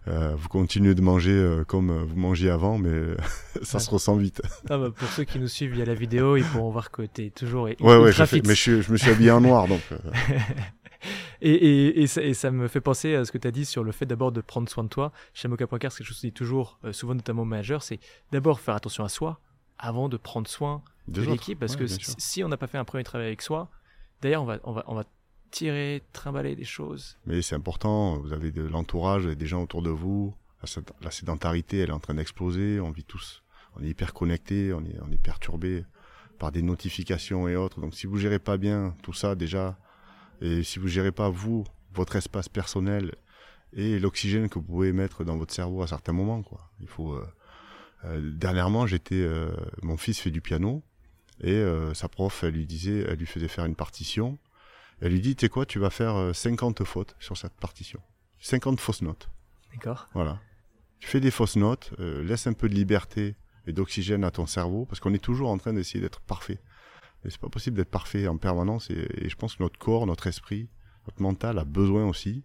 vous 0.08 0.50
continuez 0.50 0.96
de 0.96 1.02
manger 1.02 1.62
comme 1.68 2.04
vous 2.04 2.16
mangiez 2.16 2.50
avant, 2.50 2.78
mais 2.78 3.16
ça 3.62 3.80
se 3.80 3.90
ressent 3.90 4.16
vite. 4.16 4.42
Ah 4.70 4.78
bah 4.78 4.90
pour 4.96 5.08
ceux 5.10 5.24
qui 5.24 5.40
nous 5.40 5.48
suivent 5.48 5.74
via 5.74 5.86
la 5.86 5.94
vidéo, 5.96 6.38
ils 6.38 6.44
pourront 6.44 6.72
voir 6.72 6.92
que 6.92 7.04
tu 7.04 7.26
es 7.26 7.30
toujours 7.30 7.64
ouais, 7.64 7.76
ouais, 7.80 8.14
mais 8.46 8.56
je, 8.56 8.82
je, 8.82 8.92
me 8.92 8.98
suis 8.98 9.10
habillé 9.10 9.32
en 9.32 9.42
noir, 9.42 9.68
donc 9.68 9.82
et, 11.42 12.04
et, 12.04 12.34
ça, 12.34 12.52
me 12.52 12.68
fait 12.68 12.82
penser 12.82 13.16
à 13.16 13.26
ce 13.26 13.32
que 13.32 13.38
tu 13.38 13.48
as 13.48 13.52
dit 13.52 13.66
sur 13.66 13.84
le 13.84 13.92
fait 13.92 14.06
d'abord 14.06 14.32
de 14.32 14.42
prendre 14.42 14.70
soin 14.70 14.84
de 14.84 14.90
toi. 14.90 15.12
Chez 15.34 15.48
Moka.car, 15.48 15.92
ce 15.92 16.00
que 16.00 16.04
je 16.04 16.14
dis 16.14 16.32
toujours, 16.32 16.80
euh, 16.84 16.94
souvent 16.94 17.16
notamment 17.16 17.42
au 17.42 17.46
manager, 17.46 17.82
c'est 17.84 18.00
d'abord 18.32 18.60
faire 18.60 18.76
attention 18.76 19.04
à 19.04 19.10
soi 19.10 19.40
avant 19.78 20.10
de 20.10 20.18
prendre 20.18 20.48
soin 20.48 20.84
de, 21.08 21.22
l'équipe. 21.22 21.60
Parce 21.60 21.76
que 21.76 21.86
si, 21.88 22.44
on 22.44 22.50
n'a 22.50 22.58
pas 22.58 22.68
fait 22.68 22.78
un 22.78 22.86
premier 22.86 23.04
travail 23.04 23.28
avec 23.28 23.42
soi, 23.42 23.70
d'ailleurs, 24.22 24.44
on 24.44 24.46
va, 24.46 24.60
on, 24.64 24.74
va, 24.74 24.84
on 24.88 24.96
va 24.96 25.04
tirer, 25.52 26.02
trimballer 26.14 26.56
des 26.56 26.66
choses. 26.66 27.18
Mais 27.26 27.42
c'est 27.42 27.56
important, 27.56 28.18
vous 28.18 28.34
avez 28.34 28.52
de 28.52 28.64
l'entourage, 28.64 29.26
des 29.26 29.46
gens 29.46 29.64
autour 29.64 29.82
de 29.82 29.90
vous. 29.90 30.34
La, 31.02 31.12
sédentarité, 31.12 31.80
elle 31.80 31.90
est 31.90 31.94
en 31.94 32.00
train 32.00 32.14
d'exploser. 32.14 32.80
On 32.80 32.92
vit 32.92 33.04
tous, 33.04 33.44
on 33.76 33.84
est 33.84 33.90
hyper 33.90 34.14
connectés, 34.14 34.74
on 34.74 34.82
est, 34.82 34.98
on 35.02 35.12
est 35.12 35.22
perturbé 35.22 35.84
par 36.40 36.52
des 36.52 36.62
notifications 36.62 37.48
et 37.48 37.56
autres. 37.56 37.82
Donc 37.82 37.94
si 37.94 38.08
vous 38.08 38.18
gérez 38.18 38.40
pas 38.40 38.58
bien 38.58 38.96
tout 39.04 39.14
ça, 39.14 39.36
déjà, 39.36 39.78
et 40.42 40.64
si 40.64 40.80
vous 40.80 40.88
gérez 40.88 41.12
pas 41.12 41.30
vous, 41.30 41.64
votre 41.94 42.16
espace 42.16 42.50
personnel 42.50 43.14
et 43.74 44.00
l'oxygène 44.00 44.50
que 44.50 44.56
vous 44.56 44.66
pouvez 44.66 44.92
mettre 44.92 45.24
dans 45.24 45.38
votre 45.38 45.54
cerveau 45.54 45.82
à 45.82 45.88
certains 45.88 46.14
moments, 46.14 46.42
quoi. 46.42 46.70
Il 46.82 46.88
faut. 46.88 47.14
Euh, 47.14 47.26
euh, 48.06 48.32
dernièrement, 48.34 48.88
j'étais, 48.88 49.22
euh, 49.22 49.52
mon 49.84 49.98
fils 49.98 50.20
fait 50.20 50.32
du 50.32 50.42
piano 50.42 50.82
et 51.44 51.64
sa 51.96 52.08
prof, 52.08 52.44
elle 52.44 52.54
lui 52.54 52.68
disait, 52.68 53.00
elle 53.08 53.18
lui 53.18 53.26
faisait 53.26 53.48
faire 53.48 53.66
une 53.66 53.76
partition. 53.76 54.38
Elle 55.02 55.14
lui 55.14 55.22
dit, 55.22 55.36
tu 55.36 55.46
sais 55.46 55.50
quoi, 55.50 55.66
tu 55.66 55.80
vas 55.80 55.90
faire 55.90 56.34
50 56.34 56.84
fautes 56.84 57.16
sur 57.20 57.36
cette 57.36 57.54
partition, 57.54 58.00
50 58.40 58.80
fausses 58.80 59.02
notes. 59.02 59.30
D'accord. 59.74 60.08
Voilà. 60.14 60.40
Tu 61.00 61.08
fais 61.08 61.20
des 61.20 61.32
fausses 61.32 61.56
notes, 61.56 61.92
laisse 61.98 62.46
un 62.46 62.54
peu 62.54 62.70
de 62.70 62.76
liberté 62.76 63.36
et 63.68 63.74
d'oxygène 63.74 64.24
à 64.24 64.32
ton 64.32 64.46
cerveau 64.46 64.86
parce 64.86 65.00
qu'on 65.00 65.14
est 65.14 65.24
toujours 65.24 65.50
en 65.50 65.58
train 65.58 65.74
d'essayer 65.74 66.00
d'être 66.00 66.22
parfait. 66.22 66.60
Et 67.26 67.30
c'est 67.30 67.40
pas 67.40 67.50
possible 67.50 67.78
d'être 67.78 67.90
parfait 67.90 68.28
en 68.28 68.38
permanence. 68.38 68.90
Et, 68.90 69.30
je 69.30 69.36
pense 69.36 69.56
que 69.56 69.64
notre 69.64 69.78
corps, 69.78 70.06
notre 70.08 70.28
esprit, 70.28 70.70
notre 71.08 71.22
mental 71.22 71.60
a 71.60 71.66
besoin 71.66 72.08
aussi 72.08 72.44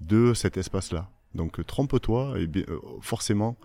de 0.00 0.34
cet 0.34 0.56
espace-là. 0.56 1.10
Donc 1.34 1.58
euh, 1.58 1.64
trompe-toi 1.64 2.38
et 2.38 2.48
euh, 2.68 2.78
forcément 3.00 3.56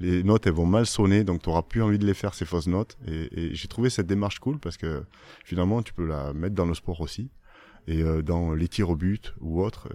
les 0.00 0.22
notes 0.22 0.46
elles 0.46 0.54
vont 0.54 0.64
mal 0.64 0.86
sonner 0.86 1.24
donc 1.24 1.42
tu 1.42 1.50
auras 1.50 1.60
plus 1.60 1.82
envie 1.82 1.98
de 1.98 2.06
les 2.06 2.14
faire 2.14 2.32
ces 2.32 2.46
fausses 2.46 2.68
notes 2.68 2.96
et, 3.06 3.54
j'ai 3.54 3.68
trouvé 3.68 3.90
cette 3.90 4.06
démarche 4.06 4.38
cool 4.38 4.58
parce 4.58 4.78
que 4.78 5.04
finalement 5.44 5.82
tu 5.82 5.92
peux 5.92 6.06
la 6.06 6.32
mettre 6.32 6.54
dans 6.54 6.64
le 6.64 6.72
sport 6.72 7.02
aussi 7.02 7.30
et 7.88 8.02
euh, 8.02 8.22
dans 8.22 8.54
les 8.54 8.68
tirs 8.68 8.90
au 8.90 8.96
but 8.96 9.34
ou 9.40 9.62
autre 9.62 9.88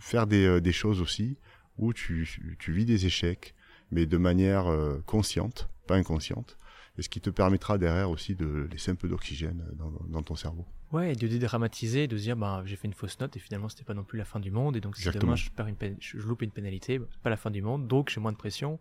faire 0.00 0.26
des, 0.26 0.60
des, 0.60 0.72
choses 0.72 1.00
aussi 1.00 1.36
où 1.76 1.92
tu, 1.92 2.56
tu 2.58 2.72
vis 2.72 2.84
des 2.84 3.06
échecs 3.06 3.54
mais 3.92 4.06
de 4.06 4.16
manière 4.16 4.66
consciente 5.06 5.68
pas 5.86 5.96
inconsciente 5.96 6.58
et 6.98 7.02
ce 7.02 7.08
qui 7.08 7.20
te 7.20 7.30
permettra 7.30 7.78
derrière 7.78 8.10
aussi 8.10 8.34
de 8.34 8.68
laisser 8.70 8.90
un 8.90 8.96
peu 8.96 9.08
d'oxygène 9.08 9.64
dans, 9.74 9.92
dans, 10.08 10.22
ton 10.22 10.34
cerveau. 10.34 10.66
Ouais, 10.90 11.12
et 11.12 11.14
de 11.14 11.28
dédramatiser, 11.28 12.08
de 12.08 12.16
se 12.16 12.22
dire 12.22 12.36
bah 12.36 12.62
j'ai 12.64 12.76
fait 12.76 12.88
une 12.88 12.94
fausse 12.94 13.18
note 13.20 13.36
et 13.36 13.40
finalement 13.40 13.68
c'était 13.68 13.84
pas 13.84 13.94
non 13.94 14.02
plus 14.02 14.18
la 14.18 14.24
fin 14.24 14.40
du 14.40 14.50
monde 14.50 14.76
et 14.76 14.80
donc 14.80 14.96
si 14.96 15.08
demain 15.10 15.36
je 15.36 15.50
perds 15.50 15.68
une 15.68 15.76
je 16.00 16.18
loupe 16.18 16.42
une 16.42 16.50
pénalité, 16.50 17.00
pas 17.22 17.30
la 17.30 17.36
fin 17.36 17.50
du 17.50 17.62
monde, 17.62 17.86
donc 17.86 18.10
j'ai 18.10 18.20
moins 18.20 18.32
de 18.32 18.36
pression 18.36 18.80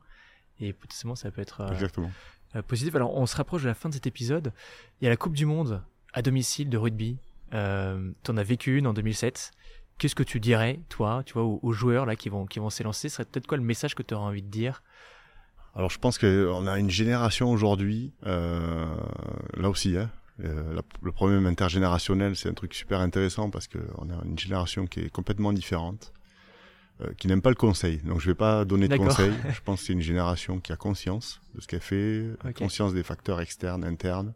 et 0.59 0.73
potentiellement 0.73 1.15
ça 1.15 1.29
peut 1.31 1.41
être 1.41 1.61
euh, 1.61 2.07
euh, 2.55 2.61
positif. 2.63 2.95
Alors 2.95 3.15
on 3.15 3.25
se 3.25 3.35
rapproche 3.35 3.61
de 3.63 3.67
la 3.67 3.75
fin 3.75 3.89
de 3.89 3.93
cet 3.93 4.07
épisode. 4.07 4.51
Il 4.99 5.05
y 5.05 5.07
a 5.07 5.09
la 5.09 5.17
Coupe 5.17 5.35
du 5.35 5.45
Monde 5.45 5.83
à 6.13 6.21
domicile 6.21 6.69
de 6.69 6.77
rugby. 6.77 7.17
Euh, 7.53 8.11
tu 8.23 8.31
en 8.31 8.37
as 8.37 8.43
vécu 8.43 8.77
une 8.77 8.87
en 8.87 8.93
2007. 8.93 9.51
Qu'est-ce 9.97 10.15
que 10.15 10.23
tu 10.23 10.39
dirais, 10.39 10.79
toi, 10.89 11.23
tu 11.25 11.33
vois, 11.33 11.43
aux, 11.43 11.59
aux 11.63 11.71
joueurs 11.71 12.05
là 12.05 12.15
qui 12.15 12.29
vont 12.29 12.45
qui 12.45 12.59
vont 12.59 12.69
s'élancer, 12.69 13.09
serait 13.09 13.25
peut-être 13.25 13.47
quoi 13.47 13.57
le 13.57 13.63
message 13.63 13.95
que 13.95 14.03
tu 14.03 14.13
aurais 14.13 14.25
envie 14.25 14.43
de 14.43 14.49
dire? 14.49 14.83
Alors 15.75 15.89
je 15.89 15.99
pense 15.99 16.17
qu'on 16.17 16.67
a 16.67 16.79
une 16.79 16.89
génération 16.89 17.51
aujourd'hui, 17.51 18.11
euh, 18.25 18.85
là 19.55 19.69
aussi, 19.69 19.95
hein, 19.97 20.09
euh, 20.43 20.79
le 21.01 21.11
problème 21.11 21.45
intergénérationnel, 21.47 22.35
c'est 22.35 22.49
un 22.49 22.53
truc 22.53 22.73
super 22.73 22.99
intéressant 22.99 23.49
parce 23.49 23.67
qu'on 23.67 24.09
a 24.09 24.23
une 24.23 24.37
génération 24.37 24.85
qui 24.85 25.01
est 25.01 25.09
complètement 25.09 25.51
différente, 25.51 26.13
euh, 27.01 27.11
qui 27.17 27.27
n'aime 27.27 27.41
pas 27.41 27.49
le 27.49 27.55
conseil. 27.55 27.97
Donc 27.99 28.19
je 28.19 28.27
vais 28.27 28.35
pas 28.35 28.65
donner 28.65 28.87
de 28.87 28.97
conseils. 28.97 29.33
Je 29.53 29.61
pense 29.61 29.81
que 29.81 29.87
c'est 29.87 29.93
une 29.93 30.01
génération 30.01 30.59
qui 30.59 30.71
a 30.71 30.75
conscience 30.75 31.41
de 31.55 31.61
ce 31.61 31.67
qu'elle 31.67 31.81
fait, 31.81 32.25
conscience 32.55 32.93
des 32.93 33.03
facteurs 33.03 33.41
externes, 33.41 33.83
internes, 33.83 34.33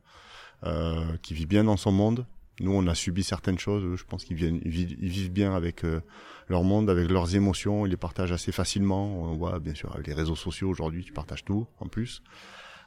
euh, 0.64 1.18
qui 1.22 1.34
vit 1.34 1.46
bien 1.46 1.64
dans 1.64 1.78
son 1.78 1.92
monde, 1.92 2.26
nous, 2.62 2.72
on 2.74 2.88
a 2.88 2.96
subi 2.96 3.24
certaines 3.24 3.60
choses. 3.60 3.96
Je 3.96 4.04
pense 4.04 4.24
qu'ils 4.24 4.38
viennent, 4.38 4.62
ils 4.64 4.72
vivent, 4.72 5.32
bien 5.32 5.56
avec 5.56 5.84
euh, 5.84 6.02
leur 6.48 6.64
monde, 6.64 6.90
avec 6.90 7.10
leurs 7.10 7.36
émotions. 7.36 7.86
Ils 7.86 7.90
les 7.90 7.98
partagent 7.98 8.32
assez 8.32 8.52
facilement. 8.52 9.22
On 9.24 9.36
voit, 9.36 9.60
bien 9.60 9.74
sûr, 9.74 9.92
avec 9.94 10.08
les 10.08 10.14
réseaux 10.14 10.36
sociaux 10.36 10.70
aujourd'hui, 10.70 11.04
tu 11.04 11.14
partages 11.14 11.44
tout 11.44 11.68
en 11.80 11.88
plus. 11.88 12.22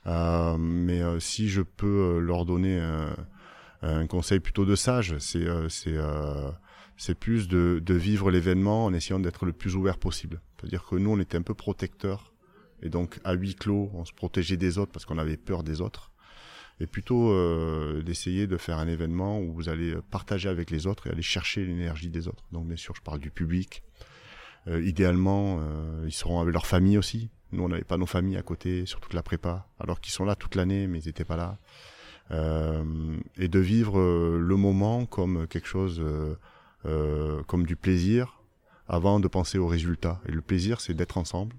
Euh, 0.07 0.57
mais 0.59 1.03
euh, 1.03 1.19
si 1.19 1.49
je 1.49 1.63
peux 1.63 2.19
leur 2.19 2.45
donner 2.45 2.81
un 3.83 4.07
conseil 4.07 4.41
plutôt 4.41 4.65
de 4.65 4.77
sage, 4.77 5.17
c'est 5.19 5.47
c'est 5.69 5.99
c'est 6.97 7.19
plus 7.19 7.49
de, 7.49 7.83
de 7.85 7.95
vivre 7.95 8.31
l'événement 8.31 8.85
en 8.85 8.95
essayant 8.95 9.19
d'être 9.19 9.47
le 9.47 9.53
plus 9.53 9.75
ouvert 9.75 9.99
possible. 9.99 10.41
C'est-à-dire 10.57 10.85
que 10.85 10.95
nous, 10.95 11.11
on 11.11 11.19
était 11.19 11.37
un 11.37 11.43
peu 11.43 11.55
protecteurs. 11.55 12.33
Et 12.83 12.89
donc, 12.89 13.19
à 13.25 13.33
huis 13.33 13.57
clos, 13.57 13.91
on 13.95 14.05
se 14.05 14.13
protégeait 14.13 14.57
des 14.57 14.79
autres 14.79 14.93
parce 14.93 15.05
qu'on 15.05 15.19
avait 15.19 15.37
peur 15.37 15.65
des 15.65 15.81
autres 15.81 16.13
et 16.81 16.87
plutôt 16.87 17.31
euh, 17.31 18.03
d'essayer 18.03 18.47
de 18.47 18.57
faire 18.57 18.79
un 18.79 18.89
événement 18.89 19.41
où 19.41 19.53
vous 19.53 19.69
allez 19.69 19.95
partager 20.11 20.49
avec 20.49 20.71
les 20.71 20.87
autres 20.87 21.07
et 21.07 21.11
aller 21.11 21.23
chercher 21.23 21.65
l'énergie 21.65 22.11
des 22.11 22.27
autres. 22.27 22.45
Donc 22.53 22.67
bien 22.67 22.77
sûr, 22.77 22.95
je 22.97 23.03
parle 23.03 23.21
du 23.21 23.31
public. 23.31 23.83
Euh, 24.67 24.83
idéalement, 24.83 25.59
euh, 25.61 26.05
ils 26.07 26.13
seront 26.13 26.41
avec 26.41 26.53
leur 26.53 26.67
famille 26.67 26.99
aussi. 26.99 27.31
Nous, 27.53 27.63
on 27.63 27.69
n'avait 27.69 27.85
pas 27.85 27.97
nos 27.97 28.07
familles 28.07 28.37
à 28.37 28.43
côté 28.43 28.87
sur 28.87 29.01
toute 29.01 29.15
la 29.15 29.23
prépa, 29.23 29.69
alors 29.79 30.01
qu'ils 30.01 30.13
sont 30.13 30.25
là 30.25 30.35
toute 30.35 30.57
l'année, 30.57 30.89
mais 30.89 30.99
ils 30.99 31.07
n'étaient 31.07 31.25
pas 31.25 31.37
là. 31.37 31.59
et 33.37 33.49
de 33.49 33.59
vivre 33.61 34.01
le 34.01 34.57
moment 34.57 35.07
comme 35.07 35.47
quelque 35.47 35.69
chose, 35.69 36.03
comme 36.83 37.65
du 37.65 37.77
plaisir, 37.77 38.43
avant 38.89 39.21
de 39.21 39.29
penser 39.29 39.59
au 39.59 39.69
résultat. 39.69 40.21
Et 40.27 40.33
le 40.33 40.41
plaisir, 40.41 40.81
c'est 40.81 40.95
d'être 40.95 41.17
ensemble, 41.17 41.55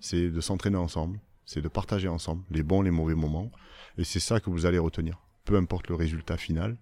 c'est 0.00 0.30
de 0.30 0.40
s'entraîner 0.40 0.78
ensemble, 0.78 1.20
c'est 1.46 1.62
de 1.62 1.68
partager 1.68 2.08
ensemble 2.08 2.42
les 2.50 2.62
bons, 2.62 2.82
les 2.82 2.90
mauvais 2.90 3.14
moments. 3.14 3.50
Et 3.96 4.04
c'est 4.04 4.20
ça 4.20 4.40
que 4.40 4.50
vous 4.50 4.66
allez 4.66 4.78
retenir, 4.78 5.22
peu 5.44 5.56
importe 5.56 5.88
le 5.88 5.94
résultat 5.94 6.36
final. 6.36 6.76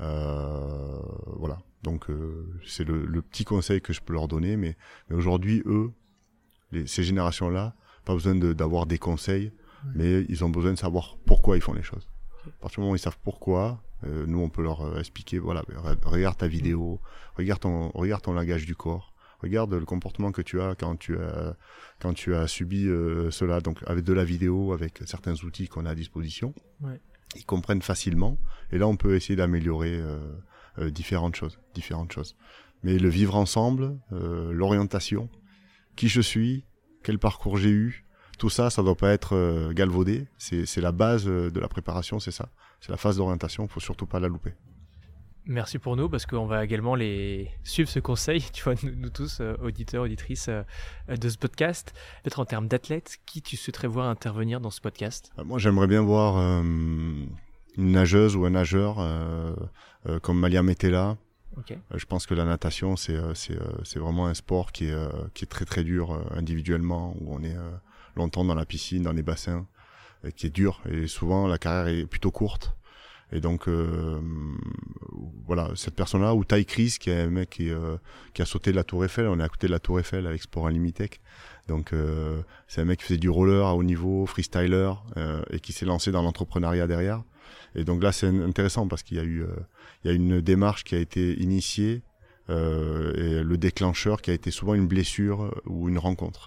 Euh, 0.00 1.00
voilà. 1.36 1.58
Donc 1.82 2.08
euh, 2.08 2.48
c'est 2.66 2.84
le, 2.84 3.20
petit 3.20 3.44
conseil 3.44 3.80
que 3.80 3.92
je 3.92 4.00
peux 4.00 4.14
leur 4.14 4.28
donner. 4.28 4.56
Mais, 4.56 4.76
mais 5.10 5.16
aujourd'hui, 5.16 5.62
eux, 5.66 5.92
les, 6.72 6.86
ces 6.86 7.02
générations-là, 7.02 7.74
pas 8.04 8.14
besoin 8.14 8.36
d'avoir 8.36 8.86
des 8.86 8.98
conseils, 8.98 9.52
mais 9.94 10.24
ils 10.28 10.44
ont 10.44 10.48
besoin 10.48 10.72
de 10.72 10.78
savoir 10.78 11.16
pourquoi 11.26 11.56
ils 11.56 11.62
font 11.62 11.74
les 11.74 11.82
choses. 11.82 12.08
À 12.46 12.62
partir 12.62 12.76
du 12.76 12.80
moment 12.82 12.92
où 12.92 12.96
ils 12.96 13.00
savent 13.00 13.18
pourquoi, 13.22 13.82
nous 14.04 14.38
on 14.38 14.48
peut 14.48 14.62
leur 14.62 14.98
expliquer 15.00 15.40
voilà, 15.40 15.64
regarde 16.04 16.36
ta 16.36 16.46
vidéo, 16.46 17.00
regarde 17.34 17.60
ton, 17.60 17.90
regarde 17.90 18.22
ton 18.22 18.34
langage 18.34 18.64
du 18.64 18.76
corps, 18.76 19.12
regarde 19.40 19.74
le 19.74 19.84
comportement 19.84 20.32
que 20.32 20.42
tu 20.42 20.60
as 20.60 20.74
quand 20.74 20.96
tu 20.96 21.16
as, 21.18 21.56
quand 22.00 22.14
tu 22.14 22.34
as 22.34 22.46
subi 22.46 22.84
cela. 23.30 23.60
Donc 23.60 23.78
avec 23.86 24.04
de 24.04 24.12
la 24.12 24.24
vidéo, 24.24 24.72
avec 24.72 25.00
certains 25.06 25.34
outils 25.44 25.68
qu'on 25.68 25.86
a 25.86 25.90
à 25.90 25.94
disposition, 25.94 26.54
ils 27.34 27.44
comprennent 27.44 27.82
facilement. 27.82 28.38
Et 28.72 28.78
là 28.78 28.86
on 28.86 28.96
peut 28.96 29.14
essayer 29.14 29.36
d'améliorer 29.36 30.00
différentes 30.88 31.36
choses, 31.36 31.58
différentes 31.74 32.12
choses. 32.12 32.36
Mais 32.82 32.98
le 32.98 33.08
vivre 33.08 33.36
ensemble, 33.36 33.98
l'orientation, 34.10 35.28
qui 35.96 36.08
je 36.08 36.20
suis, 36.20 36.64
quel 37.02 37.18
parcours 37.18 37.56
j'ai 37.56 37.70
eu, 37.70 38.06
tout 38.38 38.50
ça, 38.50 38.70
ça 38.70 38.82
ne 38.82 38.86
doit 38.86 38.96
pas 38.96 39.12
être 39.12 39.34
euh, 39.34 39.72
galvaudé. 39.72 40.26
C'est 40.36 40.80
la 40.80 40.92
base 40.92 41.26
euh, 41.26 41.50
de 41.50 41.60
la 41.60 41.68
préparation, 41.68 42.18
c'est 42.18 42.30
ça. 42.30 42.50
C'est 42.80 42.90
la 42.90 42.98
phase 42.98 43.16
d'orientation, 43.16 43.64
il 43.64 43.70
faut 43.70 43.80
surtout 43.80 44.06
pas 44.06 44.20
la 44.20 44.28
louper. 44.28 44.52
Merci 45.48 45.78
pour 45.78 45.96
nous, 45.96 46.08
parce 46.08 46.26
qu'on 46.26 46.46
va 46.46 46.64
également 46.64 46.96
les 46.96 47.48
suivre 47.62 47.88
ce 47.88 48.00
conseil, 48.00 48.42
tu 48.52 48.64
vois, 48.64 48.74
nous, 48.82 49.10
tous, 49.10 49.38
euh, 49.40 49.54
auditeurs, 49.62 50.02
auditrices 50.02 50.50
de 51.08 51.28
ce 51.28 51.38
podcast. 51.38 51.92
Peut-être 52.22 52.40
en 52.40 52.44
termes 52.44 52.66
d'athlètes, 52.66 53.18
qui 53.26 53.42
tu 53.42 53.56
souhaiterais 53.56 53.88
voir 53.88 54.08
intervenir 54.08 54.60
dans 54.60 54.70
ce 54.70 54.80
podcast? 54.80 55.30
Moi, 55.44 55.58
j'aimerais 55.58 55.86
bien 55.86 56.02
voir 56.02 56.36
une 56.36 57.28
nageuse 57.76 58.34
ou 58.34 58.44
un 58.44 58.50
nageur 58.50 58.96
comme 60.22 60.38
Malia 60.38 60.62
Metella, 60.62 61.16
je 61.94 62.04
pense 62.04 62.26
que 62.26 62.34
la 62.34 62.44
natation, 62.44 62.96
c'est 62.96 63.16
c'est 63.34 63.98
vraiment 63.98 64.26
un 64.26 64.34
sport 64.34 64.72
qui 64.72 64.86
est, 64.86 65.32
qui 65.34 65.44
est 65.44 65.48
très 65.48 65.64
très 65.64 65.84
dur 65.84 66.20
individuellement, 66.34 67.16
où 67.20 67.34
on 67.34 67.42
est 67.42 67.56
longtemps 68.14 68.44
dans 68.44 68.54
la 68.54 68.66
piscine, 68.66 69.02
dans 69.02 69.12
les 69.12 69.22
bassins, 69.22 69.66
qui 70.36 70.46
est 70.46 70.50
dur. 70.50 70.80
Et 70.90 71.06
souvent, 71.06 71.46
la 71.46 71.58
carrière 71.58 71.88
est 71.88 72.06
plutôt 72.06 72.30
courte. 72.30 72.76
Et 73.32 73.40
donc, 73.40 73.68
euh, 73.68 74.20
voilà, 75.46 75.70
cette 75.74 75.94
personne-là, 75.94 76.34
ou 76.34 76.44
Ty 76.44 76.64
Chris, 76.64 76.96
qui 77.00 77.10
est 77.10 77.22
un 77.22 77.28
mec 77.28 77.50
qui, 77.50 77.70
euh, 77.70 77.96
qui, 78.34 78.42
a 78.42 78.44
sauté 78.44 78.70
de 78.70 78.76
la 78.76 78.84
Tour 78.84 79.04
Eiffel, 79.04 79.26
on 79.26 79.40
est 79.40 79.42
à 79.42 79.48
côté 79.48 79.66
de 79.66 79.72
la 79.72 79.80
Tour 79.80 79.98
Eiffel 79.98 80.26
avec 80.26 80.42
Sport 80.42 80.68
Unlimited. 80.68 81.10
Donc, 81.66 81.92
euh, 81.92 82.40
c'est 82.68 82.80
un 82.80 82.84
mec 82.84 83.00
qui 83.00 83.06
faisait 83.06 83.18
du 83.18 83.28
roller 83.28 83.66
à 83.66 83.74
haut 83.74 83.82
niveau, 83.82 84.26
freestyler, 84.26 84.92
et 85.50 85.58
qui 85.58 85.72
s'est 85.72 85.86
lancé 85.86 86.12
dans 86.12 86.22
l'entrepreneuriat 86.22 86.86
derrière. 86.86 87.22
Et 87.74 87.84
donc 87.84 88.02
là, 88.02 88.12
c'est 88.12 88.28
intéressant 88.28 88.86
parce 88.86 89.02
qu'il 89.02 89.16
y 89.16 89.20
a 89.20 89.24
eu, 89.24 89.44
il 90.02 90.08
y 90.08 90.10
a 90.10 90.14
une 90.14 90.40
démarche 90.40 90.84
qui 90.84 90.94
a 90.94 90.98
été 90.98 91.34
initiée, 91.40 92.02
et 92.48 92.52
le 93.42 93.56
déclencheur 93.56 94.22
qui 94.22 94.30
a 94.30 94.34
été 94.34 94.52
souvent 94.52 94.74
une 94.74 94.86
blessure 94.86 95.52
ou 95.66 95.88
une 95.88 95.98
rencontre. 95.98 96.46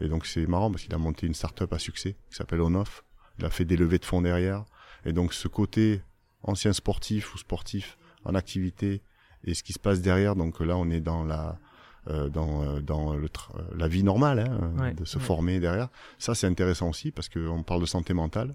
Et 0.00 0.08
donc 0.08 0.26
c'est 0.26 0.46
marrant 0.46 0.70
parce 0.70 0.84
qu'il 0.84 0.94
a 0.94 0.98
monté 0.98 1.26
une 1.26 1.34
start-up 1.34 1.72
à 1.72 1.78
succès 1.78 2.16
qui 2.30 2.36
s'appelle 2.36 2.60
Onoff. 2.60 3.04
Il 3.38 3.44
a 3.44 3.50
fait 3.50 3.64
des 3.64 3.76
levées 3.76 3.98
de 3.98 4.04
fonds 4.04 4.22
derrière. 4.22 4.64
Et 5.04 5.12
donc 5.12 5.32
ce 5.32 5.48
côté 5.48 6.02
ancien 6.42 6.72
sportif 6.72 7.34
ou 7.34 7.38
sportif 7.38 7.98
en 8.24 8.34
activité 8.34 9.02
et 9.44 9.54
ce 9.54 9.62
qui 9.62 9.72
se 9.72 9.78
passe 9.78 10.00
derrière, 10.00 10.36
donc 10.36 10.60
là 10.60 10.76
on 10.76 10.90
est 10.90 11.00
dans 11.00 11.24
la 11.24 11.58
euh, 12.08 12.28
dans, 12.28 12.62
euh, 12.62 12.80
dans 12.80 13.14
le 13.14 13.28
la 13.76 13.86
vie 13.86 14.02
normale, 14.02 14.38
hein, 14.38 14.92
de 14.92 15.04
se 15.04 15.18
former 15.18 15.60
derrière. 15.60 15.88
Ça 16.18 16.34
c'est 16.34 16.46
intéressant 16.46 16.88
aussi 16.88 17.10
parce 17.10 17.28
qu'on 17.28 17.62
parle 17.62 17.80
de 17.80 17.86
santé 17.86 18.14
mentale. 18.14 18.54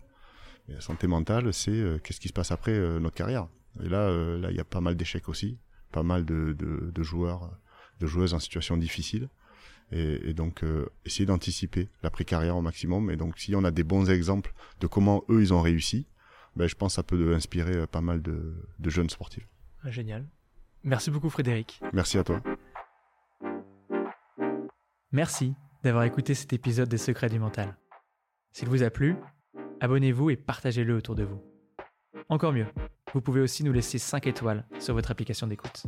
Et 0.70 0.74
la 0.74 0.82
santé 0.82 1.08
mentale, 1.08 1.54
c'est 1.54 1.72
euh, 1.72 2.00
qu'est-ce 2.00 2.20
qui 2.20 2.30
se 2.30 2.34
passe 2.34 2.52
après 2.52 2.78
notre 3.00 3.16
carrière. 3.16 3.48
Et 3.84 3.90
là, 3.90 4.10
là 4.38 4.50
il 4.50 4.56
y 4.56 4.60
a 4.60 4.64
pas 4.64 4.82
mal 4.82 4.96
d'échecs 4.96 5.30
aussi, 5.30 5.58
pas 5.92 6.04
mal 6.04 6.26
de, 6.26 6.54
de, 6.54 6.92
de 6.94 7.04
joueurs, 7.04 7.52
de 8.00 8.08
joueuses 8.08 8.34
en 8.34 8.40
situation 8.40 8.78
difficile 8.78 9.30
et, 9.94 10.34
donc 10.34 10.64
euh, 10.64 10.88
essayer 11.06 11.26
d'anticiper 11.26 11.90
l'après-carrière 12.02 12.58
au 12.58 12.62
maximum. 12.62 13.10
Et 13.12 13.16
donc 13.16 13.38
si 13.38 13.56
on 13.56 13.64
a 13.64 13.72
des 13.72 13.84
bons 13.84 14.10
exemples 14.10 14.54
de 14.80 14.88
comment 14.88 15.24
eux 15.30 15.42
ils 15.42 15.54
ont 15.54 15.62
réussi, 15.62 16.08
ben, 16.56 16.68
je 16.68 16.76
pense 16.76 16.94
que 16.94 16.96
ça 16.96 17.04
peut 17.04 17.34
inspirer 17.34 17.78
euh, 17.78 17.88
pas 17.88 18.02
mal 18.02 18.22
de, 18.22 18.54
jeunes 18.86 19.10
sportifs. 19.10 19.48
Ah, 19.84 19.92
génial. 19.92 20.26
Merci 20.84 21.12
beaucoup 21.12 21.30
Frédéric. 21.30 21.80
Merci 21.94 22.18
à 22.18 22.24
toi. 22.24 22.42
Merci 25.12 25.54
d'avoir 25.84 26.04
écouté 26.04 26.34
cet 26.34 26.54
épisode 26.54 26.90
des 26.90 26.98
Secrets 26.98 27.30
du 27.30 27.40
Mental. 27.40 27.76
S'il 28.52 28.68
vous 28.68 28.84
a 28.84 28.90
plu, 28.90 29.16
abonnez-vous 29.80 30.30
et 30.30 30.36
partagez-le 30.36 30.96
autour 30.96 31.16
de 31.16 31.24
vous. 31.24 31.42
Encore 32.30 32.54
mieux, 32.54 32.68
vous 33.14 33.22
pouvez 33.22 33.42
aussi 33.42 33.64
nous 33.64 33.74
laisser 33.74 33.98
5 33.98 34.28
étoiles 34.28 34.66
sur 34.80 34.94
votre 34.94 35.12
application 35.12 35.48
d'écoute. 35.48 35.84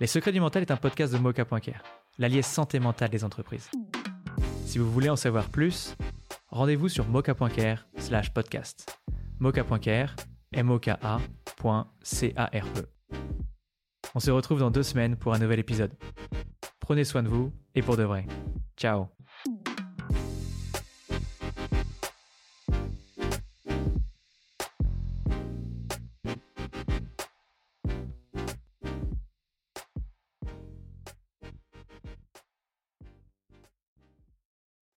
Les 0.00 0.06
Secrets 0.06 0.32
du 0.32 0.40
Mental 0.40 0.62
est 0.62 0.70
un 0.70 0.76
podcast 0.76 1.12
de 1.12 1.18
Mocha.care 1.18 1.82
l'allié 2.18 2.42
santé 2.42 2.78
mentale 2.78 3.10
des 3.10 3.24
entreprises. 3.24 3.70
Si 4.66 4.78
vous 4.78 4.90
voulez 4.90 5.10
en 5.10 5.16
savoir 5.16 5.48
plus, 5.48 5.96
rendez-vous 6.48 6.88
sur 6.88 7.06
mocha.care 7.06 7.86
slash 7.98 8.32
podcast. 8.32 8.98
mocha.care, 9.38 10.16
On 14.14 14.20
se 14.20 14.30
retrouve 14.30 14.60
dans 14.60 14.70
deux 14.70 14.82
semaines 14.82 15.16
pour 15.16 15.34
un 15.34 15.38
nouvel 15.38 15.58
épisode. 15.58 15.92
Prenez 16.80 17.04
soin 17.04 17.22
de 17.22 17.28
vous 17.28 17.52
et 17.74 17.82
pour 17.82 17.96
de 17.96 18.04
vrai. 18.04 18.26
Ciao 18.76 19.08